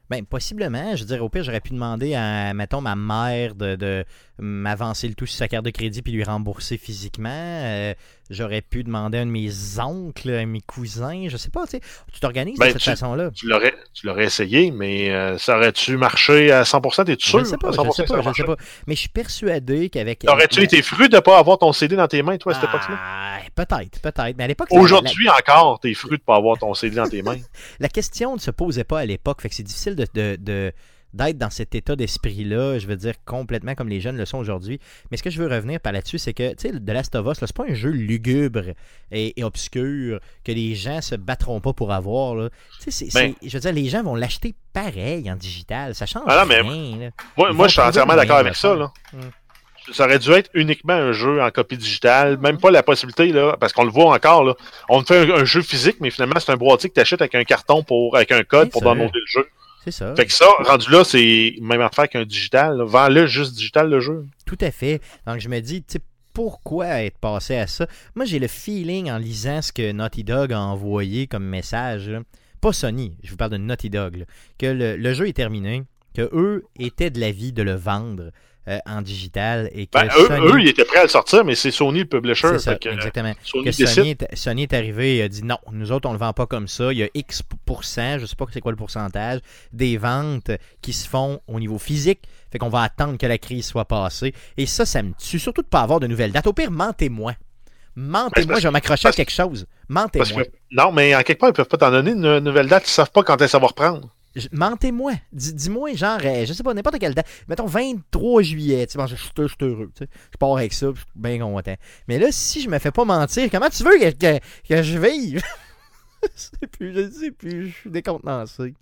Ben, 0.10 0.26
possiblement. 0.26 0.96
Je 0.96 1.02
veux 1.04 1.08
dire, 1.08 1.24
au 1.24 1.30
pire, 1.30 1.44
j'aurais 1.44 1.60
pu 1.60 1.72
demander 1.72 2.14
à, 2.14 2.54
mettons, 2.54 2.82
ma 2.82 2.96
mère 2.96 3.56
de, 3.56 3.76
de 3.76 4.06
m'avancer 4.38 5.08
le 5.08 5.16
tout 5.16 5.26
sur 5.26 5.38
sa 5.38 5.48
carte 5.48 5.66
de 5.66 5.72
crédit 5.72 6.02
puis 6.02 6.14
lui 6.14 6.24
rembourser 6.24 6.78
physiquement. 6.78 7.30
Euh, 7.30 7.94
j'aurais 8.30 8.62
pu 8.62 8.84
demander 8.84 9.18
à 9.18 9.22
un 9.22 9.26
de 9.26 9.32
mes 9.32 9.52
oncles, 9.80 10.32
à 10.32 10.46
mes 10.46 10.62
cousins, 10.62 11.28
je 11.28 11.38
sais 11.38 11.50
pas, 11.50 11.66
tu 11.66 11.72
sais. 11.72 11.82
Tu 12.12 12.20
t'organises 12.20 12.58
Ben, 12.60 12.68
de 12.68 12.72
cette 12.74 12.84
façon-là. 12.84 13.32
Tu 13.32 13.48
l'aurais, 13.48 13.74
tu 13.94 14.08
l'aurais 14.08 14.26
essayé, 14.26 14.72
mais 14.72 15.10
euh, 15.12 15.38
ça 15.38 15.58
aurait-tu 15.58 15.98
marché 15.98 16.52
à 16.52 16.64
100%? 16.64 17.06
T'es-tu 17.06 17.28
sûr? 17.30 17.40
Je 17.40 17.46
sais 17.46 17.58
pas, 17.58 17.72
je 17.72 17.78
100% 17.78 17.92
sais 17.94 18.04
pas, 18.06 18.22
je 18.22 18.32
sais 18.34 18.44
pas. 18.44 18.56
Mais 18.88 18.96
je 18.96 19.00
suis 19.02 19.10
persuadé 19.10 19.90
qu'avec. 19.90 20.24
Aurais-tu 20.28 20.60
la- 20.60 20.66
été 20.66 20.82
fru 20.82 21.10
de 21.10 21.16
ne 21.16 21.22
pas 21.22 21.38
avoir 21.38 21.58
ton 21.58 21.74
CD 21.74 21.96
dans 21.96 22.08
tes 22.08 22.22
mains, 22.24 22.38
toi, 22.38 22.52
à 22.54 22.56
cette 22.56 22.70
époque-là? 22.70 22.98
Ah, 23.00 23.40
peut-être, 23.56 24.00
peut-être. 24.02 24.38
Mais 24.38 24.44
à 24.44 24.48
l'époque, 24.48 24.70
la- 24.72 24.80
Aujourd'hui 24.80 25.30
encore, 25.30 25.80
t'es 25.80 25.94
fru 25.94 26.10
de 26.10 26.14
ne 26.14 26.18
pas 26.18 26.36
avoir 26.38 26.58
ton 26.58 26.74
CD 26.74 26.96
dans 26.96 27.08
tes 27.08 27.22
mains. 27.22 27.36
la, 27.36 27.40
la 27.82 27.90
question 27.90 28.34
ne 28.36 28.40
se 28.40 28.52
posait 28.52 28.84
pas 28.84 29.00
à 29.00 29.06
l'époque. 29.06 29.42
Fait 29.42 29.50
que 29.50 29.56
c'est 29.56 29.64
difficile 29.64 29.96
de, 29.96 30.08
de- 30.14 30.38
de- 30.40 30.72
d'être 31.14 31.38
dans 31.38 31.50
cet 31.50 31.76
état 31.76 31.96
d'esprit-là, 31.96 32.80
je 32.80 32.88
veux 32.88 32.96
dire, 32.96 33.14
complètement 33.26 33.76
comme 33.76 33.90
les 33.90 34.02
jeunes 34.02 34.18
le 34.18 34.26
sont 34.26 34.38
aujourd'hui. 34.38 34.80
Mais 35.12 35.18
ce 35.18 35.24
que 35.24 35.30
je 35.30 35.42
veux 35.42 35.48
revenir 35.48 35.80
par 35.80 35.94
là-dessus, 35.94 36.18
c'est 36.18 36.34
que, 36.34 36.54
tu 36.56 36.70
sais, 36.70 36.72
The 36.72 36.90
Last 36.90 37.16
of 37.16 37.28
Us, 37.28 37.38
c'est 37.40 37.54
pas 37.56 37.66
un 37.70 37.74
jeu 37.74 37.90
lugubre 37.90 38.74
et, 39.12 39.40
et 39.40 39.44
obscur 39.44 40.20
que 40.44 40.52
les 40.52 40.76
gens 40.76 41.02
se 41.02 41.16
battront 41.16 41.60
pas 41.60 41.74
pour 41.74 41.92
avoir. 41.92 42.50
Tu 42.82 42.92
sais, 42.92 43.08
Ben- 43.14 43.34
je 43.44 43.54
veux 43.54 43.60
dire, 43.60 43.74
les 43.74 43.90
gens 43.90 44.04
vont 44.04 44.16
l'acheter 44.16 44.56
pareil 44.74 45.32
en 45.32 45.36
digital. 45.36 45.94
Ça 45.96 46.06
change 46.06 46.24
Ah 46.28 46.46
non, 46.46 46.50
rien. 46.50 47.12
Moi, 47.38 47.54
moi 47.54 47.68
je 47.68 47.74
suis 47.74 47.82
entièrement 47.82 48.16
d'accord 48.16 48.38
avec 48.38 48.56
ça. 48.56 48.76
Là. 48.76 48.92
Mm. 49.14 49.20
Ça 49.92 50.06
aurait 50.06 50.20
dû 50.20 50.32
être 50.32 50.50
uniquement 50.54 50.94
un 50.94 51.12
jeu 51.12 51.44
en 51.44 51.52
copie 51.52 51.76
digitale, 51.76 52.38
même 52.38 52.58
pas 52.58 52.72
la 52.72 52.84
possibilité, 52.84 53.34
là, 53.34 53.58
parce 53.60 53.74
qu'on 53.74 53.84
le 53.84 53.92
voit 53.92 54.14
encore. 54.16 54.46
Là. 54.46 54.56
On 54.88 55.04
fait 55.04 55.30
un, 55.30 55.42
un 55.42 55.46
jeu 55.46 55.62
physique, 55.62 55.98
mais 56.00 56.10
finalement, 56.10 56.40
c'est 56.40 56.54
un 56.54 56.56
boîtier 56.58 56.90
que 56.90 56.96
tu 56.96 57.02
achètes 57.02 57.22
avec 57.22 57.36
un 57.36 57.44
carton 57.44 57.84
pour 57.84 58.16
avec 58.16 58.32
un 58.32 58.44
code 58.44 58.70
pour 58.72 58.82
downloader 58.82 59.12
le 59.14 59.26
jeu. 59.28 59.48
C'est 59.84 59.92
ça. 59.92 60.16
Fait 60.16 60.26
que 60.26 60.32
ça, 60.32 60.46
rendu 60.60 60.90
là, 60.90 61.04
c'est 61.04 61.56
même 61.62 61.82
affaire 61.82 62.08
qu'un 62.08 62.24
digital. 62.24 62.82
Vends-le 62.82 63.28
juste 63.28 63.56
digital, 63.56 63.90
le 63.90 64.00
jeu. 64.00 64.26
Tout 64.46 64.58
à 64.62 64.72
fait. 64.72 65.02
Donc, 65.28 65.40
je 65.40 65.50
me 65.50 65.60
dis, 65.60 65.84
tu 65.84 66.00
pourquoi 66.34 67.04
être 67.04 67.20
passé 67.20 67.56
à 67.58 67.68
ça? 67.68 67.86
Moi, 68.16 68.26
j'ai 68.26 68.40
le 68.40 68.48
feeling 68.48 69.12
en 69.12 69.18
lisant 69.18 69.62
ce 69.62 69.72
que 69.72 69.92
Naughty 69.92 70.24
Dog 70.24 70.52
a 70.52 70.60
envoyé 70.60 71.28
comme 71.28 71.46
message, 71.46 72.10
là. 72.10 72.22
pas 72.60 72.74
Sony, 72.74 73.16
je 73.24 73.30
vous 73.30 73.38
parle 73.38 73.52
de 73.52 73.58
Naughty 73.58 73.90
Dog, 73.90 74.16
là, 74.16 74.26
que 74.58 74.66
le, 74.66 74.98
le 74.98 75.14
jeu 75.14 75.28
est 75.28 75.34
terminé, 75.34 75.84
que 76.14 76.30
eux 76.34 76.66
étaient 76.80 77.10
de 77.10 77.20
l'avis 77.20 77.52
de 77.52 77.64
le 77.64 77.74
vendre 77.74 78.32
euh, 78.70 78.80
en 78.86 79.02
digital 79.02 79.70
et 79.74 79.88
que 79.88 79.92
Ben, 79.92 80.06
eux, 80.06 80.28
Sony... 80.28 80.48
eux, 80.48 80.62
ils 80.62 80.70
étaient 80.70 80.86
prêts 80.86 81.00
à 81.00 81.04
le 81.04 81.10
sortir, 81.10 81.44
mais 81.44 81.54
c'est 81.54 81.70
Sony 81.70 82.00
le 82.00 82.06
publisher. 82.06 82.60
ça, 82.60 82.76
que, 82.76 82.88
euh, 82.88 82.94
exactement. 82.94 83.34
Sony 83.44 83.66
Que. 83.66 83.72
Sony 83.86 84.12
est, 84.12 84.36
Sony 84.36 84.64
est 84.64 84.74
arrivé 84.74 85.18
et 85.18 85.24
a 85.24 85.28
dit 85.28 85.44
non, 85.44 85.58
nous 85.74 85.92
autres, 85.92 86.08
on 86.08 86.14
le 86.14 86.18
vend 86.18 86.32
pas 86.32 86.46
comme 86.46 86.70
ça. 86.70 86.94
Il 86.94 87.00
y 87.00 87.04
a 87.04 87.10
X 87.14 87.42
je 87.68 88.26
sais 88.26 88.36
pas 88.38 88.46
c'est 88.54 88.62
quoi 88.62 88.72
le 88.72 88.78
pourcentage, 88.78 89.42
des 89.74 89.98
ventes 89.98 90.52
qui 90.82 90.94
se 90.94 91.10
font 91.10 91.42
au 91.48 91.60
niveau 91.60 91.78
physique. 91.78 92.22
Fait 92.54 92.58
qu'on 92.58 92.70
va 92.70 92.84
attendre 92.84 93.18
que 93.18 93.26
la 93.26 93.38
crise 93.38 93.66
soit 93.66 93.84
passée. 93.86 94.34
Et 94.56 94.66
ça, 94.66 94.86
ça 94.86 95.04
me 95.04 95.12
tue. 95.20 95.40
Surtout 95.40 95.64
de 95.64 95.68
pas 95.68 95.82
avoir 95.82 96.00
de 96.00 96.08
nouvelles 96.08 96.32
dates. 96.32 96.48
Au 96.48 96.54
pire, 96.54 96.72
mentez-moi. 96.72 97.34
Mentez-moi, 97.96 98.56
Ben, 98.56 98.62
je 98.62 98.68
vais 98.68 98.72
m'accrocher 98.72 99.10
à 99.10 99.12
quelque 99.12 99.32
chose. 99.32 99.66
Mentez-moi. 99.90 100.46
que, 100.46 100.50
non, 100.72 100.92
mais 100.92 101.14
en 101.16 101.22
quelque 101.24 101.40
part, 101.40 101.50
ils 101.50 101.54
peuvent 101.54 101.68
pas 101.68 101.78
t'en 101.78 101.92
donner 101.92 102.12
une 102.12 102.40
nouvelle 102.40 102.68
date. 102.68 102.88
Ils 102.88 102.92
savent 102.92 103.12
pas 103.12 103.24
quand 103.24 103.36
que 103.36 103.48
ça 103.48 103.60
va 103.60 103.68
reprendre. 103.68 104.10
Je- 104.36 104.48
Mentez-moi. 104.52 105.14
Dis- 105.32 105.54
Dis-moi, 105.54 105.94
genre, 105.96 106.20
euh, 106.24 106.46
je 106.46 106.54
sais 106.54 106.64
pas, 106.64 106.74
n'importe 106.74 106.98
quelle 107.00 107.14
date. 107.14 107.28
Mettons 107.48 107.66
23 107.68 108.42
juillet. 108.42 108.86
Tu 108.88 108.94
sais, 108.94 108.98
bon, 108.98 109.06
je, 109.08 109.16
je, 109.16 109.24
je 109.38 109.48
suis 109.48 109.56
heureux. 109.62 109.92
tu 109.96 110.06
sais. 110.06 110.10
Je 110.32 110.38
pars 110.38 110.58
avec 110.58 110.74
ça, 110.74 110.88
je 110.94 111.00
suis 111.00 111.06
bien 111.16 111.40
content. 111.40 111.76
Mais 112.08 112.18
là, 112.20 112.28
si 112.32 112.62
je 112.62 112.70
me 112.70 112.80
fais 112.80 112.92
pas 112.92 113.06
mentir, 113.06 113.50
comment 113.52 113.70
tu 113.70 113.84
veux 113.84 113.98
que, 114.00 114.10
que- 114.12 114.40
que 114.68 114.82
je 114.84 114.98
vive? 114.98 115.42
je 116.24 116.28
sais 116.36 116.68
plus, 116.72 116.94
je 116.94 117.10
sais 117.12 117.32
plus. 117.32 117.68
Je 117.70 117.76
suis 117.76 117.90
décontenancé. 117.92 118.74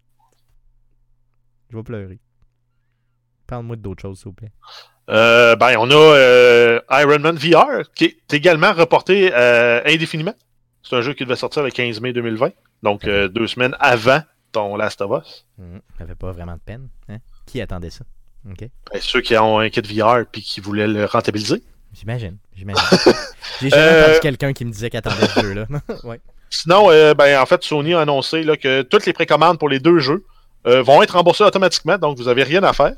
Je 1.70 1.78
vais 1.78 1.84
pleurer. 1.84 2.20
Parle-moi 3.48 3.76
d'autre 3.76 4.02
chose, 4.02 4.18
s'il 4.20 4.28
vous 4.28 4.34
plaît. 4.34 4.52
Euh, 5.10 5.56
ben, 5.58 5.76
on 5.78 5.90
a 5.92 5.96
euh, 5.96 6.80
Iron 6.92 7.20
Man 7.20 7.36
VR, 7.36 7.92
qui 7.94 8.06
est 8.06 8.34
également 8.34 8.72
reporté 8.72 9.32
euh, 9.34 9.82
indéfiniment. 9.86 10.34
C'est 10.84 10.96
un 10.96 11.02
jeu 11.02 11.14
qui 11.14 11.24
devait 11.26 11.36
sortir 11.36 11.64
le 11.64 11.70
15 11.72 12.00
mai 12.00 12.14
2020, 12.14 12.52
donc 12.84 13.04
deux 13.06 13.48
semaines 13.48 13.76
avant 13.80 14.22
ton 14.52 14.76
Last 14.76 15.02
of 15.02 15.22
Us. 15.24 15.46
Mhm. 15.58 15.82
Ça 15.98 16.06
fait 16.06 16.16
pas 16.16 16.32
vraiment 16.32 16.54
de 16.54 16.60
peine. 16.66 16.88
Hein? 17.10 17.18
Qui 17.46 17.62
attendait 17.62 17.90
ça? 17.90 18.04
Ben, 18.44 18.56
ceux 19.00 19.22
qui 19.22 19.38
ont 19.38 19.60
un 19.60 19.70
kit 19.70 19.82
VR 19.82 20.26
puis 20.32 20.42
qui 20.42 20.62
voulaient 20.62 20.88
le 20.88 21.06
rentabiliser. 21.06 21.62
J'imagine. 21.94 22.38
J'imagine. 22.56 22.82
J'ai 23.62 23.70
jamais 23.70 23.82
Euh, 23.84 24.04
entendu 24.06 24.20
quelqu'un 24.22 24.54
qui 24.54 24.66
me 24.66 24.72
disait 24.72 24.90
qu'il 24.90 24.98
attendait 24.98 25.28
ce 25.28 25.42
jeu-là. 25.42 25.68
ouais. 26.06 26.20
Sinon, 26.50 26.90
euh, 26.90 27.14
ben, 27.14 27.40
en 27.40 27.46
fait, 27.46 27.64
Sony 27.64 27.94
a 27.94 28.00
annoncé 28.02 28.44
là, 28.44 28.58
que 28.58 28.82
toutes 28.82 29.06
les 29.06 29.14
précommandes 29.14 29.60
pour 29.60 29.70
les 29.70 29.80
deux 29.80 30.00
jeux 30.00 30.26
euh, 30.66 30.82
vont 30.82 31.02
être 31.04 31.12
remboursées 31.12 31.44
automatiquement, 31.44 31.98
donc 31.98 32.18
vous 32.18 32.26
n'avez 32.26 32.44
rien 32.44 32.64
à 32.64 32.74
faire. 32.74 32.96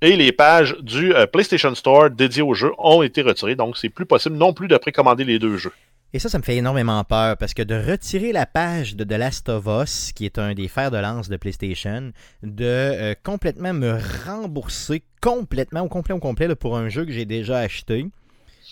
Et 0.00 0.16
les 0.16 0.32
pages 0.32 0.76
du 0.80 1.14
euh, 1.14 1.26
PlayStation 1.26 1.74
Store 1.74 2.10
dédiées 2.10 2.42
au 2.42 2.54
jeu 2.54 2.72
ont 2.78 3.02
été 3.02 3.22
retirées, 3.22 3.54
donc 3.56 3.76
c'est 3.76 3.88
plus 3.88 4.06
possible 4.06 4.36
non 4.36 4.52
plus 4.52 4.68
de 4.68 4.76
précommander 4.76 5.24
les 5.24 5.38
deux 5.38 5.56
jeux. 5.56 5.72
Et 6.14 6.20
ça, 6.20 6.28
ça 6.28 6.38
me 6.38 6.44
fait 6.44 6.54
énormément 6.54 7.02
peur 7.02 7.36
parce 7.36 7.54
que 7.54 7.62
de 7.62 7.74
retirer 7.74 8.30
la 8.30 8.46
page 8.46 8.94
de 8.94 9.02
The 9.02 9.18
Last 9.18 9.48
of 9.48 9.66
Us, 9.66 10.12
qui 10.12 10.26
est 10.26 10.38
un 10.38 10.54
des 10.54 10.68
fers 10.68 10.92
de 10.92 10.96
lance 10.96 11.28
de 11.28 11.36
PlayStation, 11.36 12.12
de 12.44 12.64
euh, 12.64 13.14
complètement 13.24 13.72
me 13.72 13.98
rembourser 14.24 15.02
complètement, 15.20 15.80
au 15.80 15.88
complet, 15.88 16.14
au 16.14 16.20
complet, 16.20 16.46
là, 16.46 16.54
pour 16.54 16.76
un 16.76 16.88
jeu 16.88 17.04
que 17.04 17.10
j'ai 17.10 17.24
déjà 17.24 17.58
acheté. 17.58 18.06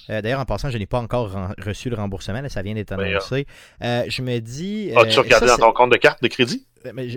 Euh, 0.08 0.22
D'ailleurs, 0.22 0.38
en 0.38 0.44
passant, 0.44 0.70
je 0.70 0.78
n'ai 0.78 0.86
pas 0.86 1.00
encore 1.00 1.36
reçu 1.58 1.90
le 1.90 1.96
remboursement, 1.96 2.42
là, 2.42 2.48
ça 2.48 2.62
vient 2.62 2.74
d'être 2.74 2.92
annoncé. 2.92 3.48
Euh, 3.82 4.04
je 4.06 4.22
me 4.22 4.38
dis. 4.38 4.92
As-tu 4.94 5.18
regardé 5.18 5.48
ça, 5.48 5.56
dans 5.56 5.66
ton 5.66 5.72
compte 5.72 5.90
de 5.90 5.96
carte 5.96 6.22
de 6.22 6.28
crédit? 6.28 6.64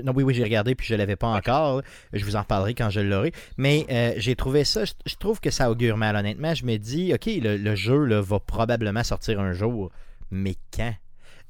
non, 0.03 0.13
oui, 0.15 0.23
oui, 0.23 0.33
j'ai 0.33 0.43
regardé 0.43 0.73
puis 0.73 0.87
je 0.87 0.95
l'avais 0.95 1.15
pas 1.15 1.27
encore. 1.27 1.83
Je 2.13 2.25
vous 2.25 2.35
en 2.35 2.41
reparlerai 2.41 2.73
quand 2.73 2.89
je 2.89 2.99
l'aurai. 2.99 3.31
Mais 3.57 3.85
euh, 3.91 4.13
j'ai 4.17 4.35
trouvé 4.35 4.63
ça, 4.63 4.85
je, 4.85 4.93
je 5.05 5.15
trouve 5.17 5.39
que 5.39 5.51
ça 5.51 5.69
augure 5.69 5.97
mal, 5.97 6.15
honnêtement. 6.15 6.55
Je 6.55 6.65
me 6.65 6.77
dis, 6.77 7.13
OK, 7.13 7.27
le, 7.27 7.57
le 7.57 7.75
jeu 7.75 8.05
là, 8.05 8.21
va 8.21 8.39
probablement 8.39 9.03
sortir 9.03 9.39
un 9.39 9.53
jour, 9.53 9.91
mais 10.35 10.55
quand? 10.75 10.93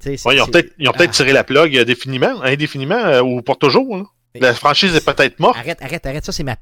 Ouais, 0.04 0.36
ils 0.36 0.40
ont 0.42 0.46
peut-être 0.46 0.74
Ah. 1.00 1.06
tiré 1.08 1.32
la 1.32 1.42
plug 1.44 1.76
euh, 1.76 1.84
définiment, 1.84 2.40
indéfiniment 2.42 2.96
euh, 2.96 3.22
ou 3.22 3.42
pour 3.42 3.58
toujours. 3.58 4.14
La 4.34 4.52
franchise 4.54 4.94
est 4.94 5.04
peut-être 5.04 5.40
morte. 5.40 5.56
Arrête, 5.56 5.80
arrête, 5.80 6.04
arrête, 6.04 6.24
ça 6.24 6.32
c'est 6.32 6.42
ma. 6.44 6.56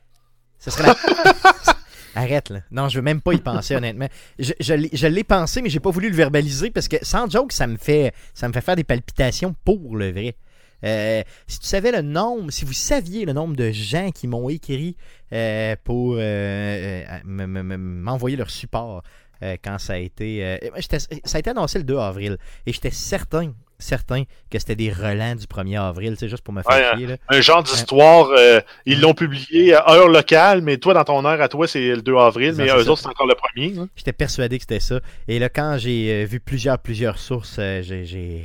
Serait 0.58 0.84
la. 0.86 0.96
arrête, 2.14 2.48
là. 2.50 2.60
Non, 2.70 2.88
je 2.88 2.96
veux 2.98 3.02
même 3.02 3.20
pas 3.20 3.32
y 3.34 3.38
penser, 3.38 3.76
honnêtement. 3.76 4.08
Je, 4.38 4.52
je 4.58 4.74
l'ai- 4.74 4.90
je 4.92 5.06
l'ai 5.06 5.24
pensé, 5.24 5.60
mais 5.62 5.68
j'ai 5.70 5.80
pas 5.80 5.90
voulu 5.90 6.08
le 6.10 6.16
verbaliser 6.16 6.70
parce 6.70 6.88
que, 6.88 6.96
sans 7.02 7.28
joke, 7.30 7.52
ça 7.52 7.66
me 7.66 7.76
fait, 7.76 8.12
ça 8.34 8.48
me 8.48 8.52
fait 8.52 8.60
faire 8.62 8.76
des 8.76 8.84
palpitations 8.84 9.54
pour 9.64 9.96
le 9.96 10.10
vrai. 10.12 10.34
Euh, 10.82 11.22
si 11.46 11.58
tu 11.60 11.66
savais 11.66 11.92
le 11.92 12.00
nombre, 12.00 12.50
si 12.50 12.64
vous 12.64 12.72
saviez 12.72 13.26
le 13.26 13.34
nombre 13.34 13.54
de 13.54 13.70
gens 13.70 14.10
qui 14.12 14.26
m'ont 14.26 14.48
écrit 14.48 14.96
euh, 15.34 15.76
pour 15.84 16.16
euh, 16.18 17.04
me- 17.26 17.46
me- 17.46 17.62
me- 17.62 17.76
m'envoyer 17.76 18.36
leur 18.38 18.48
support 18.48 19.02
euh, 19.42 19.56
quand 19.62 19.78
ça 19.78 19.94
a 19.94 19.96
été. 19.98 20.44
euh, 20.44 20.56
ça 21.24 21.36
a 21.36 21.38
été 21.38 21.50
annoncé 21.50 21.78
le 21.78 21.84
2 21.84 21.96
avril 21.98 22.36
et 22.66 22.72
j'étais 22.72 22.90
certain, 22.90 23.52
certain 23.78 24.24
que 24.50 24.58
c'était 24.58 24.76
des 24.76 24.92
relents 24.92 25.34
du 25.34 25.46
1er 25.46 25.80
avril, 25.80 26.16
c'est 26.18 26.28
juste 26.28 26.42
pour 26.42 26.52
me 26.52 26.62
faire 26.62 26.92
Ouais, 26.92 26.96
chier. 26.98 27.06
Là. 27.06 27.16
Un 27.28 27.40
genre 27.40 27.62
d'histoire, 27.62 28.28
euh, 28.36 28.60
ils 28.86 29.00
l'ont 29.00 29.14
publié 29.14 29.74
à 29.74 29.90
heure 29.94 30.08
locale, 30.08 30.60
mais 30.60 30.76
toi, 30.76 30.92
dans 30.94 31.04
ton 31.04 31.24
heure 31.24 31.40
à 31.40 31.48
toi, 31.48 31.66
c'est 31.66 31.80
le 31.94 32.02
2 32.02 32.14
avril, 32.16 32.54
mais 32.56 32.64
eux 32.64 32.84
ça. 32.84 32.90
autres, 32.90 33.02
c'est 33.02 33.08
encore 33.08 33.26
le 33.26 33.34
premier. 33.34 33.78
hein. 33.78 33.88
J'étais 33.96 34.12
persuadé 34.12 34.58
que 34.58 34.62
c'était 34.64 34.80
ça. 34.80 35.00
Et 35.28 35.38
là, 35.38 35.48
quand 35.48 35.76
j'ai 35.78 36.24
vu 36.26 36.40
plusieurs, 36.40 36.78
plusieurs 36.78 37.18
sources, 37.18 37.58
j'ai. 37.82 38.44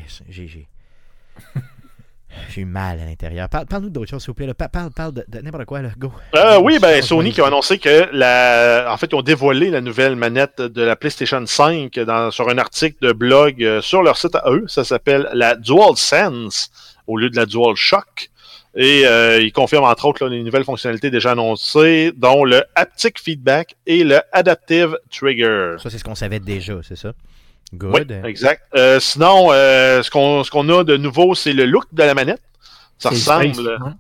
J'ai- 2.50 2.62
eu 2.62 2.66
mal 2.66 3.00
à 3.00 3.06
l'intérieur. 3.06 3.50
Parle- 3.50 3.66
Parle-nous 3.66 3.90
d'autre 3.90 4.10
chose, 4.10 4.22
s'il 4.22 4.28
vous 4.32 4.34
plaît. 4.36 4.48
là. 4.48 4.54
Parle, 4.54 4.92
parle 4.92 5.14
de, 5.14 5.26
de 5.28 5.40
n'importe 5.40 5.66
quoi, 5.66 5.82
là. 5.82 5.90
Go. 5.98 6.12
Euh, 6.36 6.60
oui, 6.62 6.80
ben 6.80 7.02
Sony 7.02 7.32
qui 7.32 7.42
a 7.42 7.48
annoncé 7.48 7.78
que 7.78 8.10
la, 8.12 8.88
en 8.92 8.98
fait, 8.98 9.08
ils 9.12 9.16
ont 9.16 9.22
dévoilé 9.22 9.70
la 9.70 9.82
nouvelle 9.82 10.16
manette 10.16 10.62
de 10.62 10.82
la 10.82 10.96
PlayStation 10.96 11.46
5 11.46 12.00
dans, 12.00 12.32
sur 12.32 12.50
un 12.50 12.58
article 12.58 12.98
de 13.02 13.12
blog 13.12 13.64
euh, 13.64 13.82
sur 13.82 14.04
leur 14.04 14.18
site 14.18 14.36
à 14.36 14.44
eux. 14.52 14.64
Ça 14.68 14.84
s'appelle 14.84 15.30
la 15.34 15.56
DualSense 15.56 16.70
au 17.08 17.18
lieu 17.18 17.30
de 17.30 17.36
la 17.36 17.46
DualShock. 17.46 18.30
Et 18.78 19.04
euh, 19.06 19.40
ils 19.42 19.54
confirment 19.54 19.86
entre 19.86 20.06
autres 20.06 20.26
là, 20.26 20.30
les 20.30 20.44
nouvelles 20.44 20.66
fonctionnalités 20.66 21.10
déjà 21.10 21.32
annoncées, 21.32 22.12
dont 22.16 22.44
le 22.44 22.62
haptic 22.76 23.22
feedback 23.22 23.76
et 23.88 24.04
le 24.04 24.20
adaptive 24.34 24.98
trigger. 25.10 25.76
Ça, 25.82 25.90
c'est 25.90 25.98
ce 25.98 26.04
qu'on 26.04 26.16
savait 26.16 26.40
déjà, 26.42 26.74
c'est 26.84 26.98
ça? 26.98 27.14
Oui, 27.84 28.06
Good. 28.06 28.12
exact. 28.26 28.64
Euh, 28.76 29.00
sinon, 29.00 29.50
euh, 29.52 30.02
ce 30.02 30.10
qu'on 30.10 30.44
ce 30.44 30.52
qu'on 30.52 30.68
a 30.70 30.84
de 30.84 30.98
nouveau, 30.98 31.36
c'est 31.36 31.54
le 31.54 31.66
look 31.66 31.86
de 31.92 32.04
la 32.04 32.14
manette. 32.14 32.42
Ça 32.98 33.10
ressemble. 33.10 33.54
space, 33.54 33.68
hein. 33.82 33.96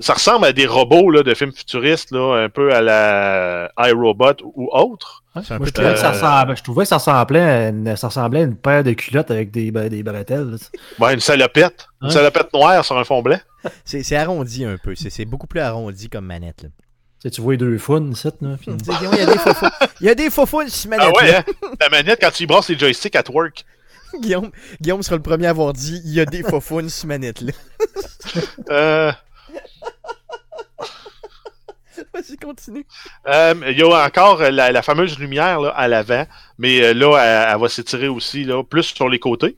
ça 0.00 0.14
ressemble 0.14 0.46
à 0.46 0.52
des 0.52 0.66
robots 0.66 1.10
là, 1.10 1.22
de 1.22 1.34
films 1.34 1.52
futuristes, 1.52 2.12
là, 2.12 2.44
un 2.44 2.48
peu 2.48 2.72
à 2.72 2.80
la 2.80 3.70
iRobot 3.78 4.36
ou 4.42 4.68
autre. 4.72 5.24
Moi, 5.34 5.42
peu 5.58 5.64
je, 5.64 5.72
trouvais 5.72 5.94
que 5.94 5.98
ça 5.98 6.10
euh, 6.10 6.12
ressemblait, 6.12 6.56
je 6.56 6.62
trouvais 6.62 6.82
que 6.84 6.88
ça 6.88 6.96
ressemblait, 6.98 7.40
à 7.40 7.68
une, 7.70 7.96
ça 7.96 8.06
ressemblait 8.06 8.40
à 8.40 8.44
une 8.44 8.56
paire 8.56 8.84
de 8.84 8.92
culottes 8.92 9.32
avec 9.32 9.50
des, 9.50 9.72
ben, 9.72 9.88
des 9.88 10.04
bretelles. 10.04 10.56
Ouais, 11.00 11.14
une 11.14 11.20
salopette. 11.20 11.88
Une 12.02 12.10
salopette 12.10 12.52
noire 12.54 12.84
sur 12.84 12.96
un 12.96 13.04
fond 13.04 13.20
blanc. 13.20 13.40
C'est 13.84 14.14
arrondi 14.14 14.64
un 14.64 14.76
peu. 14.76 14.94
C'est 14.94 15.10
c'est 15.10 15.24
beaucoup 15.24 15.46
plus 15.46 15.60
arrondi 15.60 16.08
comme 16.08 16.26
manette. 16.26 16.62
Là. 16.62 16.68
Tu 17.24 17.30
sais, 17.30 17.36
tu 17.36 17.40
vois 17.40 17.54
les 17.54 17.56
deux 17.56 17.78
faunes 17.78 18.12
ici, 18.12 18.28
là. 18.42 18.56
puis- 18.60 18.70
Il 18.70 19.18
y 19.18 19.22
a 19.22 19.26
des 19.26 19.38
faux 19.38 19.50
Il 20.00 20.06
y 20.06 20.10
a 20.10 20.14
des 20.14 20.28
faux 20.28 20.44
sur 20.46 20.60
cette 20.68 20.92
Ah 20.92 20.96
manette. 20.98 21.16
ouais, 21.22 21.34
hein? 21.36 21.44
La 21.80 21.88
manette, 21.88 22.18
quand 22.20 22.30
tu 22.30 22.42
y 22.42 22.46
brasses 22.46 22.68
les 22.68 22.78
joysticks 22.78 23.16
at 23.16 23.30
work. 23.30 23.64
Guillaume, 24.20 24.50
Guillaume 24.78 25.02
sera 25.02 25.16
le 25.16 25.22
premier 25.22 25.46
à 25.46 25.50
avoir 25.50 25.72
dit 25.72 26.02
il 26.04 26.12
y 26.12 26.20
a 26.20 26.26
des 26.26 26.42
faux 26.42 26.60
sur 26.60 26.82
cette 26.90 27.04
manette-là. 27.06 27.52
Euh, 28.70 29.10
Vas-y, 32.12 32.36
continue. 32.36 32.84
euh, 33.28 33.54
il 33.70 33.78
y 33.78 33.82
a 33.82 34.04
encore 34.04 34.40
la, 34.42 34.72
la 34.72 34.82
fameuse 34.82 35.18
lumière 35.18 35.60
là, 35.60 35.70
à 35.70 35.88
l'avant, 35.88 36.26
mais 36.58 36.80
euh, 36.82 36.92
là, 36.94 37.18
elle, 37.48 37.54
elle 37.54 37.60
va 37.60 37.68
s'étirer 37.68 38.08
aussi 38.08 38.44
là, 38.44 38.62
plus 38.62 38.82
sur 38.82 39.08
les 39.08 39.18
côtés. 39.18 39.56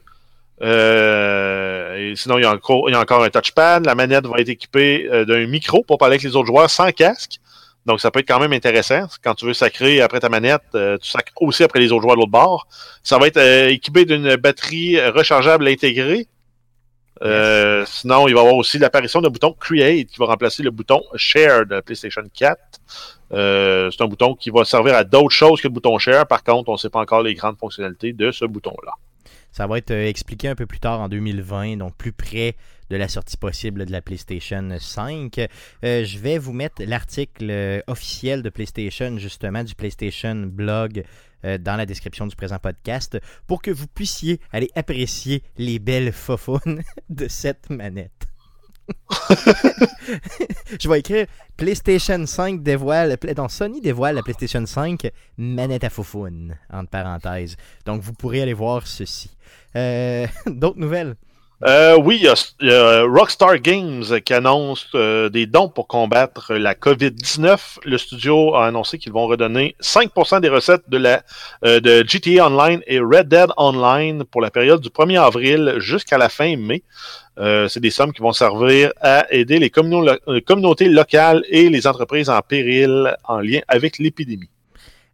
Euh, 0.63 2.13
et 2.13 2.17
sinon, 2.17 2.39
il 2.39 2.43
y, 2.43 2.47
a 2.47 2.53
encore, 2.53 2.89
il 2.89 2.93
y 2.93 2.95
a 2.95 3.01
encore 3.01 3.25
un 3.25 3.31
touchpad. 3.31 3.85
La 3.85 3.95
manette 3.95 4.27
va 4.27 4.39
être 4.39 4.49
équipée 4.49 5.07
euh, 5.11 5.25
d'un 5.25 5.47
micro 5.47 5.83
pour 5.83 5.99
parler 5.99 6.15
avec 6.15 6.23
les 6.23 6.37
autres 6.37 6.47
joueurs 6.47 6.71
sans 6.71 6.91
casque. 6.93 7.41
Donc, 7.87 8.01
ça 8.01 8.11
peut 8.11 8.21
être 8.21 8.29
quand 8.29 8.41
même 8.41 8.53
intéressant. 8.53 9.07
Quand 9.23 9.35
tu 9.35 9.47
veux 9.47 9.55
sacrer 9.55 10.01
après 10.01 10.21
ta 10.21 10.29
manette, 10.29 10.63
euh, 10.75 10.99
tu 10.99 11.09
sacres 11.09 11.33
aussi 11.41 11.63
après 11.63 11.81
les 11.81 11.93
autres 11.93 12.03
joueurs 12.03 12.17
de 12.17 12.21
l'autre 12.21 12.33
bord. 12.33 12.67
Ça 13.03 13.19
va 13.19 13.29
être 13.29 13.37
euh, 13.37 13.69
équipé 13.69 14.05
d'une 14.05 14.37
batterie 14.37 15.01
rechargeable 15.09 15.69
intégrée. 15.69 16.27
Euh, 17.23 17.85
Sinon, 17.87 18.29
il 18.29 18.35
va 18.35 18.41
y 18.41 18.43
avoir 18.43 18.57
aussi 18.57 18.79
l'apparition 18.79 19.21
d'un 19.21 19.31
bouton 19.31 19.55
Create 19.59 20.09
qui 20.09 20.19
va 20.19 20.27
remplacer 20.27 20.63
le 20.63 20.71
bouton 20.71 21.03
Share 21.15 21.67
de 21.67 21.77
la 21.77 21.83
PlayStation 21.83 22.23
4. 22.33 22.59
Euh, 23.33 23.91
c'est 23.91 24.03
un 24.03 24.07
bouton 24.07 24.35
qui 24.35 24.51
va 24.51 24.65
servir 24.65 24.95
à 24.95 25.05
d'autres 25.05 25.31
choses 25.31 25.61
que 25.61 25.69
le 25.69 25.73
bouton 25.73 25.99
Share. 25.99 26.27
Par 26.27 26.43
contre, 26.43 26.69
on 26.69 26.73
ne 26.73 26.79
sait 26.79 26.91
pas 26.91 27.01
encore 27.01 27.23
les 27.23 27.35
grandes 27.35 27.59
fonctionnalités 27.59 28.13
de 28.13 28.31
ce 28.31 28.45
bouton-là. 28.45 28.93
Ça 29.57 29.67
va 29.67 29.79
être 29.79 29.91
euh, 29.91 30.07
expliqué 30.07 30.49
un 30.49 30.55
peu 30.55 30.67
plus 30.67 30.81
tard 30.81 31.01
en 31.01 31.09
2020, 31.09 31.79
donc 31.79 31.97
plus 31.97 32.13
près 32.13 32.57
de 32.91 32.97
la 32.97 33.09
sortie 33.09 33.39
possible 33.39 33.87
de 33.87 33.91
la 33.91 34.03
PlayStation 34.03 34.69
5. 34.79 35.39
Euh, 35.39 36.05
je 36.05 36.19
vais 36.19 36.37
vous 36.37 36.53
mettre 36.53 36.83
l'article 36.85 37.49
euh, 37.49 37.81
officiel 37.87 38.43
de 38.43 38.51
PlayStation, 38.51 39.17
justement, 39.17 39.65
du 39.65 39.75
PlayStation 39.75 40.35
blog 40.35 41.05
dans 41.43 41.77
la 41.77 41.87
description 41.87 42.27
du 42.27 42.35
présent 42.35 42.59
podcast 42.59 43.19
pour 43.47 43.63
que 43.63 43.71
vous 43.71 43.87
puissiez 43.87 44.41
aller 44.53 44.69
apprécier 44.75 45.43
les 45.57 45.79
belles 45.79 46.13
fofounes 46.13 46.83
de 47.09 47.29
cette 47.29 47.71
manette. 47.71 48.27
je 50.81 50.89
vais 50.89 51.01
écrire 51.01 51.27
PlayStation 51.57 52.25
5 52.25 52.63
dévoile, 52.63 53.17
non, 53.37 53.49
Sony 53.49 53.81
dévoile 53.81 54.15
la 54.17 54.23
PlayStation 54.23 54.65
5 54.65 55.11
manette 55.39 55.85
à 55.85 55.91
foufoune, 55.91 56.57
entre 56.73 56.91
parenthèses. 56.91 57.57
Donc 57.85 58.03
vous 58.03 58.13
pourrez 58.13 58.43
aller 58.43 58.53
voir 58.53 58.87
ceci. 58.87 59.31
Euh, 59.75 60.27
D'autres 60.47 60.79
nouvelles? 60.79 61.17
Euh, 61.65 61.97
oui, 61.97 62.21
il 62.21 62.67
y, 62.69 62.71
a, 62.71 63.01
a 63.01 63.03
Rockstar 63.05 63.59
Games 63.61 64.05
qui 64.25 64.35
annonce 64.35 64.87
euh, 64.95 65.31
des 65.31 65.47
dons 65.47 65.71
pour 65.71 65.87
combattre 65.89 66.53
la 66.55 66.75
COVID-19. 66.75 67.79
Le 67.85 67.97
studio 67.97 68.55
a 68.55 68.67
annoncé 68.67 68.99
qu'ils 68.99 69.13
vont 69.13 69.27
redonner 69.27 69.75
5% 69.81 70.41
des 70.41 70.51
recettes 70.51 70.83
de, 70.89 70.99
la, 70.99 71.23
euh, 71.65 71.81
de 71.81 72.05
GTA 72.07 72.49
Online 72.49 72.83
et 72.87 73.01
Red 73.01 73.29
Dead 73.29 73.49
Online 73.57 74.25
pour 74.25 74.43
la 74.43 74.51
période 74.51 74.83
du 74.83 74.91
1er 74.91 75.19
avril 75.19 75.75
jusqu'à 75.79 76.19
la 76.19 76.29
fin 76.29 76.57
mai. 76.59 76.83
Euh, 77.39 77.69
c'est 77.69 77.81
des 77.81 77.91
sommes 77.91 78.13
qui 78.13 78.21
vont 78.21 78.33
servir 78.33 78.93
à 79.01 79.27
aider 79.33 79.59
les 79.59 79.71
communau- 79.71 80.19
euh, 80.29 80.41
communautés 80.41 80.89
locales 80.91 81.43
et 81.49 81.71
les 81.71 81.87
entreprises 81.87 82.29
en 82.29 82.41
péril 82.43 83.17
en 83.25 83.41
lien 83.41 83.61
avec 83.69 83.99
l'épidémie. 83.99 84.51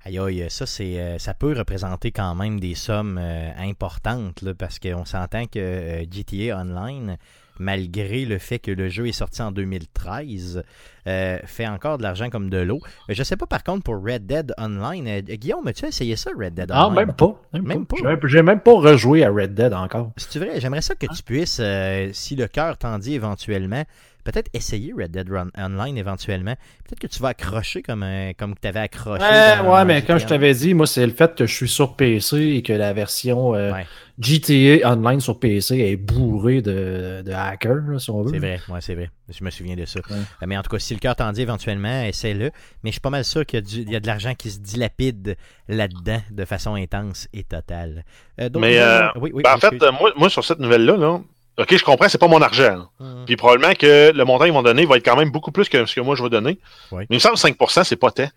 Aïe 0.05 0.19
aïe, 0.19 0.47
ça, 0.49 0.67
c'est, 0.67 0.99
euh, 0.99 1.19
ça 1.19 1.33
peut 1.33 1.55
représenter 1.57 2.11
quand 2.11 2.35
même 2.35 2.59
des 2.59 2.75
sommes 2.75 3.19
euh, 3.21 3.51
importantes 3.59 4.43
là, 4.43 4.53
parce 4.55 4.79
qu'on 4.81 5.05
s'entend 5.05 5.47
que 5.47 5.59
euh, 5.61 6.05
GTA 6.11 6.59
Online, 6.59 7.17
malgré 7.61 8.25
le 8.25 8.39
fait 8.39 8.59
que 8.59 8.73
le 8.73 8.89
jeu 8.89 9.07
est 9.07 9.13
sorti 9.13 9.43
en 9.43 9.53
2013, 9.53 10.65
euh, 11.07 11.39
fait 11.45 11.69
encore 11.69 11.99
de 11.99 12.03
l'argent 12.03 12.31
comme 12.31 12.51
de 12.51 12.57
l'eau. 12.59 12.81
Je 13.09 13.23
sais 13.23 13.37
pas 13.37 13.47
par 13.47 13.63
contre 13.63 13.85
pour 13.85 14.03
Red 14.03 14.27
Dead 14.27 14.53
Online. 14.59 15.21
Guillaume, 15.21 15.69
as-tu 15.69 15.85
essayé 15.87 16.17
ça, 16.17 16.31
Red 16.37 16.55
Dead 16.55 16.71
Ah, 16.73 16.89
Online? 16.89 16.97
même 17.07 17.13
pas. 17.15 17.41
Même, 17.53 17.63
Même 17.67 17.87
pas. 17.87 17.97
pas. 18.03 18.27
J'ai 18.27 18.43
même- 18.43 18.61
pas 18.61 18.73
rejoué 18.73 19.25
à 19.25 19.31
Red 19.31 19.55
Dead 19.55 19.73
encore. 19.73 20.11
C'est 20.17 20.39
vrai, 20.41 20.61
j'aimerais 20.61 20.83
ça 20.83 20.95
que 20.97 21.07
tu 21.07 21.23
puisses, 21.23 21.61
euh, 21.61 22.11
si 22.13 22.35
le 22.35 22.49
cœur 22.49 22.77
t'en 22.77 22.99
dit 22.99 23.15
éventuellement, 23.15 23.85
peut-être 24.25 24.49
essayer 24.55 24.93
Red 24.97 25.11
Dead 25.11 25.29
Run- 25.31 25.51
Online 25.59 25.97
éventuellement. 25.99 26.55
Peut-être 26.85 27.01
que 27.01 27.07
tu 27.07 27.21
vas 27.23 27.29
accrocher 27.31 27.83
comme, 27.83 28.03
un- 28.03 28.33
comme 28.35 28.55
tu 28.61 28.69
avais 28.69 28.81
accroché. 28.81 29.25
Ouais, 29.65 29.85
mais 29.85 30.03
comme 30.03 30.19
je 30.19 30.27
t'avais 30.27 30.55
dit, 30.55 30.75
moi, 30.75 30.87
c'est 30.87 31.07
le 31.07 31.13
fait 31.13 31.35
que 31.35 31.47
je 31.47 31.55
suis 31.55 31.69
sur 31.69 31.97
PC 31.97 32.37
et 32.39 32.63
que 32.63 32.73
la 32.73 32.93
version 32.93 33.55
euh, 33.55 33.73
Ouais. 33.73 33.87
GTA 34.19 34.93
Online 34.93 35.21
sur 35.21 35.41
PC 35.41 35.79
est 35.79 35.97
bourrée 35.97 36.61
de, 36.63 37.23
de 37.25 37.33
hackers, 37.33 37.83
là, 37.89 37.99
si 37.99 38.11
on 38.11 38.23
veut. 38.23 38.31
C'est 38.33 38.39
vrai, 38.39 38.61
ouais, 38.69 38.81
c'est 38.81 38.95
vrai. 38.95 39.11
Je 39.37 39.43
me 39.43 39.51
souviens 39.51 39.75
de 39.75 39.85
ça. 39.87 40.01
Ouais. 40.11 40.17
Euh, 40.17 40.47
Mais 40.47 40.57
en 40.57 40.63
tout 40.63 40.69
cas, 40.71 40.79
si 40.79 40.93
le 40.95 41.01
cœur 41.01 41.17
t'en 41.17 41.33
dit 41.33 41.41
éventuellement, 41.43 42.03
essaie-le. 42.03 42.51
Mais 42.85 42.91
je 42.91 42.93
suis 42.93 43.01
pas 43.01 43.11
mal 43.11 43.25
sûr 43.25 43.47
qu'il 43.47 43.61
y 43.61 43.95
a, 43.95 43.97
y 43.97 44.01
de 44.01 44.07
l'argent 44.07 44.35
qui 44.35 44.51
se 44.51 44.59
dilapide 44.61 45.37
là-dedans 45.69 46.21
de 46.31 46.45
façon 46.45 46.75
intense 46.75 47.29
et 47.33 47.43
totale. 47.45 48.05
Euh, 48.41 48.49
d'autres 48.51 48.61
Mais, 48.61 48.75
nouvelles? 48.75 48.83
euh, 48.83 49.09
oui, 49.21 49.31
oui, 49.35 49.43
Ben, 49.43 49.55
en 49.55 49.59
fait, 49.59 49.83
euh, 49.83 49.93
moi, 50.17 50.29
sur 50.29 50.45
cette 50.45 50.59
nouvelle-là, 50.61 50.97
là, 50.97 51.21
OK, 51.59 51.77
je 51.77 51.85
comprends, 51.85 52.09
c'est 52.09 52.19
pas 52.19 52.29
mon 52.29 52.41
argent. 52.41 52.89
Mhm. 52.99 53.25
Puis 53.27 53.37
probablement 53.37 53.75
que 53.75 54.13
le 54.15 54.25
montant 54.25 54.45
qu'ils 54.45 54.55
vont 54.55 54.63
donner 54.63 54.87
va 54.87 54.97
être 54.97 55.05
quand 55.05 55.17
même 55.17 55.31
beaucoup 55.31 55.53
plus 55.53 55.69
que 55.69 55.85
ce 55.85 55.95
que 55.95 56.01
moi 56.01 56.17
je 56.17 56.23
vais 56.23 56.31
donner. 56.31 56.59
Oui. 56.91 57.05
Mais 57.11 57.17
il 57.17 57.17
me 57.17 57.19
semble 57.21 57.35
que 57.35 57.65
5%, 57.65 57.85
c'est 57.85 57.97
pas 57.97 58.11
tant. 58.11 58.29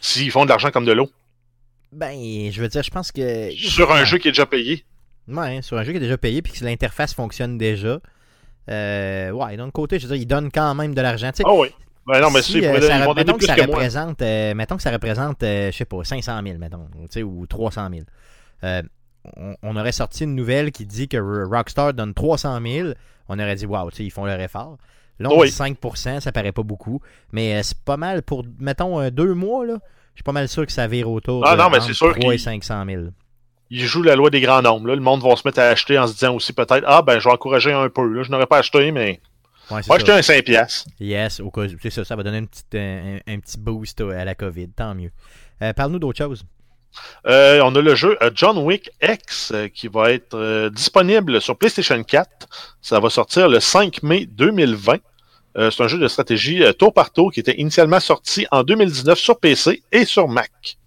S'ils 0.00 0.30
font 0.30 0.44
de 0.44 0.50
l'argent 0.50 0.70
comme 0.70 0.84
de 0.84 0.92
l'eau. 0.92 1.10
Ben, 1.92 2.50
je 2.50 2.60
veux 2.60 2.68
dire, 2.68 2.82
je 2.82 2.90
pense 2.90 3.12
que. 3.12 3.50
Sur 3.52 3.92
un 3.92 4.04
jeu 4.04 4.18
qui 4.18 4.28
est 4.28 4.32
déjà 4.32 4.46
payé. 4.46 4.84
Ouais, 5.28 5.62
sur 5.62 5.78
un 5.78 5.84
jeu 5.84 5.92
qui 5.92 5.98
est 5.98 6.00
déjà 6.02 6.18
payé 6.18 6.42
puis 6.42 6.52
que 6.52 6.64
l'interface 6.64 7.14
fonctionne 7.14 7.58
déjà. 7.58 8.00
Euh, 8.70 9.30
ouais, 9.30 9.56
d'un 9.56 9.70
côté, 9.70 9.98
je 9.98 10.06
veux 10.06 10.14
dire, 10.14 10.22
ils 10.22 10.26
donnent 10.26 10.50
quand 10.50 10.74
même 10.74 10.94
de 10.94 11.00
l'argent. 11.00 11.30
Ah 11.44 11.54
oui. 11.54 11.68
Ben 12.06 12.20
non, 12.20 12.30
mais 12.30 12.40
si, 12.40 12.64
euh, 12.64 12.80
ça 12.80 13.06
ils 13.06 13.14
mettons 13.14 13.36
que 13.36 13.44
ça 13.44 13.54
que 13.54 13.60
représente, 13.60 14.22
euh, 14.22 14.54
mettons 14.54 14.76
que 14.76 14.82
ça 14.82 14.90
représente, 14.90 15.42
euh, 15.42 15.70
je 15.70 15.76
sais 15.76 15.84
pas, 15.84 16.02
500 16.02 16.40
000, 16.42 16.56
mettons, 16.56 16.88
ou 17.22 17.46
300 17.46 17.90
000. 18.62 18.82
Euh, 19.26 19.54
on, 19.62 19.70
on 19.70 19.76
aurait 19.76 19.92
sorti 19.92 20.24
une 20.24 20.34
nouvelle 20.34 20.70
qui 20.72 20.86
dit 20.86 21.08
que 21.08 21.16
Rockstar 21.16 21.94
donne 21.94 22.14
300 22.14 22.60
000. 22.64 22.88
On 23.28 23.38
aurait 23.38 23.56
dit, 23.56 23.66
waouh, 23.66 23.90
tu 23.90 23.96
sais, 23.98 24.04
ils 24.04 24.10
font 24.10 24.24
leur 24.24 24.40
effort. 24.40 24.78
Là, 25.18 25.28
on 25.30 25.40
Oui. 25.40 25.48
dit 25.48 25.54
5%, 25.54 26.20
ça 26.20 26.32
paraît 26.32 26.52
pas 26.52 26.62
beaucoup. 26.62 27.00
Mais 27.32 27.56
euh, 27.56 27.60
c'est 27.62 27.78
pas 27.78 27.96
mal 27.96 28.22
pour, 28.22 28.44
mettons, 28.58 29.00
euh, 29.00 29.10
deux 29.10 29.34
mois, 29.34 29.66
là. 29.66 29.78
Je 30.14 30.18
suis 30.20 30.24
pas 30.24 30.32
mal 30.32 30.48
sûr 30.48 30.64
que 30.66 30.72
ça 30.72 30.86
vire 30.86 31.10
autour 31.10 31.46
Ah 31.46 31.56
de 31.56 31.60
non, 31.60 31.70
mais 31.70 31.80
c'est 31.80 31.92
sûr 31.92 32.12
3 32.14 32.32
et 32.34 32.36
qu'il- 32.36 32.40
500 32.40 32.84
000. 32.86 33.02
Ils 33.70 33.84
jouent 33.84 34.02
la 34.02 34.16
loi 34.16 34.30
des 34.30 34.40
grands 34.40 34.62
nombres. 34.62 34.86
Là. 34.88 34.94
Le 34.94 35.00
monde 35.02 35.22
va 35.22 35.36
se 35.36 35.46
mettre 35.46 35.58
à 35.60 35.64
acheter 35.64 35.98
en 35.98 36.06
se 36.06 36.14
disant 36.14 36.34
aussi 36.34 36.52
peut-être 36.52 36.84
Ah, 36.86 37.02
ben, 37.02 37.18
je 37.18 37.24
vais 37.28 37.34
encourager 37.34 37.72
un 37.72 37.88
peu. 37.90 38.06
Là. 38.08 38.22
Je 38.22 38.30
n'aurais 38.30 38.46
pas 38.46 38.58
acheté, 38.58 38.90
mais. 38.92 39.20
Ouais, 39.70 39.82
ça. 39.82 39.94
acheté 39.94 40.10
un 40.12 40.20
5$. 40.22 40.42
piastres. 40.42 40.88
Yes, 40.98 41.40
au 41.40 41.50
cas 41.50 41.62
où- 41.66 41.76
c'est 41.82 41.90
ça, 41.90 42.04
ça 42.04 42.16
va 42.16 42.22
donner 42.22 42.38
une 42.38 42.48
petite, 42.48 42.74
un, 42.74 43.18
un- 43.26 43.34
un 43.34 43.38
petit 43.40 43.58
boost 43.58 44.00
à 44.00 44.24
la 44.24 44.34
COVID, 44.34 44.70
tant 44.70 44.94
mieux. 44.94 45.10
Euh, 45.62 45.72
Parle-nous 45.74 45.98
d'autre 45.98 46.16
chose. 46.18 46.44
Euh, 47.26 47.60
on 47.62 47.74
a 47.74 47.80
le 47.80 47.94
jeu 47.94 48.16
euh, 48.22 48.30
John 48.34 48.58
Wick 48.58 48.90
X 49.02 49.52
euh, 49.52 49.68
qui 49.68 49.88
va 49.88 50.10
être 50.12 50.68
disponible 50.70 51.40
sur 51.40 51.56
PlayStation 51.56 52.02
4. 52.02 52.28
Ça 52.80 53.00
va 53.00 53.10
sortir 53.10 53.48
le 53.48 53.60
5 53.60 54.02
mai 54.02 54.26
2020. 54.26 54.98
Euh, 55.56 55.70
c'est 55.70 55.82
un 55.82 55.88
jeu 55.88 55.98
de 55.98 56.08
stratégie 56.08 56.62
tour 56.78 56.92
par 56.92 57.12
tour 57.12 57.32
qui 57.32 57.40
était 57.40 57.58
initialement 57.58 58.00
sorti 58.00 58.46
en 58.50 58.62
2019 58.62 59.18
sur 59.18 59.38
PC 59.38 59.82
et 59.92 60.04
sur 60.04 60.28
Mac. 60.28 60.78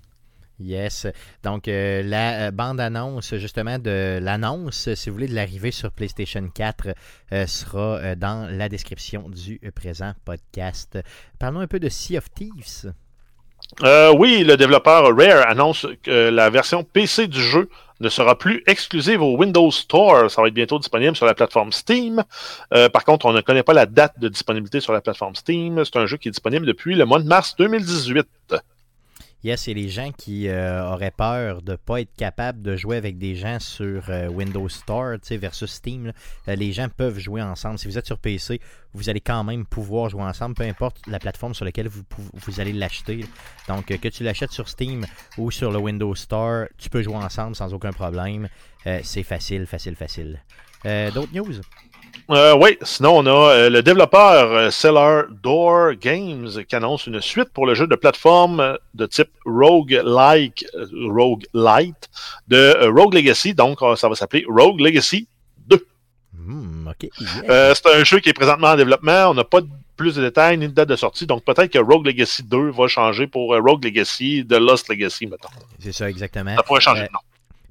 Yes. 0.60 1.08
Donc, 1.42 1.64
la 1.66 2.52
bande-annonce, 2.52 3.36
justement, 3.38 3.80
de 3.80 4.20
l'annonce, 4.22 4.94
si 4.94 5.10
vous 5.10 5.16
voulez, 5.16 5.28
de 5.28 5.34
l'arrivée 5.34 5.72
sur 5.72 5.92
PlayStation 5.92 6.48
4 6.54 6.90
euh, 7.34 7.48
sera 7.48 8.16
dans 8.16 8.48
la 8.48 8.70
description 8.70 9.28
du 9.28 9.60
présent 9.74 10.14
podcast. 10.24 11.00
Parlons 11.40 11.62
un 11.62 11.68
peu 11.68 11.80
de 11.80 11.90
Sea 11.90 12.20
of 12.20 12.32
Thieves. 12.32 12.94
Euh, 13.84 14.14
oui, 14.18 14.44
le 14.44 14.58
développeur 14.58 15.16
Rare 15.16 15.48
annonce 15.48 15.88
que 16.04 16.30
la 16.30 16.50
version 16.50 16.84
PC 16.84 17.28
du 17.28 17.42
jeu 17.42 17.70
ne 18.02 18.10
sera 18.10 18.38
plus 18.38 18.64
exclusive 18.68 19.22
au 19.22 19.38
Windows 19.38 19.72
Store. 19.72 20.30
Ça 20.30 20.42
va 20.42 20.48
être 20.48 20.54
bientôt 20.54 20.80
disponible 20.80 21.16
sur 21.16 21.26
la 21.26 21.34
plateforme 21.34 21.72
Steam. 21.72 22.24
Euh, 22.74 22.90
par 22.90 23.06
contre, 23.06 23.28
on 23.28 23.34
ne 23.34 23.42
connaît 23.42 23.64
pas 23.64 23.74
la 23.74 23.86
date 23.86 24.20
de 24.20 24.28
disponibilité 24.28 24.80
sur 24.80 24.92
la 24.92 25.02
plateforme 25.02 25.36
Steam. 25.36 25.84
C'est 25.86 25.98
un 25.98 26.06
jeu 26.06 26.18
qui 26.18 26.28
est 26.28 26.32
disponible 26.32 26.66
depuis 26.66 26.96
le 26.96 27.06
mois 27.06 27.20
de 27.20 27.28
mars 27.28 27.56
2018. 27.58 28.28
Yes, 29.44 29.68
et 29.68 29.74
les 29.74 29.90
gens 29.90 30.12
qui 30.12 30.48
euh, 30.48 30.88
auraient 30.88 31.10
peur 31.10 31.64
de 31.64 31.72
ne 31.72 31.76
pas 31.76 32.02
être 32.02 32.16
capables 32.16 32.62
de 32.62 32.76
jouer 32.76 32.98
avec 32.98 33.18
des 33.18 33.36
gens 33.36 33.60
sur 33.60 34.04
euh, 34.10 34.28
Windows 34.28 34.70
Store 34.70 35.16
versus 35.32 35.72
Steam, 35.72 36.14
euh, 36.48 36.56
les 36.56 36.72
gens 36.72 36.90
peuvent 36.90 37.18
jouer 37.18 37.42
ensemble. 37.42 37.80
Si 37.80 37.88
vous 37.88 37.98
êtes 37.98 38.06
sur 38.06 38.20
PC, 38.20 38.62
vous 38.94 39.10
allez 39.10 39.20
quand 39.20 39.44
même 39.44 39.66
pouvoir 39.66 40.10
jouer 40.10 40.22
ensemble, 40.22 40.54
peu 40.54 40.64
importe 40.64 40.98
la 41.08 41.18
plateforme 41.18 41.56
sur 41.56 41.66
laquelle 41.66 41.88
vous, 41.88 42.04
vous 42.34 42.60
allez 42.60 42.74
l'acheter. 42.74 43.26
Donc, 43.68 43.86
que 43.86 44.08
tu 44.10 44.24
l'achètes 44.24 44.52
sur 44.52 44.70
Steam 44.70 45.08
ou 45.40 45.50
sur 45.50 45.72
le 45.72 45.80
Windows 45.80 46.14
Store, 46.14 46.68
tu 46.78 46.92
peux 46.92 47.02
jouer 47.02 47.16
ensemble 47.16 47.56
sans 47.56 47.74
aucun 47.74 47.94
problème. 47.94 48.48
C'est 49.04 49.24
facile, 49.24 49.66
facile, 49.66 49.96
facile. 49.96 50.44
D'autres 50.84 51.34
news? 51.34 51.62
Euh, 52.30 52.56
oui, 52.56 52.78
sinon 52.82 53.18
on 53.20 53.26
a 53.26 53.52
euh, 53.54 53.70
le 53.70 53.84
développeur 53.84 54.52
euh, 54.52 54.70
Cellar 54.72 55.26
Door 55.44 55.94
Games 55.96 56.48
qui 56.68 56.76
annonce 56.76 57.08
une 57.08 57.20
suite 57.22 57.50
pour 57.54 57.66
le 57.66 57.74
jeu 57.76 57.88
de 57.88 57.96
plateforme 57.96 58.60
euh, 58.60 58.78
de 58.94 59.06
type 59.06 59.30
Rogue-like, 59.46 60.66
euh, 60.76 60.86
Rogue-lite 61.10 62.10
de 62.48 62.56
euh, 62.58 62.90
Rogue 62.92 63.14
Legacy. 63.14 63.54
Donc 63.54 63.82
euh, 63.82 63.96
ça 63.96 64.08
va 64.10 64.16
s'appeler 64.16 64.46
Rogue 64.48 64.80
Legacy 64.80 65.28
2. 65.68 65.86
Hmm, 66.38 66.90
yeah. 67.02 67.12
Euh, 67.50 67.74
c'est 67.76 67.94
un 67.96 68.04
jeu 68.04 68.20
qui 68.20 68.30
est 68.30 68.34
présentement 68.34 68.68
en 68.70 68.76
développement. 68.76 69.30
On 69.30 69.34
n'a 69.34 69.44
pas 69.44 69.62
de 69.62 69.68
plus 69.98 70.16
de 70.16 70.22
détails 70.22 70.58
ni 70.58 70.68
de 70.68 70.74
date 70.74 70.90
de 70.90 70.96
sortie. 70.96 71.28
Donc 71.28 71.44
peut-être 71.44 71.72
que 71.72 71.80
Rogue 71.80 72.06
Legacy 72.06 72.44
2 72.44 72.72
va 72.72 72.88
changer 72.88 73.28
pour 73.28 73.54
euh, 73.54 73.60
Rogue 73.60 73.84
Legacy 73.84 74.44
de 74.44 74.56
Lost 74.58 74.90
Legacy, 74.90 75.28
mettons. 75.28 75.50
C'est 75.80 75.92
ça, 75.92 76.10
exactement. 76.10 76.56
Ça 76.56 76.64
pourrait 76.64 76.82
changer 76.82 77.02
Euh, 77.04 77.08
de 77.08 77.12
nom. 77.14 77.20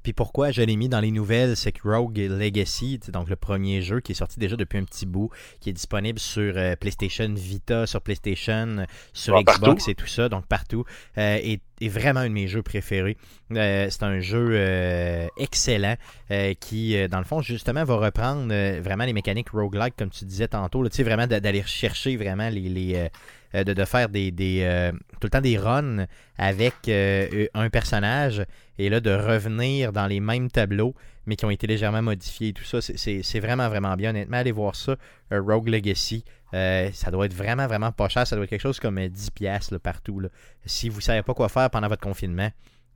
Puis 0.03 0.13
pourquoi 0.13 0.51
je 0.51 0.61
l'ai 0.61 0.75
mis 0.75 0.89
dans 0.89 0.99
les 0.99 1.11
nouvelles, 1.11 1.55
c'est 1.55 1.71
que 1.71 1.87
Rogue 1.87 2.17
Legacy, 2.17 2.99
c'est 3.03 3.11
donc 3.11 3.29
le 3.29 3.35
premier 3.35 3.81
jeu 3.81 3.99
qui 3.99 4.13
est 4.13 4.15
sorti 4.15 4.39
déjà 4.39 4.55
depuis 4.55 4.77
un 4.79 4.83
petit 4.83 5.05
bout, 5.05 5.29
qui 5.59 5.69
est 5.69 5.73
disponible 5.73 6.17
sur 6.19 6.53
euh, 6.57 6.75
PlayStation 6.75 7.31
Vita, 7.33 7.85
sur 7.85 8.01
PlayStation, 8.01 8.85
sur 9.13 9.35
Ouais, 9.35 9.43
Xbox 9.43 9.85
partout. 9.85 9.89
et 9.91 9.95
tout 9.95 10.07
ça, 10.07 10.27
donc 10.29 10.45
partout, 10.47 10.85
euh, 11.17 11.37
est, 11.41 11.61
est 11.81 11.87
vraiment 11.89 12.21
un 12.21 12.27
de 12.29 12.33
mes 12.33 12.47
jeux 12.47 12.63
préférés. 12.63 13.15
Euh, 13.51 13.87
c'est 13.89 14.03
un 14.03 14.19
jeu 14.19 14.49
euh, 14.53 15.27
excellent 15.37 15.95
euh, 16.31 16.53
qui, 16.59 16.95
euh, 16.97 17.07
dans 17.07 17.19
le 17.19 17.25
fond, 17.25 17.41
justement, 17.41 17.83
va 17.83 17.95
reprendre 17.95 18.47
euh, 18.51 18.79
vraiment 18.83 19.05
les 19.05 19.13
mécaniques 19.13 19.49
roguelike, 19.51 19.95
comme 19.97 20.09
tu 20.09 20.25
disais 20.25 20.47
tantôt, 20.47 20.87
tu 20.89 20.95
sais, 20.95 21.03
vraiment 21.03 21.27
d'a- 21.27 21.39
d'aller 21.39 21.63
chercher 21.65 22.17
vraiment 22.17 22.49
les... 22.49 22.69
les 22.69 22.95
euh, 22.95 23.07
euh, 23.53 23.65
de, 23.65 23.73
de 23.73 23.83
faire 23.83 24.07
des, 24.07 24.31
des 24.31 24.61
euh, 24.63 24.93
tout 24.93 25.23
le 25.25 25.29
temps 25.29 25.41
des 25.41 25.57
runs 25.57 26.05
avec 26.37 26.73
euh, 26.87 27.47
un 27.53 27.69
personnage 27.69 28.45
et 28.85 28.89
là 28.89 28.99
de 28.99 29.11
revenir 29.11 29.91
dans 29.93 30.07
les 30.07 30.19
mêmes 30.19 30.49
tableaux 30.49 30.95
mais 31.25 31.35
qui 31.35 31.45
ont 31.45 31.49
été 31.51 31.67
légèrement 31.67 32.01
modifiés 32.01 32.49
et 32.49 32.53
tout 32.53 32.63
ça 32.63 32.81
c'est- 32.81 33.39
vraiment 33.39 33.69
vraiment 33.69 33.95
bien. 33.95 34.09
Honnêtement 34.09 34.37
allez 34.37 34.51
voir 34.51 34.75
ça 34.75 34.95
euh, 35.31 35.41
Rogue 35.41 35.67
Legacy. 35.69 36.23
Euh, 36.53 36.89
ça 36.93 37.11
doit 37.11 37.27
être 37.27 37.33
vraiment 37.33 37.67
vraiment 37.67 37.91
pas 37.91 38.09
cher. 38.09 38.25
Ça 38.25 38.35
doit 38.35 38.43
être 38.45 38.49
quelque 38.49 38.61
chose 38.61 38.79
comme 38.79 38.97
euh, 38.97 39.07
10 39.07 39.31
pièces 39.31 39.73
partout 39.83 40.21
si 40.65 40.89
vous 40.89 40.99
savez 41.01 41.21
pas 41.21 41.33
quoi 41.33 41.47
faire 41.47 41.69
pendant 41.69 41.87
votre 41.87 42.01
confinement 42.01 42.49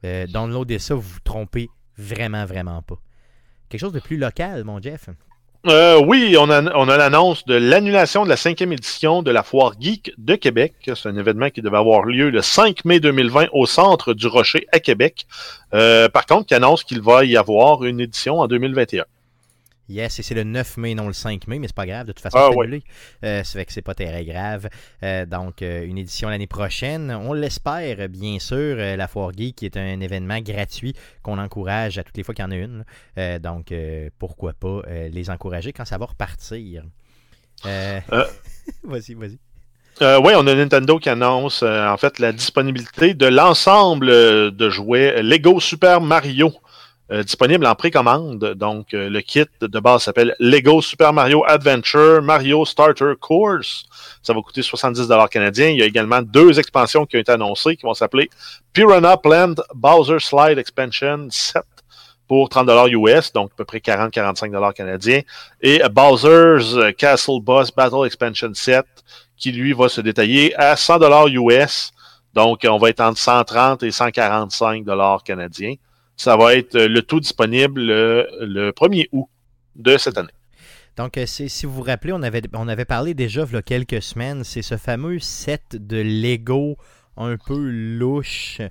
euh, 0.04 0.26
ça 0.80 0.96
vous 0.96 1.02
vous 1.02 1.20
trompez 1.24 1.70
vraiment 1.98 2.46
vraiment 2.46 2.82
pas. 2.82 3.00
Quelque 3.70 3.82
chose 3.82 3.94
de 3.94 4.00
plus 4.00 4.18
local 4.18 4.64
mon 4.64 4.82
Jeff? 4.82 5.10
Euh, 5.68 5.99
oui, 6.05 6.36
on 6.39 6.51
a, 6.51 6.61
on 6.76 6.86
l'annonce 6.86 7.43
de 7.45 7.55
l'annulation 7.55 8.24
de 8.24 8.30
la 8.30 8.38
cinquième 8.38 8.72
édition 8.72 9.24
de 9.24 9.32
la 9.32 9.41
Foire 9.41 9.74
Geek 9.80 10.13
de 10.20 10.36
Québec. 10.36 10.76
C'est 10.86 11.09
un 11.09 11.18
événement 11.18 11.49
qui 11.49 11.63
devait 11.63 11.78
avoir 11.78 12.03
lieu 12.03 12.30
le 12.30 12.43
5 12.43 12.86
mai 12.86 12.99
2020 12.99 13.47
au 13.51 13.66
Centre 13.66 14.13
du 14.13 14.28
Rocher 14.28 14.68
à 14.72 14.80
Québec. 14.80 15.26
Euh, 15.74 16.07
par 16.07 16.28
contre, 16.28 16.45
qui 16.45 16.53
annonce 16.53 16.84
qu'il 16.84 17.01
va 17.01 17.26
y 17.26 17.36
avoir 17.36 17.84
une 17.84 17.99
édition 17.99 18.41
en 18.41 18.47
2021. 18.47 19.05
Yes, 19.88 20.20
et 20.20 20.24
c'est 20.24 20.34
le 20.34 20.44
9 20.44 20.78
mai, 20.78 20.96
non 20.96 21.08
le 21.08 21.14
5 21.14 21.48
mai, 21.48 21.60
mais 21.60 21.68
c'est 21.68 21.76
pas 21.76 21.86
grave, 21.86 22.08
de 22.08 22.12
toute 22.12 22.22
façon, 22.22 22.38
Ah, 22.40 22.50
c'est 22.52 22.60
annulé. 22.60 22.84
Euh, 23.24 23.44
ça 23.44 23.60
fait 23.60 23.66
que 23.66 23.72
c'est 23.74 23.82
pas 23.82 23.94
très 23.94 24.26
grave. 24.26 24.68
Euh, 25.04 25.26
donc, 25.26 25.62
euh, 25.62 25.86
une 25.86 25.98
édition 25.98 26.30
l'année 26.30 26.48
prochaine. 26.48 27.12
On 27.12 27.34
l'espère, 27.34 28.10
bien 28.10 28.40
sûr. 28.40 28.56
Euh, 28.58 28.96
la 28.96 29.08
Foire 29.08 29.32
Geek 29.36 29.56
qui 29.56 29.66
est 29.66 29.78
un 29.78 30.00
événement 30.00 30.40
gratuit 30.40 30.96
qu'on 31.22 31.38
encourage 31.38 31.98
à 31.98 32.04
toutes 32.04 32.18
les 32.18 32.24
fois 32.24 32.34
qu'il 32.34 32.44
y 32.44 32.48
en 32.48 32.52
a 32.52 32.56
une. 32.56 33.40
donc, 33.40 33.74
pourquoi 34.18 34.54
pas 34.54 34.82
les 35.12 35.30
encourager 35.30 35.72
quand 35.74 35.86
ça 35.86 35.98
va 35.98 36.06
repartir. 36.06 36.84
Vas-y, 38.84 39.14
vas-y. 39.14 39.40
Euh, 40.02 40.20
oui, 40.22 40.34
on 40.36 40.46
a 40.46 40.54
Nintendo 40.54 41.00
qui 41.00 41.08
annonce 41.08 41.64
euh, 41.64 41.88
en 41.88 41.96
fait 41.96 42.20
la 42.20 42.34
disponibilité 42.34 43.14
de 43.14 43.28
l'ensemble 43.28 44.10
euh, 44.10 44.52
de 44.52 44.70
jouets 44.70 45.24
Lego 45.24 45.62
Super 45.62 46.02
Mario 46.02 46.52
euh, 47.12 47.24
disponible 47.24 47.66
en 47.68 47.76
précommande. 47.76 48.53
Donc, 48.56 48.93
euh, 48.93 49.10
le 49.10 49.22
kit 49.22 49.45
de 49.62 49.80
base 49.80 50.03
s'appelle 50.03 50.36
Lego 50.39 50.82
Super 50.82 51.14
Mario 51.14 51.43
Adventure 51.45 52.22
Mario 52.22 52.66
Starter 52.66 53.14
Course. 53.20 53.86
Ça 54.24 54.34
va 54.34 54.41
coûter 54.41 54.62
70 54.62 55.08
canadiens. 55.30 55.70
Il 55.70 55.78
y 55.78 55.84
a 55.84 55.86
également 55.86 56.22
deux 56.22 56.60
expansions 56.60 57.06
qui 57.06 57.18
ont 57.18 57.20
été 57.20 57.32
annoncées 57.32 57.76
qui 57.76 57.84
vont 57.84 57.93
s'appeler 57.93 58.30
Piranha 58.74 59.18
Plant 59.18 59.56
Bowser 59.76 60.20
Slide 60.20 60.58
Expansion 60.58 61.28
7 61.30 61.62
pour 62.28 62.49
30 62.49 62.70
US, 62.89 63.32
donc 63.32 63.51
à 63.51 63.56
peu 63.58 63.66
près 63.66 63.78
40-45 63.78 64.74
canadiens, 64.74 65.22
et 65.62 65.80
Bowser's 65.91 66.76
Castle 66.97 67.39
Boss 67.39 67.70
Battle 67.70 68.03
Expansion 68.08 68.51
7 68.51 68.84
qui 69.38 69.51
lui 69.51 69.74
va 69.74 69.89
se 69.89 70.01
détailler 70.01 70.56
à 70.56 70.76
100 70.76 70.99
dollars 70.99 71.28
US. 71.28 71.91
Donc, 72.34 72.66
on 72.68 72.78
va 72.78 72.89
être 72.89 73.01
entre 73.01 73.20
130 73.20 73.84
et 73.84 73.91
145 73.91 74.84
dollars 74.84 75.24
canadiens. 75.24 75.76
Ça 76.18 76.38
va 76.38 76.55
être 76.55 76.76
euh, 76.76 76.88
le 76.88 77.01
tout 77.01 77.20
disponible 77.20 77.82
le, 77.82 78.28
le 78.41 78.72
1er 78.72 79.07
août 79.11 79.28
de 79.76 79.97
cette 79.97 80.18
année. 80.18 80.30
Donc, 80.97 81.18
euh, 81.18 81.26
si 81.26 81.66
vous 81.66 81.74
vous 81.74 81.82
rappelez, 81.82 82.13
on 82.13 82.22
avait, 82.24 82.41
on 82.53 82.68
avait 82.68 82.86
parlé 82.86 83.13
déjà 83.13 83.45
il 83.47 83.53
y 83.53 83.57
a 83.57 83.61
quelques 83.61 84.01
semaines. 84.01 84.43
C'est 84.43 84.61
ce 84.61 84.78
fameux 84.78 85.20
set 85.20 85.76
de 85.76 85.97
Lego 85.97 86.78
un 87.18 87.38
peu 87.38 87.57
louche 87.57 88.61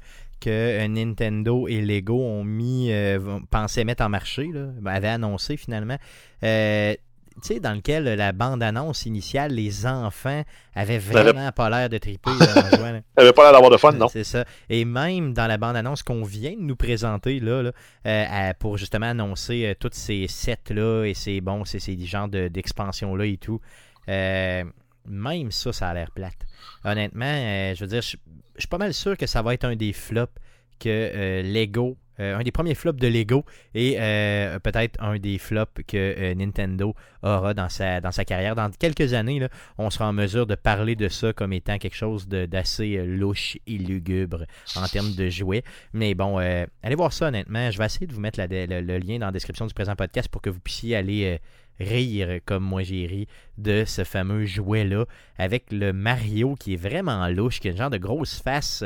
que 0.40 0.50
euh, 0.50 0.88
Nintendo 0.88 1.66
et 1.68 1.80
Lego 1.80 2.20
ont 2.20 2.44
mis, 2.44 2.92
euh, 2.92 3.40
pensaient 3.50 3.84
mettre 3.84 4.04
en 4.04 4.08
marché, 4.08 4.50
avaient 4.84 5.08
annoncé 5.08 5.56
finalement. 5.56 5.96
Euh, 6.42 6.94
sais, 7.42 7.60
dans 7.60 7.72
lequel 7.74 8.04
la 8.04 8.32
bande-annonce 8.32 9.06
initiale, 9.06 9.52
les 9.52 9.86
enfants 9.86 10.42
avaient 10.74 10.98
vraiment 10.98 11.50
pas 11.52 11.68
l'air 11.70 11.88
de 11.88 11.98
triper. 11.98 12.30
Ça 12.38 12.60
avait 13.16 13.32
pas 13.32 13.42
l'air 13.44 13.52
d'avoir 13.52 13.70
de 13.70 13.76
fun, 13.76 13.92
non? 13.92 14.08
C'est 14.08 14.24
ça. 14.24 14.44
Et 14.68 14.84
même 14.84 15.32
dans 15.34 15.46
la 15.46 15.56
bande-annonce 15.56 16.02
qu'on 16.02 16.22
vient 16.24 16.52
de 16.52 16.60
nous 16.62 16.76
présenter 16.76 17.40
là, 17.40 17.62
là, 17.62 17.72
euh, 18.06 18.52
pour 18.58 18.78
justement 18.78 19.06
annoncer 19.10 19.66
euh, 19.66 19.74
tous 19.78 19.90
ces 19.92 20.26
sets-là 20.28 21.04
et 21.04 21.14
ces, 21.14 21.40
bon, 21.40 21.64
ces, 21.64 21.78
ces 21.80 21.98
genres 22.04 22.28
de- 22.28 22.48
d'expansions-là 22.48 23.26
et 23.26 23.36
tout, 23.36 23.60
euh, 24.08 24.64
même 25.06 25.50
ça, 25.50 25.72
ça 25.72 25.88
a 25.88 25.94
l'air 25.94 26.10
plate. 26.10 26.38
Honnêtement, 26.84 27.24
euh, 27.26 27.74
je 27.74 27.80
veux 27.80 27.88
dire, 27.88 28.02
je 28.02 28.16
je 28.56 28.60
suis 28.60 28.68
pas 28.68 28.78
mal 28.78 28.94
sûr 28.94 29.16
que 29.16 29.26
ça 29.26 29.42
va 29.42 29.52
être 29.52 29.64
un 29.64 29.74
des 29.74 29.92
flops 29.92 30.32
que 30.78 31.42
Lego, 31.42 31.96
euh, 32.20 32.36
un 32.36 32.42
des 32.42 32.52
premiers 32.52 32.74
flops 32.74 33.00
de 33.00 33.08
Lego 33.08 33.44
et 33.74 33.96
euh, 33.98 34.58
peut-être 34.60 35.02
un 35.02 35.18
des 35.18 35.38
flops 35.38 35.82
que 35.86 35.96
euh, 35.96 36.34
Nintendo 36.34 36.94
aura 37.22 37.54
dans 37.54 37.68
sa, 37.68 38.00
carrière. 38.24 38.54
Dans 38.54 38.70
quelques 38.70 39.14
années, 39.14 39.46
on 39.78 39.90
sera 39.90 40.08
en 40.08 40.12
mesure 40.12 40.46
de 40.46 40.54
parler 40.54 40.94
de 40.94 41.08
ça 41.08 41.32
comme 41.32 41.52
étant 41.52 41.78
quelque 41.78 41.96
chose 41.96 42.28
d'assez 42.28 43.04
louche 43.04 43.58
et 43.66 43.78
lugubre 43.78 44.44
en 44.76 44.86
termes 44.86 45.14
de 45.14 45.28
jouets. 45.28 45.64
Mais 45.92 46.14
bon, 46.14 46.38
allez 46.38 46.94
voir 46.94 47.12
ça 47.12 47.28
honnêtement. 47.28 47.70
Je 47.70 47.78
vais 47.78 47.86
essayer 47.86 48.06
de 48.06 48.12
vous 48.12 48.20
mettre 48.20 48.38
le, 48.40 48.98
lien 48.98 49.18
dans 49.18 49.26
la 49.26 49.32
description 49.32 49.66
du 49.66 49.74
présent 49.74 49.96
podcast 49.96 50.28
pour 50.28 50.42
que 50.42 50.50
vous 50.50 50.60
puissiez 50.60 50.96
aller 50.96 51.40
rire 51.80 52.38
comme 52.44 52.62
moi 52.62 52.84
j'ai 52.84 53.04
ri 53.06 53.26
de 53.58 53.84
ce 53.84 54.04
fameux 54.04 54.44
jouet-là 54.44 55.06
avec 55.38 55.72
le 55.72 55.92
Mario 55.92 56.54
qui 56.54 56.74
est 56.74 56.76
vraiment 56.76 57.26
louche, 57.28 57.58
qui 57.58 57.68
a 57.68 57.70
une 57.72 57.76
genre 57.78 57.90
de 57.90 57.98
grosse 57.98 58.40
face. 58.40 58.84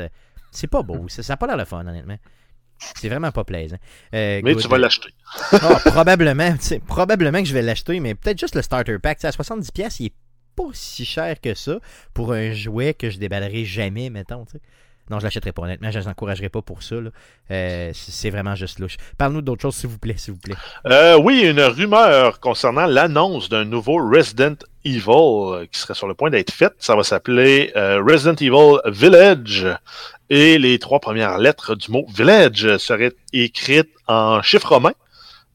C'est 0.52 0.68
pas 0.68 0.82
beau, 0.82 1.08
ça 1.08 1.22
n'a 1.30 1.36
pas 1.36 1.46
l'air 1.46 1.56
le 1.56 1.64
fun 1.64 1.86
honnêtement. 1.86 2.18
C'est 2.78 3.08
vraiment 3.08 3.32
pas 3.32 3.44
plaisant. 3.44 3.76
Euh, 4.14 4.40
Mais 4.42 4.54
good. 4.54 4.62
tu 4.62 4.68
vas 4.68 4.78
l'acheter. 4.78 5.10
Ah, 5.52 5.80
probablement, 5.84 6.54
probablement 6.86 7.40
que 7.40 7.48
je 7.48 7.54
vais 7.54 7.62
l'acheter, 7.62 8.00
mais 8.00 8.14
peut-être 8.14 8.38
juste 8.38 8.54
le 8.54 8.62
starter 8.62 8.98
pack. 8.98 9.18
Tu 9.18 9.22
sais, 9.22 9.28
à 9.28 9.30
70$, 9.30 9.72
pièces, 9.72 10.00
il 10.00 10.06
est 10.06 10.12
pas 10.56 10.70
si 10.72 11.04
cher 11.04 11.40
que 11.40 11.54
ça 11.54 11.78
pour 12.14 12.32
un 12.32 12.52
jouet 12.52 12.94
que 12.94 13.10
je 13.10 13.18
déballerai 13.18 13.64
jamais, 13.64 14.10
mettons. 14.10 14.44
Non, 15.10 15.18
je 15.18 15.24
l'achèterai 15.24 15.52
pas, 15.52 15.62
honnêtement. 15.62 15.90
Je 15.90 15.98
ne 15.98 16.06
encouragerai 16.06 16.48
pas 16.48 16.62
pour 16.62 16.82
ça. 16.82 16.96
Euh, 17.50 17.90
c'est 17.94 18.30
vraiment 18.30 18.54
juste 18.54 18.78
louche. 18.78 18.96
Parle-nous 19.16 19.40
d'autre 19.40 19.62
chose, 19.62 19.74
s'il 19.74 19.88
vous 19.88 19.98
plaît, 19.98 20.16
s'il 20.16 20.34
vous 20.34 20.40
plaît. 20.40 20.56
Euh, 20.86 21.18
oui, 21.18 21.42
une 21.48 21.60
rumeur 21.60 22.40
concernant 22.40 22.86
l'annonce 22.86 23.48
d'un 23.48 23.64
nouveau 23.64 23.96
Resident 23.96 24.56
Evil 24.84 25.66
qui 25.72 25.80
serait 25.80 25.94
sur 25.94 26.08
le 26.08 26.14
point 26.14 26.30
d'être 26.30 26.52
faite. 26.52 26.74
Ça 26.78 26.94
va 26.94 27.04
s'appeler 27.04 27.72
euh, 27.76 28.02
Resident 28.02 28.34
Evil 28.34 28.80
Village. 28.86 29.66
Et 30.30 30.58
les 30.58 30.78
trois 30.78 31.00
premières 31.00 31.38
lettres 31.38 31.74
du 31.74 31.90
mot 31.90 32.04
Village 32.14 32.76
seraient 32.78 33.14
écrites 33.32 33.90
en 34.06 34.42
chiffre 34.42 34.74
romain. 34.74 34.92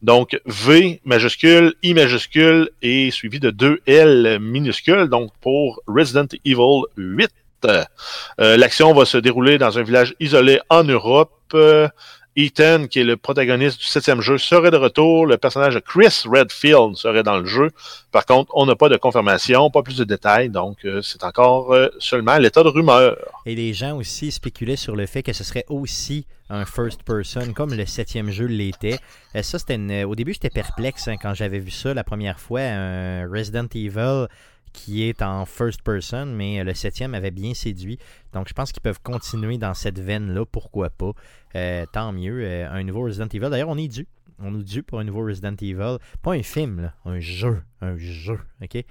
Donc 0.02 0.40
V 0.46 1.00
majuscule, 1.06 1.76
I 1.82 1.94
majuscule 1.94 2.70
et 2.82 3.10
suivi 3.12 3.40
de 3.40 3.52
deux 3.52 3.80
L 3.86 4.40
minuscules. 4.42 5.08
Donc 5.08 5.32
pour 5.42 5.82
Resident 5.88 6.28
Evil 6.44 6.82
8. 6.98 7.30
Euh, 7.66 8.58
L'action 8.58 8.94
va 8.94 9.06
se 9.06 9.18
dérouler 9.18 9.58
dans 9.58 9.80
un 9.80 9.84
village 9.84 10.16
isolé 10.20 10.60
en 10.70 10.84
Europe. 10.84 11.32
euh, 11.54 11.88
Ethan, 12.36 12.88
qui 12.88 13.00
est 13.00 13.04
le 13.04 13.18
protagoniste 13.18 13.80
du 13.80 13.86
septième 13.86 14.22
jeu, 14.22 14.38
serait 14.38 14.72
de 14.72 14.78
retour. 14.78 15.26
Le 15.26 15.38
personnage 15.38 15.76
de 15.76 15.80
Chris 15.80 16.24
Redfield 16.26 16.96
serait 16.96 17.24
dans 17.24 17.38
le 17.38 17.46
jeu. 17.46 17.70
Par 18.12 18.26
contre, 18.26 18.52
on 18.56 18.66
n'a 18.66 18.76
pas 18.76 18.90
de 18.90 18.98
confirmation, 18.98 19.70
pas 19.70 19.84
plus 19.84 19.98
de 19.98 20.04
détails, 20.04 20.50
donc 20.50 20.86
euh, 20.86 21.02
c'est 21.02 21.24
encore 21.24 21.74
euh, 21.74 21.90
seulement 22.00 22.38
l'état 22.38 22.64
de 22.64 22.70
rumeur. 22.70 23.18
Et 23.46 23.56
les 23.56 23.74
gens 23.74 23.98
aussi 23.98 24.32
spéculaient 24.32 24.76
sur 24.76 24.96
le 24.96 25.06
fait 25.06 25.22
que 25.22 25.34
ce 25.34 25.44
serait 25.44 25.66
aussi 25.70 26.26
un 26.50 26.66
first 26.66 27.04
person, 27.04 27.54
comme 27.54 27.74
le 27.74 27.86
septième 27.86 28.32
jeu 28.32 28.46
l'était. 28.46 29.00
Euh, 29.36 29.44
ça, 29.44 29.60
c'était 29.60 30.04
au 30.04 30.16
début, 30.16 30.34
j'étais 30.34 30.50
perplexe 30.50 31.08
hein, 31.08 31.16
quand 31.22 31.34
j'avais 31.34 31.60
vu 31.60 31.72
ça 31.72 31.94
la 31.94 32.04
première 32.04 32.40
fois, 32.40 32.62
un 32.62 33.30
Resident 33.30 33.68
Evil 33.74 34.28
qui 34.74 35.08
est 35.08 35.22
en 35.22 35.46
first 35.46 35.82
person, 35.84 36.26
mais 36.26 36.60
euh, 36.60 36.64
le 36.64 36.74
septième 36.74 37.14
avait 37.14 37.32
bien 37.32 37.54
séduit. 37.54 38.00
Donc, 38.34 38.50
je 38.50 38.54
pense 38.54 38.72
qu'ils 38.72 38.82
peuvent 38.82 39.02
continuer 39.02 39.58
dans 39.58 39.74
cette 39.74 40.00
veine-là, 40.00 40.46
pourquoi 40.46 40.90
pas. 40.90 41.12
Euh, 41.56 41.86
tant 41.92 42.12
mieux, 42.12 42.42
euh, 42.44 42.68
un 42.70 42.84
nouveau 42.84 43.04
Resident 43.04 43.28
Evil. 43.32 43.50
D'ailleurs, 43.50 43.70
on 43.70 43.78
est 43.78 43.88
dû. 43.88 44.08
On 44.40 44.60
est 44.60 44.64
dû 44.64 44.84
pour 44.84 45.00
un 45.00 45.04
nouveau 45.04 45.26
Resident 45.26 45.56
Evil. 45.62 45.98
Pas 46.22 46.32
un 46.34 46.44
film, 46.44 46.82
là, 46.82 46.94
un 47.06 47.20
jeu. 47.20 47.62
Un 47.82 47.96
jeu, 47.98 48.40
OK? 48.62 48.84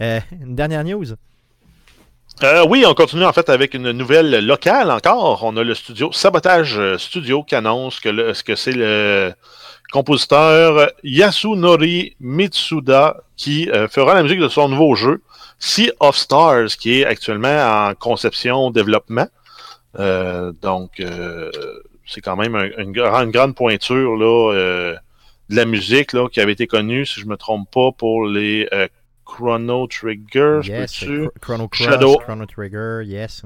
Une 0.00 0.54
dernière 0.54 0.84
news. 0.84 1.06
Oui, 2.68 2.84
on 2.86 2.94
continue 2.94 3.24
en 3.24 3.32
fait 3.32 3.48
avec 3.48 3.74
une 3.74 3.90
nouvelle 3.90 4.46
locale 4.46 4.92
encore. 4.92 5.42
On 5.42 5.56
a 5.56 5.64
le 5.64 5.74
studio 5.74 6.12
Sabotage 6.12 6.96
Studio 6.98 7.42
qui 7.42 7.56
annonce 7.56 7.98
que, 7.98 8.42
que 8.42 8.54
c'est 8.54 8.72
le 8.72 9.32
compositeur 9.90 10.92
Yasunori 11.02 12.14
Mitsuda 12.20 13.16
qui 13.36 13.68
fera 13.90 14.14
la 14.14 14.22
musique 14.22 14.38
de 14.38 14.48
son 14.48 14.68
nouveau 14.68 14.94
jeu 14.94 15.20
Sea 15.58 15.90
of 16.00 16.16
Stars 16.16 16.76
qui 16.78 17.00
est 17.00 17.04
actuellement 17.04 17.88
en 17.88 17.94
conception 17.94 18.70
développement. 18.70 19.26
Euh, 19.98 20.52
donc 20.62 21.00
euh, 21.00 21.50
c'est 22.06 22.20
quand 22.20 22.36
même 22.36 22.54
un- 22.54 22.68
une, 22.78 22.92
gra- 22.92 23.24
une 23.24 23.30
grande 23.30 23.54
pointure 23.54 24.16
là 24.16 24.52
euh, 24.54 24.94
de 25.48 25.56
la 25.56 25.64
musique 25.64 26.12
là 26.12 26.28
qui 26.28 26.40
avait 26.40 26.52
été 26.52 26.66
connue 26.66 27.06
si 27.06 27.20
je 27.20 27.26
me 27.26 27.36
trompe 27.36 27.70
pas 27.72 27.90
pour 27.96 28.26
les 28.26 28.68
Chrono 29.24 29.86
Trigger. 29.86 30.60
Yes, 30.64 31.04
Chrono 31.40 31.68
Cross, 31.68 31.86
Shadow- 31.88 32.18
Chrono 32.20 32.46
Trigger, 32.46 33.02
yes. 33.04 33.42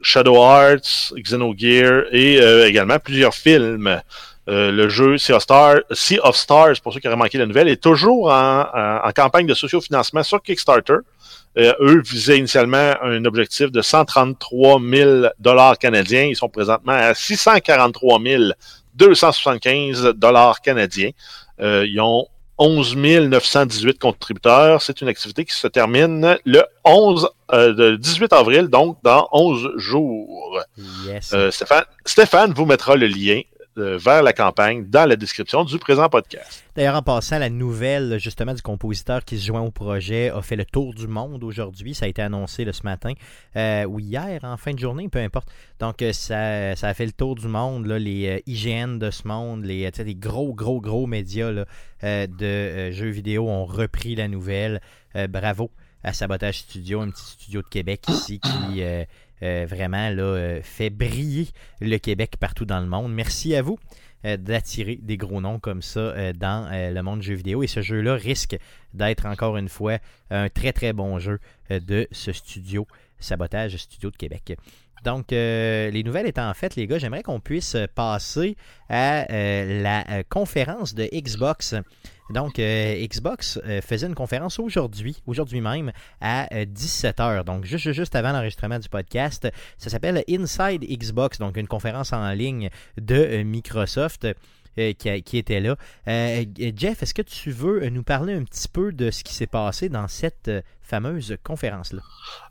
Shadow 0.00 0.34
Hearts, 0.34 1.12
Xenogear 1.16 2.04
et 2.10 2.36
également 2.66 2.98
plusieurs 2.98 3.34
films. 3.34 4.00
Le 4.48 4.88
jeu 4.88 5.16
sea 5.18 5.32
of, 5.34 5.42
Star- 5.42 5.82
sea 5.92 6.18
of 6.24 6.34
Stars, 6.36 6.80
pour 6.82 6.92
ceux 6.92 6.98
qui 6.98 7.06
auraient 7.06 7.16
manqué 7.16 7.38
la 7.38 7.46
nouvelle, 7.46 7.68
est 7.68 7.80
toujours 7.80 8.30
en, 8.32 8.62
en- 8.74 9.00
en 9.08 9.12
campagne 9.12 9.46
de 9.46 9.54
sociofinancement 9.54 10.24
sur 10.24 10.42
Kickstarter. 10.42 10.96
Euh, 11.58 11.74
eux 11.80 12.02
visaient 12.04 12.38
initialement 12.38 12.94
un 13.02 13.24
objectif 13.24 13.70
de 13.70 13.82
133 13.82 14.80
000 14.80 15.26
dollars 15.38 15.78
canadiens. 15.78 16.24
Ils 16.24 16.36
sont 16.36 16.48
présentement 16.48 16.92
à 16.92 17.14
643 17.14 18.20
275 18.94 20.14
dollars 20.14 20.60
canadiens. 20.60 21.10
Euh, 21.60 21.86
ils 21.86 22.00
ont 22.00 22.26
11 22.58 22.96
918 22.96 23.98
contributeurs. 23.98 24.82
C'est 24.82 25.00
une 25.00 25.08
activité 25.08 25.44
qui 25.44 25.54
se 25.54 25.66
termine 25.66 26.38
le 26.44 26.62
11, 26.84 27.28
euh, 27.52 27.74
le 27.74 27.98
18 27.98 28.32
avril, 28.32 28.68
donc 28.68 28.98
dans 29.02 29.28
11 29.32 29.72
jours. 29.76 30.60
Yes. 31.06 31.32
Euh, 31.32 31.50
Stéphane, 31.50 31.84
Stéphane 32.04 32.52
vous 32.52 32.66
mettra 32.66 32.96
le 32.96 33.06
lien 33.06 33.40
vers 33.76 34.22
la 34.22 34.32
campagne 34.32 34.84
dans 34.86 35.08
la 35.08 35.16
description 35.16 35.64
du 35.64 35.78
présent 35.78 36.08
podcast. 36.08 36.64
D'ailleurs, 36.74 36.96
en 36.96 37.02
passant, 37.02 37.38
la 37.38 37.50
nouvelle 37.50 38.18
justement 38.18 38.54
du 38.54 38.62
compositeur 38.62 39.24
qui 39.24 39.38
se 39.38 39.46
joint 39.46 39.60
au 39.60 39.70
projet 39.70 40.30
a 40.30 40.40
fait 40.42 40.56
le 40.56 40.64
tour 40.64 40.94
du 40.94 41.06
monde 41.06 41.44
aujourd'hui. 41.44 41.94
Ça 41.94 42.06
a 42.06 42.08
été 42.08 42.22
annoncé 42.22 42.64
là, 42.64 42.72
ce 42.72 42.82
matin 42.82 43.12
euh, 43.56 43.84
ou 43.84 44.00
hier 44.00 44.40
en 44.42 44.56
fin 44.56 44.72
de 44.72 44.78
journée, 44.78 45.08
peu 45.08 45.18
importe. 45.18 45.48
Donc, 45.80 46.02
euh, 46.02 46.12
ça, 46.12 46.74
ça 46.76 46.88
a 46.88 46.94
fait 46.94 47.06
le 47.06 47.12
tour 47.12 47.34
du 47.34 47.48
monde. 47.48 47.86
Les 47.86 48.26
euh, 48.28 48.40
IGN 48.46 48.98
de 48.98 49.10
ce 49.10 49.26
monde, 49.26 49.64
les, 49.64 49.86
euh, 49.86 50.12
gros, 50.14 50.54
gros, 50.54 50.80
gros 50.80 51.06
médias 51.06 51.50
euh, 52.04 52.26
de 52.26 52.44
euh, 52.44 52.92
jeux 52.92 53.10
vidéo 53.10 53.48
ont 53.48 53.64
repris 53.64 54.14
la 54.14 54.28
nouvelle. 54.28 54.80
Euh, 55.16 55.26
bravo 55.26 55.70
à 56.02 56.12
Sabotage 56.12 56.60
Studio, 56.60 57.00
un 57.00 57.10
petit 57.10 57.24
studio 57.24 57.62
de 57.62 57.68
Québec 57.68 58.04
ici 58.08 58.40
qui 58.40 58.82
euh, 59.42 59.66
vraiment 59.68 60.08
là, 60.10 60.22
euh, 60.22 60.60
fait 60.62 60.90
briller 60.90 61.48
le 61.80 61.98
Québec 61.98 62.36
partout 62.38 62.64
dans 62.64 62.80
le 62.80 62.86
monde. 62.86 63.12
Merci 63.12 63.56
à 63.56 63.62
vous 63.62 63.78
euh, 64.24 64.36
d'attirer 64.36 65.00
des 65.02 65.16
gros 65.16 65.40
noms 65.40 65.58
comme 65.58 65.82
ça 65.82 66.32
dans 66.32 66.70
le 66.70 67.00
monde 67.02 67.20
du 67.20 67.26
jeu 67.26 67.34
vidéo. 67.34 67.62
Et 67.62 67.66
ce 67.66 67.82
jeu-là 67.82 68.14
risque 68.14 68.56
d'être 68.94 69.26
encore 69.26 69.56
une 69.56 69.68
fois 69.68 69.98
un 70.30 70.48
très 70.48 70.72
très 70.72 70.92
bon 70.92 71.18
jeu 71.18 71.40
de 71.70 72.06
ce 72.12 72.32
studio, 72.32 72.86
Sabotage 73.18 73.76
Studio 73.76 74.10
de 74.10 74.16
Québec. 74.16 74.56
Donc, 75.04 75.32
les 75.32 76.02
nouvelles 76.04 76.28
étant 76.28 76.52
faites, 76.54 76.76
les 76.76 76.86
gars, 76.86 76.98
j'aimerais 76.98 77.24
qu'on 77.24 77.40
puisse 77.40 77.76
passer 77.96 78.56
à 78.88 79.26
la 79.28 80.22
conférence 80.28 80.94
de 80.94 81.08
Xbox. 81.12 81.74
Donc, 82.30 82.58
euh, 82.58 83.06
Xbox 83.06 83.60
euh, 83.64 83.80
faisait 83.80 84.06
une 84.06 84.14
conférence 84.14 84.58
aujourd'hui, 84.58 85.22
aujourd'hui 85.26 85.60
même, 85.60 85.92
à 86.20 86.46
17h. 86.64 87.44
Donc, 87.44 87.64
juste, 87.64 87.92
juste 87.92 88.14
avant 88.14 88.32
l'enregistrement 88.32 88.78
du 88.78 88.88
podcast. 88.88 89.48
Ça 89.78 89.90
s'appelle 89.90 90.22
Inside 90.28 90.82
Xbox, 90.82 91.38
donc 91.38 91.56
une 91.56 91.68
conférence 91.68 92.12
en 92.12 92.30
ligne 92.32 92.70
de 92.98 93.14
euh, 93.14 93.44
Microsoft. 93.44 94.26
euh, 94.78 94.92
qui, 94.94 95.36
était 95.36 95.60
là. 95.60 95.76
Euh, 96.08 96.44
Jeff, 96.74 97.02
est-ce 97.02 97.14
que 97.14 97.22
tu 97.22 97.50
veux 97.50 97.86
nous 97.90 98.02
parler 98.02 98.34
un 98.34 98.44
petit 98.44 98.68
peu 98.68 98.92
de 98.92 99.10
ce 99.10 99.22
qui 99.22 99.34
s'est 99.34 99.46
passé 99.46 99.88
dans 99.90 100.08
cette 100.08 100.48
euh, 100.48 100.62
fameuse 100.82 101.36
conférence-là? 101.42 102.00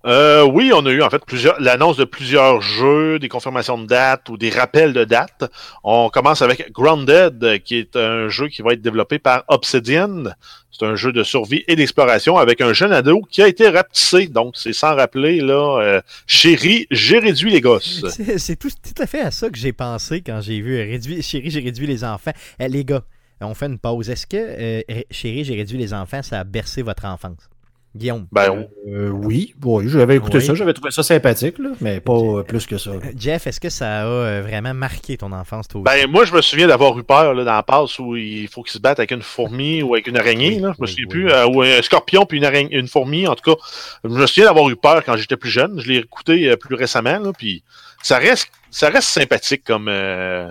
Euh, 0.05 0.43
oui, 0.43 0.71
on 0.73 0.85
a 0.85 0.91
eu 0.91 1.01
en 1.01 1.09
fait 1.09 1.23
plusieurs 1.25 1.59
l'annonce 1.59 1.97
de 1.97 2.05
plusieurs 2.05 2.61
jeux, 2.61 3.19
des 3.19 3.29
confirmations 3.29 3.77
de 3.77 3.85
dates 3.85 4.29
ou 4.29 4.37
des 4.37 4.49
rappels 4.49 4.93
de 4.93 5.03
dates. 5.03 5.51
On 5.83 6.09
commence 6.09 6.41
avec 6.41 6.71
Grounded, 6.71 7.61
qui 7.63 7.77
est 7.77 7.95
un 7.95 8.27
jeu 8.29 8.47
qui 8.47 8.61
va 8.61 8.73
être 8.73 8.81
développé 8.81 9.19
par 9.19 9.43
Obsidian. 9.47 10.23
C'est 10.71 10.85
un 10.85 10.95
jeu 10.95 11.11
de 11.11 11.23
survie 11.23 11.63
et 11.67 11.75
d'exploration 11.75 12.37
avec 12.37 12.61
un 12.61 12.73
jeune 12.73 12.93
ado 12.93 13.21
qui 13.29 13.43
a 13.43 13.47
été 13.47 13.69
rapetissé. 13.69 14.27
Donc, 14.27 14.55
c'est 14.57 14.73
sans 14.73 14.95
rappeler, 14.95 15.39
là, 15.41 15.79
euh, 15.79 16.01
chérie, 16.25 16.87
j'ai 16.89 17.19
réduit 17.19 17.51
les 17.51 17.61
gosses. 17.61 18.03
C'est 18.37 18.55
tout, 18.55 18.69
tout 18.69 19.01
à 19.01 19.05
fait 19.05 19.21
à 19.21 19.31
ça 19.31 19.49
que 19.49 19.57
j'ai 19.57 19.73
pensé 19.73 20.21
quand 20.21 20.41
j'ai 20.41 20.61
vu 20.61 20.77
euh, 20.77 20.83
réduit, 20.83 21.21
Chérie, 21.21 21.51
j'ai 21.51 21.59
réduit 21.59 21.85
les 21.85 22.03
enfants. 22.03 22.31
Les 22.59 22.85
gars, 22.85 23.03
on 23.41 23.53
fait 23.53 23.67
une 23.67 23.77
pause. 23.77 24.09
Est-ce 24.09 24.25
que 24.25 24.83
Chérie, 25.11 25.43
j'ai 25.43 25.55
réduit 25.55 25.77
les 25.77 25.93
enfants, 25.93 26.23
ça 26.23 26.39
a 26.39 26.43
bercé 26.43 26.81
votre 26.81 27.05
enfance? 27.05 27.50
Guillaume? 27.93 28.25
Ben, 28.31 28.65
Euh, 28.87 29.09
oui, 29.09 29.53
oui, 29.63 29.89
j'avais 29.89 30.15
écouté 30.15 30.37
Oui. 30.37 30.45
ça, 30.45 30.53
j'avais 30.55 30.73
trouvé 30.73 30.91
ça 30.91 31.03
sympathique, 31.03 31.59
là, 31.59 31.71
mais 31.81 31.99
pas 31.99 32.13
euh, 32.13 32.41
plus 32.43 32.65
que 32.65 32.77
ça. 32.77 32.91
Jeff, 33.17 33.47
est-ce 33.47 33.59
que 33.59 33.69
ça 33.69 34.03
a 34.03 34.05
euh, 34.05 34.41
vraiment 34.41 34.73
marqué 34.73 35.17
ton 35.17 35.31
enfance, 35.33 35.67
toi 35.67 35.81
aussi? 35.81 35.93
Ben, 35.93 36.09
moi, 36.09 36.23
je 36.23 36.33
me 36.33 36.41
souviens 36.41 36.67
d'avoir 36.67 36.97
eu 36.97 37.03
peur 37.03 37.33
là, 37.33 37.43
dans 37.43 37.53
la 37.53 37.63
passe 37.63 37.99
où 37.99 38.15
il 38.15 38.47
faut 38.47 38.63
qu'il 38.63 38.71
se 38.71 38.79
batte 38.79 38.99
avec 38.99 39.11
une 39.11 39.21
fourmi 39.21 39.81
ou 39.83 39.93
avec 39.95 40.07
une 40.07 40.17
araignée. 40.17 40.55
Oui, 40.55 40.59
Là. 40.61 40.73
Je 40.77 40.81
me 40.81 40.87
souviens 40.87 41.05
oui. 41.05 41.11
plus. 41.11 41.31
euh, 41.31 41.47
ou 41.47 41.61
un 41.63 41.81
scorpion 41.81 42.25
puis 42.25 42.37
une, 42.37 42.45
araignée, 42.45 42.73
une 42.77 42.87
fourmi. 42.87 43.27
En 43.27 43.35
tout 43.35 43.53
cas, 43.55 43.61
je 44.05 44.09
me 44.09 44.25
souviens 44.25 44.45
d'avoir 44.45 44.69
eu 44.69 44.77
peur 44.77 45.03
quand 45.03 45.17
j'étais 45.17 45.35
plus 45.37 45.49
jeune. 45.51 45.79
Je 45.81 45.89
l'ai 45.91 45.97
écouté 45.97 46.49
euh, 46.49 46.55
plus 46.55 46.75
récemment. 46.75 47.19
Là, 47.19 47.31
puis 47.37 47.61
ça 48.01 48.17
reste, 48.19 48.47
ça 48.69 48.87
reste 48.89 49.09
sympathique 49.09 49.63
comme, 49.65 49.87
euh, 49.89 50.49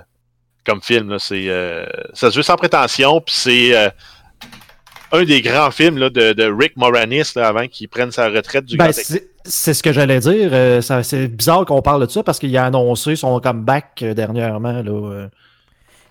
comme 0.67 0.83
film. 0.83 1.09
Là. 1.09 1.19
C'est, 1.19 1.47
euh, 1.49 1.87
ça 2.13 2.31
se 2.31 2.37
veut 2.37 2.43
sans 2.43 2.57
prétention. 2.57 3.23
Puis 3.23 3.35
c'est 3.35 3.75
euh, 3.75 3.89
un 5.13 5.25
des 5.25 5.41
grands 5.43 5.71
films 5.71 5.99
là, 5.99 6.11
de, 6.11 6.33
de 6.33 6.45
Rick 6.45 6.77
Moranis 6.77 7.33
là, 7.37 7.49
avant 7.49 7.67
qu'il 7.67 7.89
prenne 7.89 8.11
sa 8.13 8.29
retraite 8.29 8.65
du 8.65 8.77
Ben, 8.77 8.85
grand 8.91 8.99
écran. 8.99 9.17
c'est 9.45 9.75
ce 9.75 9.83
que 9.83 9.93
j'allais 9.93 10.21
dire. 10.21 10.51
euh, 10.53 10.81
c'est 11.03 11.29
bizarre 11.29 11.65
qu'on 11.65 11.83
parle 11.83 12.07
de 12.07 12.11
ça 12.11 12.23
parce 12.23 12.39
qu'il 12.39 12.57
a 12.57 12.65
annoncé 12.67 13.17
son 13.17 13.39
comeback 13.41 14.01
euh, 14.03 14.15
dernièrement. 14.15 14.83
Là, 14.83 14.91
euh. 14.93 15.29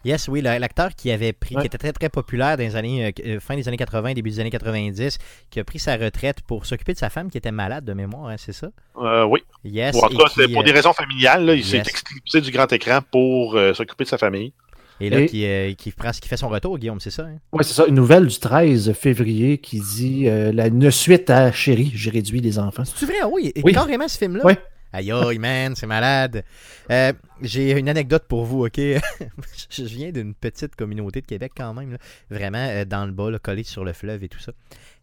Yes, 0.05 0.29
oui, 0.29 0.39
la- 0.41 0.59
l'acteur 0.59 0.91
qui 0.95 1.11
avait 1.11 1.33
pris, 1.33 1.55
Ouais. 1.55 1.61
qui 1.61 1.67
était 1.67 1.77
très 1.77 1.91
très 1.91 2.07
populaire 2.07 2.55
dans 2.55 2.63
les 2.63 2.77
années, 2.77 3.13
euh, 3.25 3.39
fin 3.41 3.57
des 3.57 3.67
années 3.67 3.75
80, 3.75 4.13
début 4.13 4.29
des 4.29 4.39
années 4.39 4.49
90, 4.49 5.17
qui 5.49 5.59
a 5.59 5.63
pris 5.65 5.77
sa 5.77 5.97
retraite 5.97 6.37
pour 6.47 6.65
s'occuper 6.65 6.93
de 6.93 6.97
sa 6.97 7.09
femme 7.09 7.29
qui 7.29 7.37
était 7.37 7.51
malade 7.51 7.83
de 7.83 7.91
mémoire, 7.93 8.29
hein, 8.29 8.35
c'est 8.37 8.53
ça? 8.53 8.67
Euh, 9.01 9.25
oui. 9.25 9.41
Yes. 9.65 9.95
Ou 9.95 9.99
en 9.99 10.07
et 10.07 10.11
tout 10.11 10.17
cas, 10.17 10.23
qui, 10.29 10.35
c'est 10.41 10.47
pour 10.53 10.61
euh, 10.61 10.65
des 10.65 10.71
raisons 10.71 10.93
familiales. 10.93 11.45
Là, 11.45 11.53
il 11.53 11.65
s'est 11.65 11.77
yes. 11.79 11.87
extirpé 11.89 12.39
du 12.41 12.51
grand 12.51 12.71
écran 12.71 12.99
pour 13.11 13.55
euh, 13.57 13.73
s'occuper 13.73 14.05
de 14.05 14.09
sa 14.09 14.17
famille. 14.17 14.53
Et 15.01 15.09
là, 15.09 15.21
Et- 15.21 15.25
qui, 15.27 15.45
euh, 15.45 15.73
qui, 15.73 15.91
prend, 15.91 16.11
qui 16.11 16.27
fait 16.27 16.37
son 16.37 16.49
retour, 16.49 16.77
Guillaume, 16.77 16.99
c'est 16.99 17.09
ça? 17.11 17.23
hein? 17.23 17.37
Ouais, 17.53 17.63
c'est 17.63 17.73
ça. 17.73 17.85
Une 17.87 17.95
nouvelle 17.95 18.27
du 18.27 18.37
13 18.39 18.91
février 18.93 19.57
qui 19.57 19.79
dit 19.79 20.27
euh, 20.27 20.51
la, 20.51 20.67
une 20.67 20.91
suite 20.91 21.29
à 21.29 21.51
Chérie, 21.51 21.91
j'ai 21.95 22.09
réduit 22.09 22.41
les 22.41 22.59
enfants. 22.59 22.83
C'est 22.85 23.05
vrai, 23.05 23.23
oui, 23.31 23.51
et 23.55 23.61
Oui. 23.63 23.71
carrément 23.73 24.07
ce 24.07 24.17
film-là? 24.17 24.41
Oui. 24.43 24.53
Aïe, 24.91 25.11
aïe, 25.11 25.37
man, 25.37 25.75
c'est 25.75 25.85
malade. 25.85 26.43
Euh, 26.89 27.13
J'ai 27.43 27.77
une 27.77 27.87
anecdote 27.89 28.23
pour 28.27 28.43
vous, 28.45 28.65
ok? 28.65 28.75
je 29.69 29.83
viens 29.83 30.11
d'une 30.11 30.33
petite 30.33 30.75
communauté 30.75 31.21
de 31.21 31.27
Québec 31.27 31.51
quand 31.55 31.73
même, 31.75 31.91
là. 31.91 31.97
vraiment 32.31 32.57
euh, 32.67 32.85
dans 32.85 33.05
le 33.05 33.11
bas, 33.11 33.29
là, 33.29 33.37
collé 33.37 33.63
sur 33.63 33.85
le 33.85 33.93
fleuve 33.93 34.23
et 34.23 34.29
tout 34.29 34.39
ça. 34.39 34.51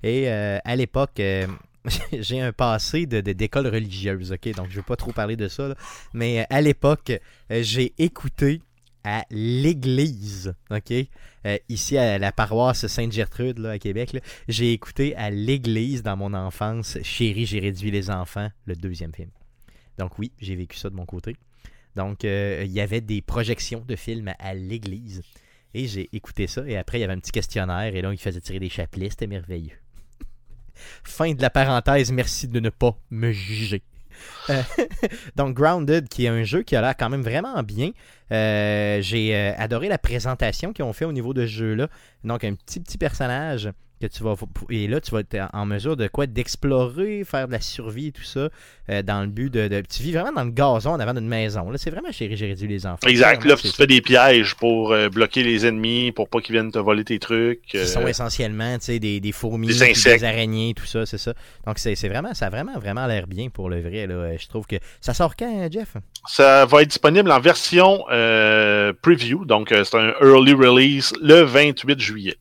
Et 0.03 0.25
euh, 0.29 0.59
à 0.65 0.75
l'époque, 0.75 1.21
j'ai 2.13 2.41
un 2.41 2.53
passé 2.53 3.07
de 3.07 3.21
d'école 3.21 3.69
religieuse, 3.69 4.33
ok? 4.33 4.55
Donc 4.57 4.67
je 4.69 4.73
ne 4.73 4.77
veux 4.79 4.83
pas 4.83 4.97
trop 4.97 5.13
parler 5.13 5.37
de 5.37 5.47
ça, 5.47 5.69
là. 5.69 5.75
mais 6.13 6.45
à 6.51 6.61
l'époque, 6.61 7.13
j'ai 7.49 7.93
écouté 7.99 8.61
à 9.07 9.25
l'église, 9.31 10.53
ok? 10.71 10.93
Euh, 11.47 11.59
ici 11.69 11.97
à 11.97 12.19
la 12.19 12.33
paroisse 12.33 12.89
Sainte-Gertrude, 12.89 13.59
là, 13.59 13.71
à 13.71 13.79
Québec, 13.79 14.21
j'ai 14.49 14.73
écouté 14.73 15.15
à 15.15 15.31
l'église 15.31 16.03
dans 16.03 16.17
mon 16.17 16.35
enfance 16.35 16.99
Chérie, 17.05 17.47
j'ai 17.47 17.61
réduit 17.61 17.93
les 17.93 18.11
enfants, 18.11 18.49
le 18.67 18.75
deuxième 18.75 19.15
film. 19.15 19.31
Donc 19.97 20.19
oui, 20.19 20.33
j'ai 20.41 20.57
vécu 20.57 20.77
ça 20.77 20.91
de 20.91 20.97
mon 20.97 21.07
côté. 21.07 21.37
Donc, 21.95 22.25
euh, 22.25 22.65
il 22.67 22.73
y 22.73 22.81
avait 22.81 23.01
des 23.01 23.23
projections 23.23 23.85
de 23.87 23.95
films 23.97 24.29
à, 24.29 24.35
à 24.41 24.55
l'église. 24.55 25.23
Et 25.73 25.87
j'ai 25.87 26.09
écouté 26.13 26.47
ça. 26.47 26.63
Et 26.67 26.77
après, 26.77 26.99
il 26.99 27.01
y 27.03 27.05
avait 27.05 27.15
un 27.15 27.21
petit 27.21 27.33
questionnaire. 27.33 27.95
Et 27.95 28.03
là, 28.03 28.13
il 28.13 28.19
faisait 28.19 28.41
tirer 28.41 28.59
des 28.59 28.69
chapelets. 28.69 29.11
C'était 29.11 29.27
merveilleux. 29.27 29.79
fin 31.05 31.33
de 31.33 31.41
la 31.41 31.51
parenthèse. 31.51 32.13
Merci 32.13 32.49
de 32.49 32.61
ne 32.61 32.71
pas 32.71 32.99
me 33.11 33.33
juger. 33.33 33.83
Euh, 34.51 34.63
donc, 35.37 35.55
Grounded, 35.55 36.09
qui 36.09 36.27
est 36.27 36.29
un 36.29 36.45
jeu 36.45 36.63
qui 36.63 36.77
a 36.77 36.81
l'air 36.81 36.97
quand 36.97 37.09
même 37.09 37.23
vraiment 37.23 37.63
bien. 37.63 37.91
Euh, 38.33 39.01
j'ai 39.01 39.35
euh, 39.35 39.53
adoré 39.57 39.89
la 39.89 39.99
présentation 39.99 40.73
qu'ils 40.73 40.85
ont 40.85 40.93
fait 40.93 41.05
au 41.05 41.13
niveau 41.13 41.35
de 41.35 41.47
ce 41.47 41.53
jeu-là. 41.53 41.89
Donc, 42.25 42.45
un 42.45 42.55
petit, 42.55 42.81
petit 42.81 42.99
personnage 42.99 43.71
que 44.01 44.07
tu 44.07 44.23
vas. 44.23 44.35
Et 44.71 44.89
là, 44.89 45.01
tu 45.01 45.11
vas 45.13 45.21
être 45.21 45.37
en 45.53 45.67
mesure 45.67 45.97
de 45.97 46.07
quoi? 46.09 46.27
D'explorer, 46.27 47.25
faire 47.25 47.47
de 47.47 47.53
la 47.53 47.61
survie 47.61 48.09
et 48.09 48.13
tout 48.13 48.23
ça. 48.23 48.49
euh, 48.89 49.03
dans 49.03 49.21
le 49.23 49.27
but 49.27 49.53
de, 49.53 49.67
de- 49.69 49.81
Tu 49.83 50.03
vis 50.03 50.13
vraiment 50.13 50.31
dans 50.33 50.45
le 50.45 50.51
gazon 50.51 50.91
en 50.91 51.01
avant 51.01 51.15
d'une 51.15 51.27
maison. 51.29 51.71
Là, 51.71 51.79
c'est 51.79 51.91
vraiment 51.91 52.13
chéri, 52.13 52.37
j'ai 52.37 52.47
réduit 52.47 52.69
les 52.69 52.87
enfants. 52.87 53.07
Exact. 53.09 53.45
Là, 53.45 53.57
tu 53.57 53.69
fais 53.69 53.87
des 53.89 54.01
pièges 54.01 54.55
pour 54.55 54.93
euh, 54.93 55.09
bloquer 55.09 55.43
les 55.43 55.67
ennemis, 55.67 56.13
pour 56.13 56.29
pas 56.29 56.41
qu'ils 56.41 56.53
viennent 56.53 56.71
te 56.71 56.79
voler 56.79 57.05
tes 57.05 57.19
trucs. 57.19 57.63
qui 57.63 57.79
euh, 57.79 57.85
sont 57.87 58.07
essentiellement 58.07 58.79
tu 58.79 58.85
sais, 58.87 58.99
des, 59.01 59.19
des 59.21 59.33
fourmis, 59.33 59.67
Des 59.67 60.25
araignées, 60.25 60.73
tout 60.75 60.87
ça, 60.87 61.05
c'est 61.07 61.19
ça. 61.19 61.35
Donc 61.67 61.79
c'est 61.79 61.95
vraiment, 62.09 62.33
ça 62.35 62.47
a 62.47 62.51
vraiment, 62.51 62.79
vraiment 62.79 63.07
l'air 63.07 63.27
bien 63.27 63.49
pour 63.49 63.69
le 63.69 63.81
vrai. 63.81 64.07
Là. 64.07 64.15
Euh, 64.15 64.37
Je 64.39 64.47
trouve 64.49 64.67
que 64.67 64.77
ça 65.01 65.15
sort 65.15 65.35
quand, 65.37 65.69
Jeff? 65.73 65.97
Ça 66.29 66.65
va 66.67 66.83
être 66.83 66.89
disponible 66.89 67.31
en 67.33 67.41
version 67.41 68.05
euh, 68.11 68.93
preview, 69.03 69.45
donc 69.45 69.73
euh, 69.73 69.83
c'est 69.85 69.97
un 69.97 70.13
early 70.23 70.53
release 70.53 71.13
le 71.21 71.43
28 71.43 71.99
juillet. 72.01 72.37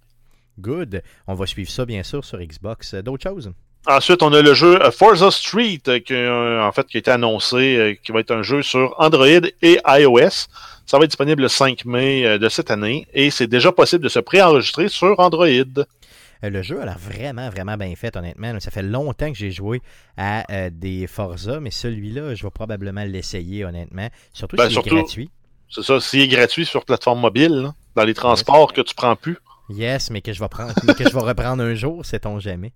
Good. 0.59 1.01
On 1.27 1.33
va 1.33 1.45
suivre 1.45 1.69
ça 1.69 1.85
bien 1.85 2.03
sûr 2.03 2.23
sur 2.23 2.39
Xbox. 2.39 2.93
Euh, 2.93 3.01
D'autres 3.01 3.23
choses? 3.23 3.51
Ensuite, 3.87 4.23
on 4.23 4.33
a 4.33 4.41
le 4.41 4.53
jeu 4.53 4.81
euh, 4.81 4.89
Forza 4.91 5.29
Street, 5.29 5.81
euh, 5.87 5.99
qui, 5.99 6.15
en 6.15 6.71
fait, 6.71 6.87
qui 6.87 6.97
a 6.97 6.99
été 6.99 7.11
annoncé, 7.11 7.99
qui 8.03 8.11
va 8.11 8.19
être 8.21 8.31
un 8.31 8.41
jeu 8.41 8.63
sur 8.63 8.95
Android 8.97 9.27
et 9.61 9.79
iOS. 9.85 10.47
Ça 10.87 10.97
va 10.97 11.03
être 11.03 11.11
disponible 11.11 11.43
le 11.43 11.47
5 11.47 11.85
mai 11.85 12.37
de 12.39 12.49
cette 12.49 12.71
année 12.71 13.07
et 13.13 13.31
c'est 13.31 13.47
déjà 13.47 13.71
possible 13.71 14.03
de 14.03 14.09
se 14.09 14.19
préenregistrer 14.19 14.87
sur 14.87 15.19
Android. 15.19 15.47
Le 16.43 16.61
jeu 16.61 16.81
a 16.81 16.85
l'air 16.85 16.97
vraiment, 16.99 17.49
vraiment 17.49 17.77
bien 17.77 17.95
fait, 17.95 18.15
honnêtement. 18.15 18.59
Ça 18.59 18.71
fait 18.71 18.83
longtemps 18.83 19.31
que 19.31 19.37
j'ai 19.37 19.51
joué 19.51 19.81
à 20.17 20.43
euh, 20.51 20.69
des 20.71 21.07
Forza, 21.07 21.59
mais 21.59 21.71
celui-là, 21.71 22.35
je 22.35 22.43
vais 22.43 22.51
probablement 22.51 23.03
l'essayer, 23.03 23.65
honnêtement. 23.65 24.09
Surtout 24.33 24.55
Ben, 24.57 24.69
s'il 24.69 24.79
est 24.79 24.89
gratuit. 24.89 25.29
C'est 25.69 25.83
ça, 25.83 25.99
s'il 25.99 26.21
est 26.21 26.27
gratuit 26.27 26.65
sur 26.65 26.85
plateforme 26.85 27.19
mobile, 27.19 27.51
là, 27.51 27.73
dans 27.95 28.03
les 28.03 28.13
transports 28.13 28.73
que 28.73 28.81
tu 28.81 28.93
prends 28.93 29.15
plus. 29.15 29.37
Yes, 29.69 30.09
mais 30.11 30.21
que 30.21 30.33
je 30.33 30.39
vais 30.39 30.47
prendre, 30.47 30.73
mais 30.83 30.93
que 30.93 31.03
je 31.03 31.13
vais 31.13 31.19
reprendre 31.19 31.63
un 31.63 31.73
jour, 31.75 32.05
sait-on 32.05 32.39
jamais. 32.39 32.73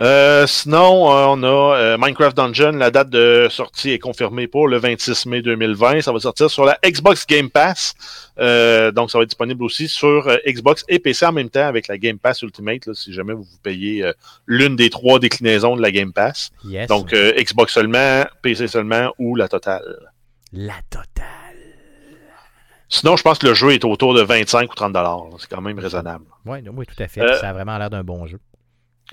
Euh, 0.00 0.46
sinon, 0.46 1.10
euh, 1.10 1.26
on 1.28 1.42
a 1.42 1.76
euh, 1.76 1.98
Minecraft 1.98 2.36
Dungeon. 2.36 2.72
La 2.72 2.90
date 2.90 3.10
de 3.10 3.48
sortie 3.50 3.90
est 3.90 3.98
confirmée 3.98 4.46
pour 4.46 4.68
le 4.68 4.78
26 4.78 5.26
mai 5.26 5.42
2020. 5.42 6.02
Ça 6.02 6.12
va 6.12 6.20
sortir 6.20 6.50
sur 6.50 6.64
la 6.64 6.78
Xbox 6.84 7.26
Game 7.26 7.50
Pass. 7.50 7.94
Donc, 8.36 9.10
ça 9.10 9.18
va 9.18 9.24
être 9.24 9.30
disponible 9.30 9.64
aussi 9.64 9.88
sur 9.88 10.30
Xbox 10.46 10.84
et 10.88 10.98
PC 10.98 11.26
en 11.26 11.32
même 11.32 11.50
temps 11.50 11.66
avec 11.66 11.88
la 11.88 11.98
Game 11.98 12.18
Pass 12.18 12.42
Ultimate, 12.42 12.86
là, 12.86 12.94
si 12.94 13.12
jamais 13.12 13.32
vous 13.32 13.42
vous 13.42 13.58
payez 13.62 14.10
l'une 14.46 14.76
des 14.76 14.90
trois 14.90 15.18
déclinaisons 15.18 15.76
de 15.76 15.82
la 15.82 15.90
Game 15.90 16.12
Pass. 16.12 16.50
Yes. 16.64 16.88
Donc, 16.88 17.12
Xbox 17.12 17.72
seulement, 17.72 18.24
PC 18.42 18.68
seulement 18.68 19.12
ou 19.18 19.34
la 19.34 19.48
totale. 19.48 20.10
La 20.52 20.76
totale. 20.90 21.37
Sinon, 22.88 23.16
je 23.16 23.22
pense 23.22 23.38
que 23.38 23.46
le 23.46 23.54
jeu 23.54 23.72
est 23.72 23.84
autour 23.84 24.14
de 24.14 24.22
25 24.22 24.70
ou 24.70 24.74
30 24.74 24.92
dollars. 24.92 25.22
C'est 25.38 25.48
quand 25.50 25.60
même 25.60 25.78
raisonnable. 25.78 26.24
Ouais, 26.46 26.62
oui, 26.72 26.86
tout 26.86 27.02
à 27.02 27.08
fait. 27.08 27.20
Euh, 27.20 27.38
Ça 27.38 27.50
a 27.50 27.52
vraiment 27.52 27.76
l'air 27.78 27.90
d'un 27.90 28.02
bon 28.02 28.26
jeu. 28.26 28.38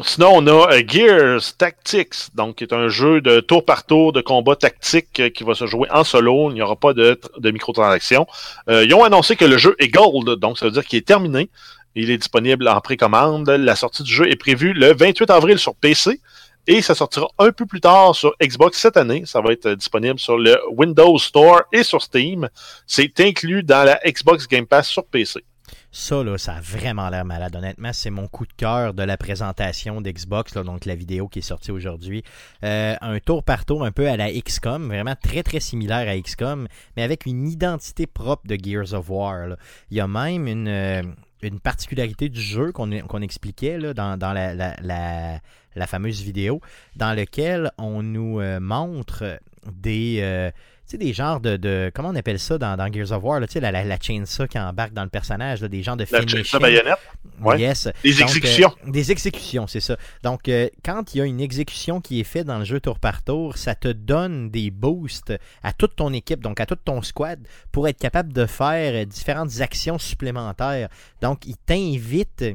Sinon, 0.02 0.32
on 0.34 0.48
a 0.48 0.74
euh, 0.74 0.82
Gears 0.86 1.56
Tactics, 1.58 2.36
donc 2.36 2.58
qui 2.58 2.66
est 2.66 2.74
un 2.74 2.90
jeu 2.90 3.22
de 3.22 3.40
tour 3.40 3.64
par 3.64 3.86
tour 3.86 4.12
de 4.12 4.20
combat 4.20 4.56
tactique 4.58 5.20
euh, 5.22 5.30
qui 5.30 5.44
va 5.46 5.56
se 5.56 5.68
jouer 5.68 5.88
en 5.90 6.04
solo. 6.04 6.50
Il 6.52 6.56
n'y 6.56 6.62
aura 6.62 6.76
pas 6.76 6.94
de, 6.94 7.20
de 7.38 7.52
microtransactions. 7.52 8.28
Euh, 8.70 8.84
ils 8.84 8.94
ont 8.94 9.04
annoncé 9.06 9.38
que 9.38 9.46
le 9.46 9.58
jeu 9.58 9.76
est 9.80 9.88
gold, 9.88 10.38
donc 10.40 10.58
ça 10.58 10.66
veut 10.66 10.72
dire 10.72 10.86
qu'il 10.86 11.00
est 11.00 11.08
terminé. 11.08 11.50
Il 11.96 12.10
est 12.12 12.18
disponible 12.18 12.68
en 12.68 12.82
précommande. 12.82 13.50
La 13.50 13.76
sortie 13.78 14.04
du 14.04 14.12
jeu 14.14 14.30
est 14.30 14.36
prévue 14.36 14.74
le 14.74 14.94
28 14.94 15.30
avril 15.30 15.58
sur 15.58 15.76
PC 15.76 16.20
et 16.68 16.82
ça 16.82 16.96
sortira 16.96 17.28
un 17.40 17.52
peu 17.52 17.66
plus 17.66 17.82
tard 17.82 18.16
sur 18.16 18.34
Xbox 18.42 18.80
cette 18.80 18.98
année. 18.98 19.24
Ça 19.26 19.42
va 19.42 19.52
être 19.52 19.66
euh, 19.68 19.76
disponible 19.76 20.20
sur 20.20 20.38
le 20.38 20.58
Windows 20.72 21.18
Store 21.18 21.64
et 21.72 21.84
sur 21.84 22.02
Steam. 22.02 22.50
C'est 22.88 23.20
inclus 23.20 23.64
dans 23.64 23.84
la 23.84 24.00
Xbox 24.06 24.48
Game 24.48 24.66
Pass 24.66 24.88
sur 24.90 25.06
PC. 25.06 25.44
Ça, 25.92 26.24
là, 26.26 26.38
ça 26.38 26.56
a 26.56 26.60
vraiment 26.62 27.10
l'air 27.10 27.24
malade. 27.24 27.56
Honnêtement, 27.56 27.92
c'est 27.94 28.10
mon 28.10 28.28
coup 28.28 28.46
de 28.46 28.52
cœur 28.58 28.94
de 28.94 29.02
la 29.02 29.16
présentation 29.16 30.02
d'Xbox, 30.02 30.54
donc 30.56 30.84
la 30.84 30.94
vidéo 30.94 31.30
qui 31.30 31.40
est 31.40 31.42
sortie 31.42 31.72
aujourd'hui. 31.72 32.22
Euh, 32.66 32.96
un 33.00 33.20
tour 33.20 33.44
par 33.44 33.64
tour 33.64 33.86
un 33.86 33.92
peu 33.94 34.10
à 34.10 34.18
la 34.18 34.30
XCOM, 34.30 34.88
vraiment 34.88 35.16
très 35.16 35.42
très 35.42 35.62
similaire 35.62 36.10
à 36.10 36.20
XCOM, 36.20 36.68
mais 36.98 37.04
avec 37.04 37.26
une 37.26 37.48
identité 37.48 38.08
propre 38.08 38.46
de 38.46 38.58
Gears 38.62 38.94
of 38.94 39.10
War. 39.10 39.48
là. 39.48 39.56
Il 39.90 39.96
y 39.96 40.02
a 40.02 40.08
même 40.08 40.48
une, 40.48 40.68
euh, 40.68 41.02
une 41.42 41.62
particularité 41.62 42.28
du 42.28 42.42
jeu 42.42 42.74
qu'on 42.74 43.22
expliquait 43.22 43.78
là, 43.78 43.94
dans, 43.94 44.18
la- 44.34 45.40
la 45.76 45.88
fameuse 45.88 46.22
vidéo, 46.22 46.62
dans 46.96 47.14
lequel 47.18 47.72
on 47.78 48.02
nous 48.04 48.40
euh, 48.40 48.60
montre 48.60 49.40
des... 49.72 50.20
euh, 50.22 50.52
tu 50.88 50.92
sais, 50.92 50.98
des 51.00 51.14
genres 51.14 51.40
de, 51.40 51.58
de- 51.58 51.92
Comment 51.96 52.10
on 52.10 52.16
appelle 52.16 52.38
ça 52.38 52.60
dans, 52.60 52.78
dans 52.78 52.94
Gears 52.94 53.12
of 53.12 53.24
War? 53.24 53.40
là, 53.40 53.48
tu 53.48 53.54
sais, 53.54 53.60
la, 53.60 53.72
la, 53.72 53.84
la 53.84 53.98
chainsaw 54.00 54.46
qui 54.46 54.60
embarque 54.60 54.94
dans 54.94 55.04
le 55.04 55.10
personnage, 55.10 55.62
là, 55.62 55.68
des 55.68 55.82
genres 55.82 55.98
de 55.98 56.06
La 56.12 56.20
finishing. 56.20 56.44
chainsaw 56.44 56.60
baïonnette? 56.60 57.00
Ouais. 57.42 57.60
Yes. 57.60 57.88
Des 58.04 58.12
Donc, 58.14 58.22
exécutions. 58.22 58.72
euh, 58.86 58.92
des 58.92 59.12
exécutions, 59.12 59.66
c'est 59.66 59.80
ça. 59.80 59.98
Donc, 60.22 60.48
euh, 60.48 60.70
quand 60.86 61.16
il 61.16 61.18
y 61.18 61.22
a 61.22 61.26
une 61.26 61.42
exécution 61.42 62.02
qui 62.02 62.20
est 62.20 62.24
faite 62.24 62.46
dans 62.46 62.60
le 62.60 62.66
jeu 62.66 62.80
tour 62.80 63.00
par 63.00 63.24
tour, 63.24 63.58
ça 63.58 63.74
te 63.74 63.88
donne 63.88 64.52
des 64.52 64.70
boosts 64.70 65.34
à 65.64 65.74
toute 65.74 65.96
ton 65.96 66.14
équipe, 66.14 66.42
donc 66.42 66.60
à 66.60 66.68
tout 66.68 66.76
ton 66.76 67.02
squad, 67.02 67.40
pour 67.72 67.88
être 67.88 67.98
capable 67.98 68.32
de 68.32 68.46
faire 68.46 68.94
euh, 68.94 69.06
différentes 69.06 69.62
actions 69.62 69.98
supplémentaires. 69.98 70.90
Donc, 71.20 71.48
il 71.48 71.58
t'invite 71.58 72.46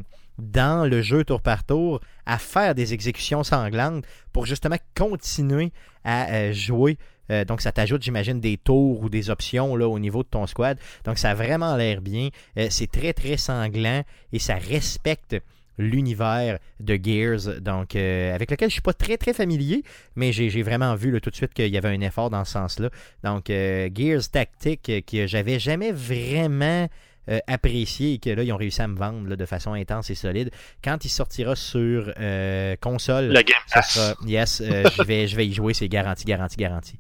dans 0.41 0.89
le 0.89 1.03
jeu 1.03 1.25
tour 1.25 1.41
par 1.41 1.65
tour 1.65 2.01
à 2.27 2.39
faire 2.39 2.75
des 2.75 2.95
exécutions 2.95 3.43
sanglantes 3.43 4.05
pour 4.33 4.47
justement 4.47 4.77
continuer 4.97 5.73
à 6.05 6.31
euh, 6.31 6.53
jouer. 6.53 6.99
Euh, 7.31 7.45
donc, 7.45 7.61
ça 7.61 7.73
t'ajoute, 7.73 8.03
j'imagine, 8.03 8.41
des 8.41 8.57
tours 8.57 9.01
ou 9.03 9.09
des 9.09 9.31
options 9.31 9.77
là, 9.77 9.89
au 9.89 9.99
niveau 9.99 10.23
de 10.23 10.29
ton 10.29 10.47
squad. 10.47 10.79
Donc, 11.05 11.19
ça 11.19 11.31
a 11.31 11.35
vraiment 11.35 11.77
l'air 11.77 12.01
bien. 12.01 12.29
Euh, 12.59 12.67
c'est 12.71 12.91
très, 12.91 13.13
très 13.13 13.37
sanglant 13.37 14.03
et 14.33 14.39
ça 14.39 14.57
respecte 14.57 15.37
l'univers 15.79 16.59
de 16.79 16.99
Gears, 17.03 17.61
donc 17.63 17.97
avec 17.97 18.51
lequel 18.51 18.69
je 18.69 18.75
suis 18.75 18.83
pas 18.83 18.93
très 18.93 19.17
très 19.17 19.33
familier, 19.33 19.83
mais 20.15 20.31
j'ai 20.31 20.63
vraiment 20.63 20.95
vu 20.95 21.19
tout 21.23 21.31
de 21.31 21.35
suite 21.35 21.55
qu'il 21.55 21.69
y 21.69 21.79
avait 21.79 21.89
un 21.89 22.03
effort 22.03 22.29
dans 22.29 22.45
ce 22.45 22.53
sens-là. 22.53 22.91
Donc 23.25 23.47
Gears 23.47 24.29
Tactique 24.31 24.93
que 25.11 25.27
j'avais 25.27 25.59
jamais 25.59 25.91
vraiment 25.91 26.87
euh, 27.29 27.39
apprécié 27.47 28.15
et 28.15 28.19
que 28.19 28.31
là 28.31 28.43
ils 28.43 28.53
ont 28.53 28.57
réussi 28.57 28.81
à 28.83 28.89
me 28.89 28.97
vendre 28.97 29.29
là, 29.29 29.37
de 29.37 29.47
façon 29.47 29.73
intense 29.73 30.11
et 30.11 30.15
solide. 30.15 30.51
Quand 30.83 31.05
il 31.05 31.11
sortira 31.11 31.57
sur 31.57 32.13
euh, 32.19 32.77
console, 32.81 33.27
La 33.27 33.43
Game 33.43 33.57
Pass. 33.73 33.95
sera 33.95 34.15
yes, 34.27 34.63
euh, 34.65 34.85
je 34.97 35.03
vais 35.03 35.27
je 35.29 35.37
vais 35.37 35.47
y 35.47 35.53
jouer, 35.53 35.75
c'est 35.75 35.89
garanti, 35.89 36.25
garanti, 36.25 36.57
garanti. 36.57 36.99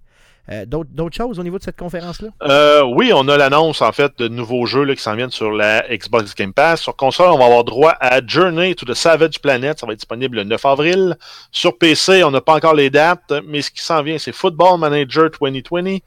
Euh, 0.50 0.64
D'autres 0.66 0.90
d'autres 0.92 1.16
choses 1.16 1.38
au 1.38 1.42
niveau 1.44 1.58
de 1.58 1.62
cette 1.62 1.76
conférence-là? 1.78 2.28
Euh, 2.42 2.82
oui, 2.82 3.12
on 3.14 3.28
a 3.28 3.36
l'annonce 3.36 3.82
en 3.82 3.92
fait 3.92 4.18
de 4.18 4.26
nouveaux 4.26 4.66
jeux 4.66 4.84
là, 4.84 4.96
qui 4.96 5.02
s'en 5.02 5.14
viennent 5.14 5.30
sur 5.30 5.52
la 5.52 5.84
Xbox 5.88 6.34
Game 6.34 6.52
Pass. 6.52 6.80
Sur 6.80 6.96
console, 6.96 7.30
on 7.30 7.38
va 7.38 7.44
avoir 7.44 7.62
droit 7.62 7.94
à 8.00 8.20
Journey 8.26 8.74
to 8.74 8.84
the 8.86 8.94
Savage 8.94 9.40
Planet. 9.40 9.78
Ça 9.78 9.86
va 9.86 9.92
être 9.92 10.00
disponible 10.00 10.38
le 10.38 10.44
9 10.44 10.64
avril. 10.64 11.16
Sur 11.52 11.78
PC, 11.78 12.24
on 12.24 12.30
n'a 12.30 12.40
pas 12.40 12.54
encore 12.54 12.74
les 12.74 12.90
dates, 12.90 13.32
mais 13.46 13.62
ce 13.62 13.70
qui 13.70 13.82
s'en 13.82 14.02
vient, 14.02 14.18
c'est 14.18 14.32
Football 14.32 14.80
Manager 14.80 15.30
2020, 15.40 15.98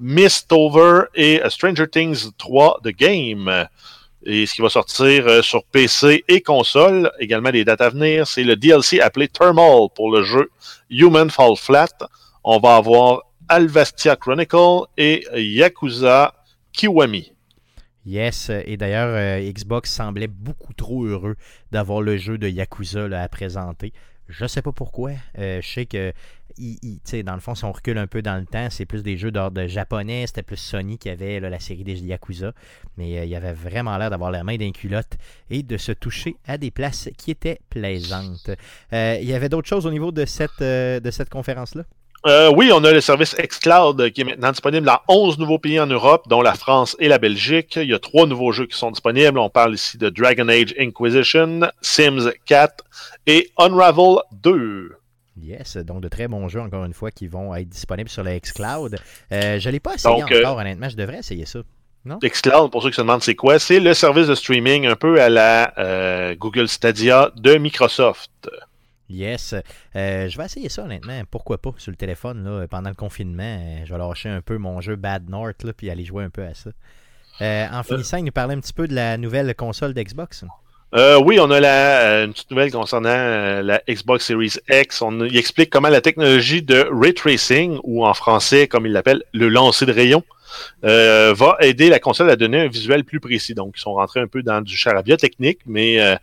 Mistover 0.00 1.04
et 1.14 1.40
Stranger 1.48 1.88
Things 1.88 2.30
3 2.38 2.80
The 2.84 2.88
Game. 2.88 3.66
Et 4.24 4.46
ce 4.46 4.54
qui 4.54 4.62
va 4.62 4.68
sortir 4.68 5.26
euh, 5.26 5.42
sur 5.42 5.64
PC 5.64 6.24
et 6.28 6.40
console, 6.40 7.10
également 7.20 7.50
les 7.50 7.64
dates 7.64 7.80
à 7.80 7.88
venir, 7.88 8.26
c'est 8.26 8.42
le 8.42 8.56
DLC 8.56 9.00
appelé 9.00 9.28
Thermal 9.28 9.88
pour 9.94 10.10
le 10.10 10.22
jeu 10.22 10.50
Human 10.90 11.30
Fall 11.30 11.56
Flat. 11.56 11.88
On 12.44 12.58
va 12.58 12.76
avoir 12.76 13.22
Alvastia 13.48 14.16
Chronicle 14.16 14.82
et 14.96 15.24
Yakuza 15.34 16.34
Kiwami. 16.72 17.32
Yes, 18.04 18.50
et 18.50 18.76
d'ailleurs, 18.76 19.10
euh, 19.10 19.52
Xbox 19.52 19.92
semblait 19.92 20.28
beaucoup 20.28 20.72
trop 20.72 21.04
heureux 21.04 21.36
d'avoir 21.72 22.00
le 22.00 22.16
jeu 22.16 22.38
de 22.38 22.48
Yakuza 22.48 23.04
à 23.04 23.28
présenter. 23.28 23.92
Je 24.28 24.46
sais 24.46 24.60
pas 24.60 24.72
pourquoi. 24.72 25.12
Euh, 25.38 25.60
je 25.62 25.68
sais 25.68 25.86
que, 25.86 26.12
dans 27.22 27.34
le 27.34 27.40
fond, 27.40 27.54
si 27.54 27.64
on 27.64 27.72
recule 27.72 27.96
un 27.96 28.06
peu 28.06 28.20
dans 28.20 28.36
le 28.36 28.44
temps, 28.44 28.68
c'est 28.70 28.84
plus 28.84 29.02
des 29.02 29.16
jeux 29.16 29.30
d'ordre 29.30 29.66
japonais. 29.66 30.26
C'était 30.26 30.42
plus 30.42 30.58
Sony 30.58 30.98
qui 30.98 31.08
avait 31.08 31.40
la 31.40 31.58
série 31.58 31.84
des 31.84 32.04
Yakuza. 32.04 32.52
Mais 32.98 33.18
euh, 33.18 33.24
il 33.24 33.34
avait 33.34 33.54
vraiment 33.54 33.96
l'air 33.96 34.10
d'avoir 34.10 34.30
la 34.30 34.44
main 34.44 34.56
d'un 34.56 34.72
culotte 34.72 35.16
et 35.48 35.62
de 35.62 35.76
se 35.78 35.92
toucher 35.92 36.36
à 36.46 36.58
des 36.58 36.70
places 36.70 37.08
qui 37.16 37.30
étaient 37.30 37.60
plaisantes. 37.70 38.50
Euh, 38.92 39.18
il 39.20 39.26
y 39.26 39.32
avait 39.32 39.48
d'autres 39.48 39.68
choses 39.68 39.86
au 39.86 39.90
niveau 39.90 40.12
de 40.12 40.26
cette, 40.26 40.60
de 40.60 41.10
cette 41.10 41.30
conférence-là? 41.30 41.84
Euh, 42.26 42.52
oui, 42.54 42.70
on 42.72 42.82
a 42.84 42.92
le 42.92 43.00
service 43.00 43.34
xCloud 43.36 44.00
euh, 44.00 44.10
qui 44.10 44.22
est 44.22 44.24
maintenant 44.24 44.50
disponible 44.50 44.86
dans 44.86 45.00
11 45.08 45.38
nouveaux 45.38 45.58
pays 45.58 45.78
en 45.78 45.86
Europe, 45.86 46.26
dont 46.28 46.42
la 46.42 46.54
France 46.54 46.96
et 46.98 47.08
la 47.08 47.18
Belgique. 47.18 47.76
Il 47.76 47.88
y 47.88 47.94
a 47.94 47.98
trois 47.98 48.26
nouveaux 48.26 48.50
jeux 48.50 48.66
qui 48.66 48.76
sont 48.76 48.90
disponibles. 48.90 49.38
On 49.38 49.50
parle 49.50 49.74
ici 49.74 49.98
de 49.98 50.08
Dragon 50.08 50.48
Age 50.48 50.74
Inquisition, 50.78 51.60
Sims 51.80 52.32
4 52.46 52.84
et 53.26 53.50
Unravel 53.56 54.16
2. 54.32 54.98
Yes, 55.40 55.76
donc 55.78 56.00
de 56.00 56.08
très 56.08 56.28
bons 56.28 56.48
jeux, 56.48 56.60
encore 56.60 56.84
une 56.84 56.94
fois, 56.94 57.10
qui 57.10 57.26
vont 57.26 57.54
être 57.54 57.68
disponibles 57.68 58.10
sur 58.10 58.24
le 58.24 58.38
xCloud. 58.38 58.96
Euh, 59.32 59.58
je 59.58 59.68
ne 59.68 59.72
l'ai 59.72 59.80
pas 59.80 59.94
essayé 59.94 60.20
Donc, 60.20 60.32
euh, 60.32 60.40
encore, 60.40 60.58
honnêtement. 60.58 60.88
Je 60.88 60.96
devrais 60.96 61.18
essayer 61.18 61.46
ça. 61.46 61.60
xCloud, 62.22 62.70
pour 62.70 62.82
ceux 62.82 62.90
qui 62.90 62.96
se 62.96 63.02
demandent 63.02 63.22
c'est 63.22 63.34
quoi, 63.34 63.58
c'est 63.58 63.80
le 63.80 63.94
service 63.94 64.26
de 64.26 64.34
streaming 64.34 64.86
un 64.86 64.96
peu 64.96 65.20
à 65.20 65.28
la 65.28 65.72
euh, 65.78 66.34
Google 66.34 66.68
Stadia 66.68 67.30
de 67.36 67.56
Microsoft. 67.56 68.50
Yes. 69.08 69.54
Euh, 69.96 70.28
je 70.28 70.36
vais 70.36 70.44
essayer 70.44 70.68
ça, 70.68 70.82
honnêtement. 70.84 71.22
Pourquoi 71.30 71.58
pas 71.58 71.70
sur 71.78 71.90
le 71.90 71.96
téléphone, 71.96 72.44
là, 72.44 72.66
pendant 72.68 72.90
le 72.90 72.94
confinement. 72.94 73.42
euh, 73.42 73.84
je 73.84 73.92
vais 73.92 73.98
lâcher 73.98 74.28
un 74.28 74.40
peu 74.40 74.58
mon 74.58 74.80
jeu 74.80 74.96
Bad 74.96 75.28
North, 75.28 75.62
là, 75.64 75.72
puis 75.72 75.90
aller 75.90 76.04
jouer 76.04 76.24
un 76.24 76.30
peu 76.30 76.42
à 76.42 76.54
ça. 76.54 76.70
Euh, 77.40 77.66
en 77.72 77.82
finissant, 77.82 78.16
il 78.18 78.24
nous 78.24 78.32
parlait 78.32 78.54
un 78.54 78.60
petit 78.60 78.72
peu 78.72 78.88
de 78.88 78.94
la 78.94 79.16
nouvelle 79.16 79.54
console 79.54 79.94
d'Xbox. 79.94 80.44
Euh, 80.94 81.20
oui, 81.22 81.38
on 81.38 81.50
a 81.50 81.60
la, 81.60 82.24
une 82.24 82.32
petite 82.32 82.50
nouvelle 82.50 82.72
concernant 82.72 83.60
la 83.62 83.80
Xbox 83.88 84.24
Series 84.24 84.54
X. 84.70 85.02
On, 85.02 85.24
il 85.24 85.36
explique 85.36 85.70
comment 85.70 85.88
la 85.88 86.00
technologie 86.00 86.62
de 86.62 86.88
ray 86.90 87.12
tracing, 87.14 87.78
ou 87.84 88.06
en 88.06 88.14
français, 88.14 88.68
comme 88.68 88.86
il 88.86 88.92
l'appelle, 88.92 89.22
le 89.34 89.48
lancer 89.48 89.84
de 89.84 89.92
rayons, 89.92 90.24
euh, 90.84 91.34
va 91.36 91.58
aider 91.60 91.90
la 91.90 92.00
console 92.00 92.30
à 92.30 92.36
donner 92.36 92.62
un 92.62 92.68
visuel 92.68 93.04
plus 93.04 93.20
précis. 93.20 93.54
Donc, 93.54 93.74
ils 93.76 93.80
sont 93.80 93.94
rentrés 93.94 94.20
un 94.20 94.26
peu 94.26 94.42
dans 94.42 94.62
du 94.62 94.76
charabia 94.76 95.18
technique, 95.18 95.60
mais 95.66 96.00
euh, 96.00 96.16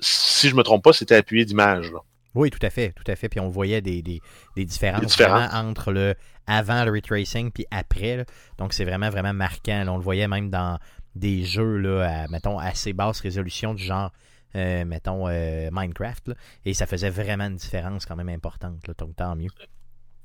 si 0.00 0.48
je 0.48 0.54
me 0.54 0.62
trompe 0.62 0.82
pas, 0.84 0.92
c'était 0.92 1.16
appuyé 1.16 1.44
d'images. 1.44 1.90
là. 1.92 1.98
Oui, 2.34 2.50
tout 2.50 2.64
à 2.64 2.70
fait, 2.70 2.92
tout 2.92 3.10
à 3.10 3.16
fait. 3.16 3.28
Puis 3.28 3.40
on 3.40 3.48
voyait 3.48 3.80
des, 3.82 4.02
des, 4.02 4.20
des 4.56 4.64
différences 4.64 5.20
entre 5.52 5.92
le 5.92 6.14
avant 6.46 6.84
le 6.84 6.92
retracing 6.92 7.50
puis 7.50 7.66
après. 7.70 8.18
là. 8.18 8.24
Donc 8.58 8.72
c'est 8.72 8.84
vraiment, 8.84 9.10
vraiment 9.10 9.32
marquant. 9.34 9.84
là. 9.84 9.92
On 9.92 9.96
le 9.96 10.02
voyait 10.02 10.28
même 10.28 10.50
dans 10.50 10.78
des 11.16 11.44
jeux, 11.44 11.78
là, 11.78 12.22
à, 12.24 12.28
mettons, 12.28 12.58
assez 12.58 12.92
basse 12.92 13.20
résolution 13.20 13.74
du 13.74 13.82
genre, 13.82 14.12
euh, 14.54 14.84
mettons, 14.84 15.28
euh, 15.28 15.70
Minecraft. 15.72 16.28
là. 16.28 16.34
Et 16.64 16.72
ça 16.74 16.86
faisait 16.86 17.10
vraiment 17.10 17.46
une 17.46 17.56
différence 17.56 18.06
quand 18.06 18.16
même 18.16 18.28
importante. 18.28 18.76
Donc 18.98 19.16
tant 19.16 19.34
mieux. 19.34 19.50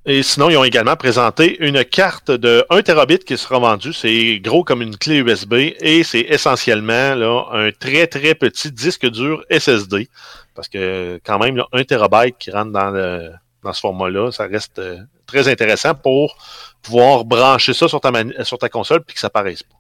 Et 0.08 0.22
sinon, 0.22 0.52
ils 0.52 0.58
ont 0.58 0.64
également 0.64 0.96
présenté 0.96 1.58
une 1.66 1.84
carte 1.84 2.30
de 2.30 2.64
1 2.70 2.84
terabit 2.84 3.18
qui 3.18 3.38
sera 3.38 3.58
vendue. 3.58 3.92
C'est 3.92 4.40
gros 4.40 4.64
comme 4.64 4.84
une 4.84 4.96
clé 4.98 5.18
USB 5.18 5.54
et 5.80 6.04
c'est 6.04 6.20
essentiellement 6.20 7.16
là, 7.16 7.46
un 7.52 7.72
très 7.72 8.06
très 8.06 8.36
petit 8.36 8.72
disque 8.72 9.08
dur 9.10 9.44
SSD. 9.50 10.08
Parce 10.54 10.68
que 10.68 11.20
quand 11.26 11.40
même, 11.40 11.56
là, 11.58 11.66
1 11.74 11.84
terabyte 11.86 12.38
qui 12.38 12.52
rentre 12.52 12.72
dans, 12.72 12.92
le, 12.92 13.32
dans 13.64 13.74
ce 13.74 13.80
format-là, 13.80 14.32
ça 14.32 14.46
reste 14.46 14.78
euh, 14.78 15.00
très 15.26 15.48
intéressant 15.48 15.96
pour 15.96 16.38
pouvoir 16.84 17.26
brancher 17.26 17.74
ça 17.74 17.88
sur 17.88 18.00
ta, 18.00 18.70
console 18.70 19.04
puis 19.04 19.16
que 19.16 19.20
ça 19.20 19.32
paraisse 19.32 19.64
pas. 19.64 19.76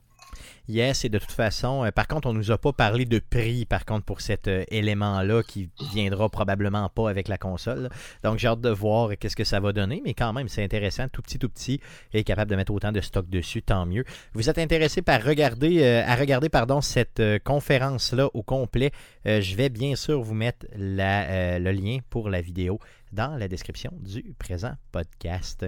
Yes, 0.67 1.05
et 1.05 1.09
de 1.09 1.19
toute 1.19 1.31
façon, 1.31 1.85
euh, 1.85 1.91
par 1.91 2.07
contre, 2.07 2.27
on 2.27 2.33
nous 2.33 2.49
a 2.49 2.57
pas 2.57 2.73
parlé 2.73 3.05
de 3.05 3.19
prix, 3.19 3.65
par 3.65 3.85
contre, 3.85 4.03
pour 4.03 4.21
cet 4.21 4.47
euh, 4.47 4.63
élément-là 4.69 5.43
qui 5.43 5.69
viendra 5.93 6.27
probablement 6.27 6.89
pas 6.89 7.07
avec 7.07 7.27
la 7.27 7.37
console. 7.37 7.89
Donc, 8.23 8.39
j'ai 8.39 8.47
hâte 8.47 8.61
de 8.61 8.69
voir 8.69 9.11
qu'est-ce 9.19 9.35
que 9.35 9.43
ça 9.43 9.59
va 9.59 9.73
donner, 9.73 10.01
mais 10.03 10.15
quand 10.15 10.33
même, 10.33 10.47
c'est 10.47 10.63
intéressant, 10.63 11.07
tout 11.07 11.21
petit, 11.21 11.37
tout 11.37 11.49
petit, 11.49 11.79
et 12.13 12.23
capable 12.23 12.49
de 12.49 12.55
mettre 12.55 12.73
autant 12.73 12.91
de 12.91 13.01
stock 13.01 13.29
dessus, 13.29 13.61
tant 13.61 13.85
mieux. 13.85 14.05
Vous 14.33 14.49
êtes 14.49 14.57
intéressé 14.57 15.03
par 15.03 15.23
regarder, 15.23 15.83
euh, 15.83 16.03
à 16.03 16.15
regarder 16.15 16.49
pardon, 16.49 16.81
cette 16.81 17.21
conférence-là 17.43 18.29
au 18.33 18.41
complet, 18.41 18.91
je 19.25 19.55
vais 19.55 19.69
bien 19.69 19.95
sûr 19.95 20.21
vous 20.21 20.33
mettre 20.33 20.65
le 20.75 21.71
lien 21.71 21.99
pour 22.09 22.29
la 22.29 22.41
vidéo 22.41 22.79
dans 23.11 23.37
la 23.37 23.47
description 23.47 23.91
du 24.01 24.35
présent 24.37 24.73
podcast. 24.91 25.65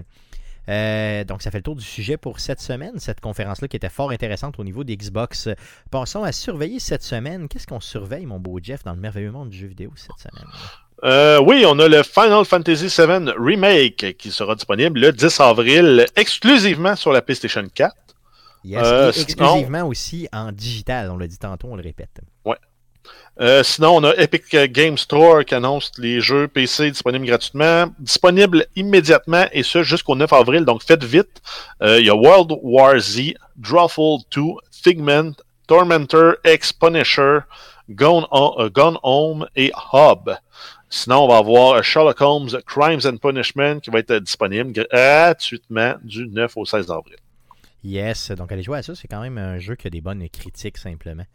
Euh, 0.70 1.24
donc, 1.24 1.42
ça 1.42 1.52
fait 1.52 1.58
le 1.60 1.64
tour 1.64 1.76
du 1.76 1.84
sujet 1.86 2.18
pour 2.18 2.40
cette 2.40 2.60
semaine, 2.60 3.00
cette 3.00 3.22
conférence-là 3.22 3.68
qui 3.68 3.78
était 3.78 3.90
fort 3.90 4.12
intéressante 4.12 4.60
au 4.60 4.64
niveau 4.64 4.84
des 4.84 4.98
Xbox. 4.98 5.50
Passons 5.92 6.24
à 6.24 6.32
surveiller 6.32 6.80
cette 6.80 7.04
semaine. 7.04 7.48
Qu'est-ce 7.48 7.68
qu'on 7.68 7.80
surveille, 7.80 8.26
mon 8.26 8.40
beau 8.40 8.60
Jeff, 8.62 8.84
dans 8.84 8.94
le 8.94 9.00
merveilleux 9.00 9.32
monde 9.32 9.50
du 9.50 9.58
jeu 9.58 9.68
vidéo 9.68 9.92
cette 9.96 10.18
semaine? 10.20 10.48
Euh, 11.04 11.40
oui, 11.46 11.64
on 11.68 11.78
a 11.80 11.88
le 11.88 12.02
Final 12.04 12.44
Fantasy 12.44 12.88
VII 12.88 13.32
Remake 13.38 14.16
qui 14.18 14.32
sera 14.32 14.56
disponible 14.56 15.00
le 15.00 15.12
10 15.12 15.40
avril 15.40 16.06
exclusivement 16.16 16.96
sur 16.96 17.12
la 17.12 17.22
PlayStation 17.22 17.64
4. 17.74 17.96
Yes, 18.64 18.82
Euh, 18.84 19.10
et 19.10 19.14
sinon- 19.14 19.24
exclusivement 19.46 19.84
aussi 19.88 20.28
en 20.34 20.52
digital, 20.52 21.12
on 21.12 21.18
l'a 21.18 21.28
dit 21.28 21.38
tantôt, 21.38 21.68
on 21.70 21.76
le 21.76 21.84
répète. 21.84 22.20
Euh, 23.40 23.62
sinon, 23.62 23.98
on 23.98 24.04
a 24.04 24.16
Epic 24.16 24.56
Game 24.72 24.98
Store 24.98 25.46
qui 25.46 25.54
annonce 25.54 25.92
les 26.00 26.22
jeux 26.22 26.48
PC 26.48 26.90
disponibles 26.90 27.26
gratuitement, 27.26 27.94
disponibles 28.00 28.66
immédiatement 28.76 29.46
et 29.52 29.62
ce 29.62 29.84
jusqu'au 29.84 30.16
9 30.16 30.34
avril. 30.34 30.66
Donc 30.66 30.84
faites 30.84 31.04
vite. 31.04 31.42
Euh, 31.84 32.00
il 32.00 32.08
y 32.08 32.10
a 32.10 32.16
World 32.16 32.58
War 32.64 32.98
Z, 33.00 33.34
Drawful 33.56 34.22
2, 34.32 34.42
Figment, 34.72 35.34
Tormentor, 35.68 36.36
X 36.46 36.74
Punisher, 36.74 37.40
euh, 37.90 38.70
Gone 38.70 38.98
Home 39.04 39.48
et 39.56 39.72
Hub. 39.94 40.32
Sinon, 40.90 41.26
on 41.26 41.28
va 41.28 41.38
avoir 41.38 41.84
Sherlock 41.84 42.22
Holmes 42.22 42.50
Crimes 42.66 43.02
and 43.06 43.18
Punishment 43.18 43.82
qui 43.82 43.92
va 43.92 44.00
être 44.00 44.16
disponible 44.16 44.72
gratuitement 44.72 45.96
du 46.04 46.28
9 46.28 46.58
au 46.58 46.66
16 46.66 46.90
avril. 46.90 47.18
Yes, 47.84 48.32
donc 48.32 48.52
allez 48.52 48.64
jouer 48.64 48.80
à 48.80 48.84
ça, 48.84 48.96
c'est 48.96 49.08
quand 49.08 49.22
même 49.22 49.38
un 49.38 49.60
jeu 49.60 49.76
qui 49.76 49.88
a 49.88 49.90
des 49.90 50.02
bonnes 50.02 50.28
critiques 50.30 50.78
simplement. 50.78 51.26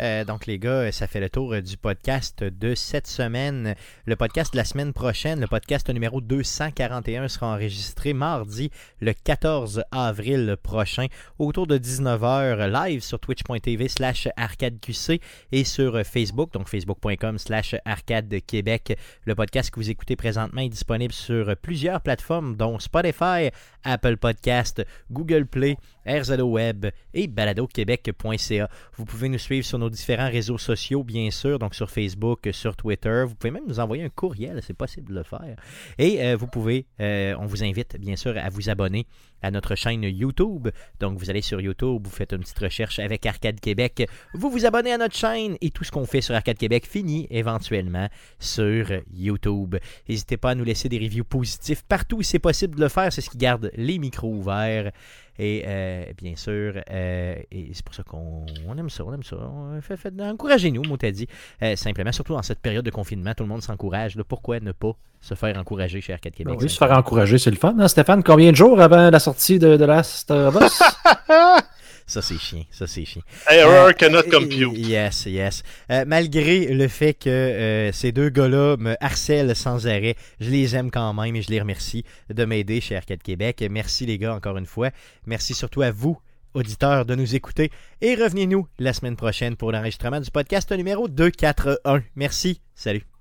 Euh, 0.00 0.24
donc 0.24 0.46
les 0.46 0.58
gars, 0.58 0.90
ça 0.92 1.06
fait 1.06 1.20
le 1.20 1.28
tour 1.28 1.52
euh, 1.52 1.60
du 1.60 1.76
podcast 1.76 2.42
de 2.42 2.74
cette 2.74 3.06
semaine. 3.06 3.74
Le 4.06 4.16
podcast 4.16 4.52
de 4.52 4.58
la 4.58 4.64
semaine 4.64 4.92
prochaine, 4.92 5.40
le 5.40 5.46
podcast 5.46 5.88
numéro 5.90 6.20
241 6.20 7.28
sera 7.28 7.48
enregistré 7.48 8.12
mardi 8.12 8.70
le 9.00 9.12
14 9.12 9.84
avril 9.90 10.56
prochain 10.62 11.06
autour 11.38 11.66
de 11.66 11.78
19h 11.78 12.68
live 12.70 13.02
sur 13.02 13.20
twitch.tv 13.20 13.88
slash 13.88 14.28
arcadeqc 14.36 15.20
et 15.52 15.64
sur 15.64 16.00
Facebook, 16.04 16.52
donc 16.52 16.68
facebook.com 16.68 17.38
slash 17.38 17.74
arcade 17.84 18.34
Québec. 18.46 18.98
Le 19.24 19.34
podcast 19.34 19.70
que 19.70 19.80
vous 19.80 19.90
écoutez 19.90 20.16
présentement 20.16 20.62
est 20.62 20.68
disponible 20.68 21.12
sur 21.12 21.54
plusieurs 21.56 22.00
plateformes 22.00 22.56
dont 22.56 22.78
Spotify, 22.78 23.50
Apple 23.84 24.16
Podcast, 24.16 24.84
Google 25.10 25.46
Play, 25.46 25.76
RZO 26.06 26.44
Web 26.44 26.86
et 27.14 27.26
baladoquebec.ca. 27.26 28.68
Vous 28.96 29.04
pouvez 29.04 29.28
nous 29.28 29.38
suivre 29.38 29.66
sur 29.66 29.78
nos 29.82 29.90
différents 29.90 30.30
réseaux 30.30 30.58
sociaux, 30.58 31.02
bien 31.02 31.30
sûr, 31.30 31.58
donc 31.58 31.74
sur 31.74 31.90
Facebook, 31.90 32.48
sur 32.52 32.76
Twitter. 32.76 33.24
Vous 33.26 33.34
pouvez 33.34 33.50
même 33.50 33.66
nous 33.66 33.80
envoyer 33.80 34.04
un 34.04 34.08
courriel, 34.08 34.60
c'est 34.62 34.76
possible 34.76 35.10
de 35.10 35.18
le 35.18 35.22
faire. 35.24 35.56
Et 35.98 36.22
euh, 36.22 36.36
vous 36.36 36.46
pouvez, 36.46 36.86
euh, 37.00 37.34
on 37.38 37.46
vous 37.46 37.64
invite 37.64 37.96
bien 37.98 38.16
sûr 38.16 38.34
à 38.36 38.48
vous 38.48 38.70
abonner 38.70 39.06
à 39.42 39.50
notre 39.50 39.74
chaîne 39.74 40.02
YouTube. 40.02 40.68
Donc 41.00 41.18
vous 41.18 41.30
allez 41.30 41.42
sur 41.42 41.60
YouTube, 41.60 42.02
vous 42.04 42.10
faites 42.10 42.32
une 42.32 42.40
petite 42.40 42.58
recherche 42.58 42.98
avec 42.98 43.26
Arcade 43.26 43.60
Québec, 43.60 44.08
vous 44.34 44.50
vous 44.50 44.66
abonnez 44.66 44.92
à 44.92 44.98
notre 44.98 45.16
chaîne 45.16 45.56
et 45.60 45.70
tout 45.70 45.84
ce 45.84 45.90
qu'on 45.90 46.06
fait 46.06 46.20
sur 46.20 46.34
Arcade 46.34 46.58
Québec 46.58 46.86
finit 46.86 47.26
éventuellement 47.30 48.08
sur 48.38 48.86
YouTube. 49.12 49.76
N'hésitez 50.08 50.36
pas 50.36 50.50
à 50.50 50.54
nous 50.54 50.64
laisser 50.64 50.88
des 50.88 50.98
reviews 50.98 51.24
positifs 51.24 51.82
partout 51.82 52.18
où 52.18 52.22
c'est 52.22 52.38
possible 52.38 52.76
de 52.76 52.80
le 52.80 52.88
faire, 52.88 53.12
c'est 53.12 53.20
ce 53.20 53.30
qui 53.30 53.38
garde 53.38 53.70
les 53.74 53.98
micros 53.98 54.32
ouverts. 54.32 54.92
Et 55.38 55.64
euh, 55.66 56.04
bien 56.18 56.36
sûr, 56.36 56.74
euh, 56.90 57.34
c'est 57.50 57.84
pour 57.84 57.94
ça 57.94 58.02
qu'on 58.02 58.44
on 58.68 58.76
aime 58.76 58.90
ça, 58.90 59.04
on 59.04 59.14
aime 59.14 59.22
ça. 59.22 59.36
Fait, 59.80 60.12
encouragez-nous, 60.20 60.82
dit. 61.10 61.26
Euh, 61.62 61.74
simplement, 61.74 62.12
surtout 62.12 62.34
dans 62.34 62.42
cette 62.42 62.60
période 62.60 62.84
de 62.84 62.90
confinement, 62.90 63.32
tout 63.34 63.42
le 63.42 63.48
monde 63.48 63.62
s'encourage. 63.62 64.16
Pourquoi 64.28 64.60
ne 64.60 64.72
pas 64.72 64.92
se 65.20 65.34
faire 65.34 65.56
encourager 65.56 66.00
chez 66.00 66.12
Arcade 66.12 66.34
Québec? 66.34 66.56
Oui, 66.60 66.68
se 66.68 66.76
faire 66.76 66.92
encourager, 66.92 67.38
c'est 67.38 67.50
le 67.50 67.56
fun. 67.56 67.74
hein, 67.78 67.88
Stéphane, 67.88 68.22
combien 68.22 68.50
de 68.50 68.56
jours 68.56 68.80
avant 68.80 69.08
la 69.08 69.18
sortie 69.18 69.31
de, 69.58 69.76
de 69.76 69.84
Last 69.84 70.30
of 70.30 70.56
Us? 70.60 70.82
Ça, 72.06 72.20
c'est 72.20 72.38
chiant. 72.38 72.64
Ça, 72.70 72.86
c'est 72.86 73.04
chiant. 73.04 73.22
Error 73.48 73.88
Euh, 73.88 73.92
cannot 73.92 74.24
compute. 74.24 74.76
Yes, 74.76 75.24
yes. 75.26 75.62
Euh, 75.90 76.04
malgré 76.06 76.66
le 76.66 76.88
fait 76.88 77.14
que 77.14 77.30
euh, 77.30 77.92
ces 77.92 78.12
deux 78.12 78.28
gars-là 78.28 78.76
me 78.76 78.96
harcèlent 79.00 79.54
sans 79.56 79.86
arrêt, 79.86 80.16
je 80.40 80.50
les 80.50 80.76
aime 80.76 80.90
quand 80.90 81.14
même 81.14 81.34
et 81.36 81.42
je 81.42 81.50
les 81.50 81.60
remercie 81.60 82.04
de 82.28 82.44
m'aider 82.44 82.80
chez 82.80 82.96
Arcade 82.96 83.22
Québec. 83.22 83.64
Merci 83.70 84.04
les 84.04 84.18
gars 84.18 84.34
encore 84.34 84.58
une 84.58 84.66
fois. 84.66 84.90
Merci 85.26 85.54
surtout 85.54 85.82
à 85.82 85.90
vous, 85.90 86.18
auditeurs, 86.54 87.06
de 87.06 87.14
nous 87.14 87.34
écouter. 87.34 87.70
Et 88.00 88.14
revenez-nous 88.14 88.66
la 88.78 88.92
semaine 88.92 89.16
prochaine 89.16 89.56
pour 89.56 89.72
l'enregistrement 89.72 90.20
du 90.20 90.30
podcast 90.30 90.70
numéro 90.72 91.08
241. 91.08 92.02
Merci. 92.16 92.60
Salut. 92.74 93.11